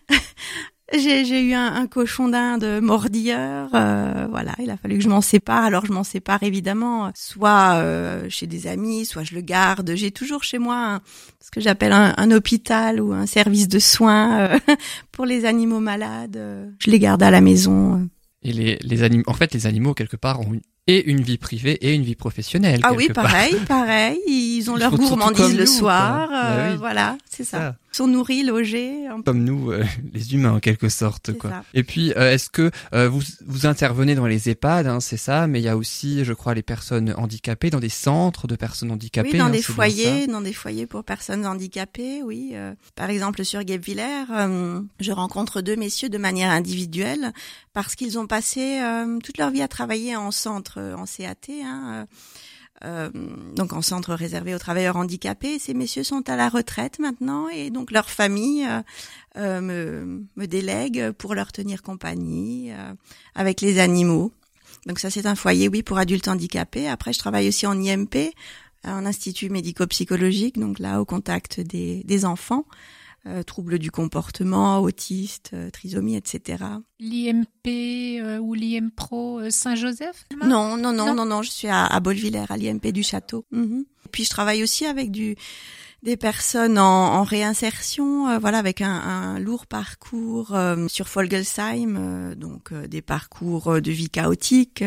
[0.94, 5.22] J'ai, eu un, un cochon d'Inde mordilleur, euh, voilà, il a fallu que je m'en
[5.22, 5.64] sépare.
[5.64, 9.94] Alors je m'en sépare évidemment, soit euh, chez des amis, soit je le garde.
[9.96, 11.02] J'ai toujours chez moi un-
[11.44, 14.60] ce que j'appelle un, un hôpital ou un service de soins euh,
[15.12, 16.38] pour les animaux malades.
[16.38, 18.08] euh, Je les garde à la maison.
[18.44, 21.40] Et les, les animaux, en fait, les animaux quelque part ont une, et une vie
[21.40, 22.82] privée et une vie professionnelle.
[22.84, 23.24] Ah oui, part.
[23.24, 24.20] pareil, pareil.
[24.28, 26.30] Ils ont Ils leur gourmandise le nous, soir.
[26.32, 26.78] euh, Bah oui.
[26.78, 27.58] Voilà, c'est ça.
[27.58, 27.76] Ça.
[27.96, 29.08] Sont nourris, logés.
[29.24, 29.82] Comme nous, euh,
[30.14, 31.32] les humains en quelque sorte.
[31.32, 31.50] Quoi.
[31.50, 31.64] ça.
[31.74, 35.48] Et puis, euh, est-ce que euh, vous, vous intervenez dans les EHPAD, hein, c'est ça,
[35.48, 38.92] mais il y a aussi, je crois, les personnes handicapées, dans des centres de personnes
[38.92, 39.30] handicapées.
[39.32, 42.50] Oui, dans hein, des foyers, dans des foyers pour personnes handicapées, oui.
[42.54, 47.32] euh, par exemple, sur Guebwiller, euh, je rencontre deux messieurs de manière individuelle
[47.72, 52.08] parce qu'ils ont passé euh, toute leur vie à travailler en centre, en CAT, hein,
[52.86, 53.10] euh,
[53.56, 55.60] donc en centre réservé aux travailleurs handicapés.
[55.60, 58.82] Ces messieurs sont à la retraite maintenant et donc leur famille euh,
[59.38, 62.94] euh, me, me délègue pour leur tenir compagnie euh,
[63.34, 64.32] avec les animaux.
[64.86, 66.88] Donc ça, c'est un foyer, oui, pour adultes handicapés.
[66.88, 68.34] Après, je travaille aussi en IMP,
[68.86, 72.66] en institut médico-psychologique, donc là, au contact des, des enfants.
[73.28, 76.64] Euh, troubles du comportement, autistes, euh, trisomie, etc.
[77.00, 77.68] L'IMP
[78.22, 81.16] euh, ou l'IMPRO euh, Saint-Joseph Non, non, non, Non.
[81.16, 83.46] non, non, je suis à, à Beaulevillers, à l'IMP du Château.
[83.52, 83.86] Mhm.
[84.12, 85.36] Puis je travaille aussi avec du
[86.04, 91.98] des personnes en, en réinsertion, euh, voilà, avec un, un lourd parcours euh, sur Folgelsheim,
[91.98, 94.84] euh, donc euh, des parcours de vie chaotique.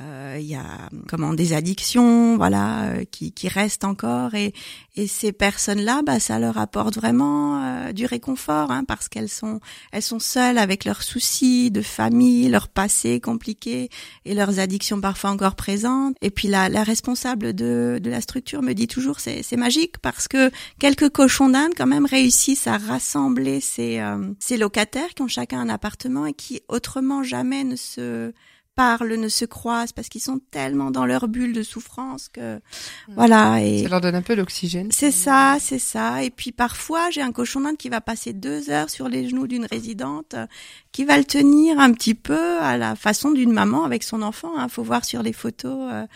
[0.00, 4.52] Euh, Il y a comment des addictions, voilà, euh, qui, qui restent encore et,
[4.96, 9.60] et ces personnes-là, bah, ça leur apporte vraiment euh, du réconfort, hein, parce qu'elles sont
[9.90, 13.88] elles sont seules avec leurs soucis de famille, leur passé compliqué
[14.24, 16.16] et leurs addictions parfois encore présentes.
[16.20, 19.98] Et puis la, la responsable de, de la structure me dit toujours c'est c'est magique
[19.98, 25.22] parce que quelques cochons d'Inde quand même réussissent à rassembler ces euh, ces locataires qui
[25.22, 28.32] ont chacun un appartement et qui autrement jamais ne se
[28.74, 32.60] parlent, ne se croisent parce qu'ils sont tellement dans leur bulle de souffrance que
[33.08, 34.90] voilà et Ça leur donne un peu d'oxygène.
[34.90, 36.22] c'est ça, c'est ça.
[36.22, 39.46] Et puis parfois, j'ai un cochon d'Inde qui va passer deux heures sur les genoux
[39.46, 40.46] d'une résidente, euh,
[40.92, 44.52] qui va le tenir un petit peu à la façon d'une maman avec son enfant.
[44.62, 46.06] Il faut voir sur les photos euh,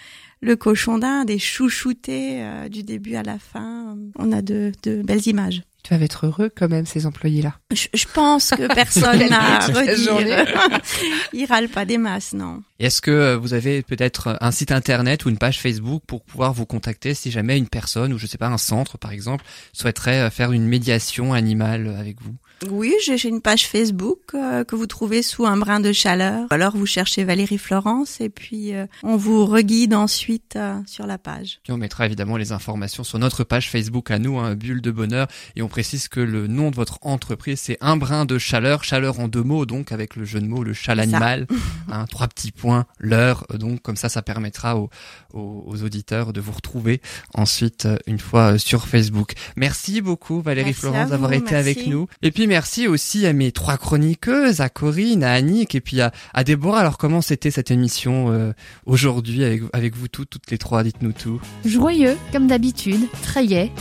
[0.42, 3.96] le cochon d'Inde est chouchouté euh, du début à la fin.
[4.16, 5.62] On a de, de belles images.
[5.88, 7.54] Doivent être heureux quand même, ces employés-là.
[7.72, 10.44] Je, je pense que personne n'a redire.
[11.32, 12.62] Ils râlent pas des masses, non.
[12.78, 16.52] Est-ce que euh, vous avez peut-être un site internet ou une page Facebook pour pouvoir
[16.52, 20.22] vous contacter si jamais une personne ou je sais pas un centre par exemple souhaiterait
[20.22, 22.34] euh, faire une médiation animale avec vous?
[22.70, 26.46] Oui, j'ai une page Facebook euh, que vous trouvez sous un brin de chaleur.
[26.48, 31.18] Alors vous cherchez Valérie Florence et puis euh, on vous reguide ensuite euh, sur la
[31.18, 31.60] page.
[31.64, 34.90] Puis on mettra évidemment les informations sur notre page Facebook à nous, hein, Bulle de
[34.90, 38.84] Bonheur, et on précise que le nom de votre entreprise c'est Un brin de chaleur,
[38.84, 40.94] chaleur en deux mots donc avec le jeu de mots le ça.
[40.94, 41.46] l'animal,
[41.92, 44.88] hein, trois petits points, l'heure, donc comme ça ça permettra aux,
[45.34, 47.02] aux, aux auditeurs de vous retrouver
[47.34, 49.34] ensuite une fois sur Facebook.
[49.56, 51.54] Merci beaucoup Valérie Merci Florence d'avoir été merci.
[51.54, 52.06] avec nous.
[52.22, 56.12] Et puis merci aussi à mes trois chroniqueuses, à Corinne, à Annick et puis à,
[56.34, 56.80] à Déborah.
[56.80, 58.52] Alors comment c'était cette émission euh,
[58.86, 61.40] aujourd'hui avec, avec vous toutes, toutes les trois Dites-nous tout.
[61.64, 63.72] Joyeux, comme d'habitude, très gai.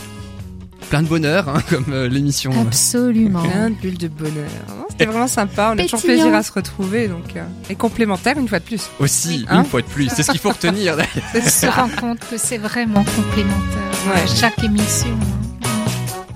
[0.89, 2.51] plein de bonheur, hein, comme euh, l'émission.
[2.51, 3.41] euh, Absolument.
[3.43, 4.49] Plein de bulles de bonheur.
[4.89, 5.73] C'était vraiment sympa.
[5.75, 7.07] On a toujours plaisir à se retrouver.
[7.09, 8.89] Donc, euh, et complémentaire une fois de plus.
[8.99, 10.09] Aussi, Hein une fois de plus.
[10.15, 10.95] C'est ce qu'il faut retenir.
[10.97, 11.11] d'ailleurs.
[11.35, 14.21] On se rend compte que c'est vraiment complémentaire Ouais.
[14.21, 15.17] à chaque émission.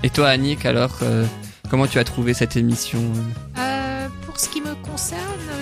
[0.03, 1.25] Et toi, Annick, alors, euh,
[1.69, 3.61] comment tu as trouvé cette émission euh?
[3.61, 3.68] Euh,
[4.39, 5.19] ce qui me concerne,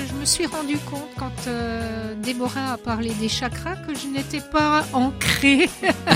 [0.08, 4.40] je me suis rendu compte quand euh, Déborah a parlé des chakras que je n'étais
[4.40, 5.68] pas ancrée.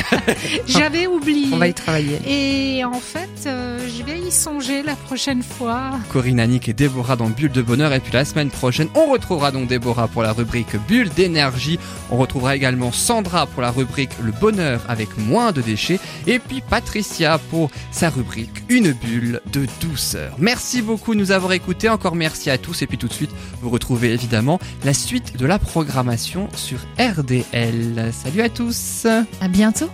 [0.68, 1.48] J'avais oublié.
[1.52, 2.20] On va y travailler.
[2.24, 5.94] Et en fait, euh, je vais y songer la prochaine fois.
[6.12, 7.94] Corinne, Annick et Déborah dans Bulle de Bonheur.
[7.94, 11.80] Et puis la semaine prochaine, on retrouvera donc Déborah pour la rubrique Bulle d'énergie.
[12.12, 16.00] On retrouvera également Sandra pour la rubrique Le bonheur avec moins de déchets.
[16.28, 20.36] Et puis Patricia pour sa rubrique Une bulle de douceur.
[20.38, 21.90] Merci beaucoup de nous avoir écoutés.
[21.90, 22.82] Encore merci tous.
[22.82, 28.11] Et puis tout de suite, vous retrouvez évidemment la suite de la programmation sur RDL.
[28.14, 29.06] Salut à tous
[29.41, 29.90] À bientôt.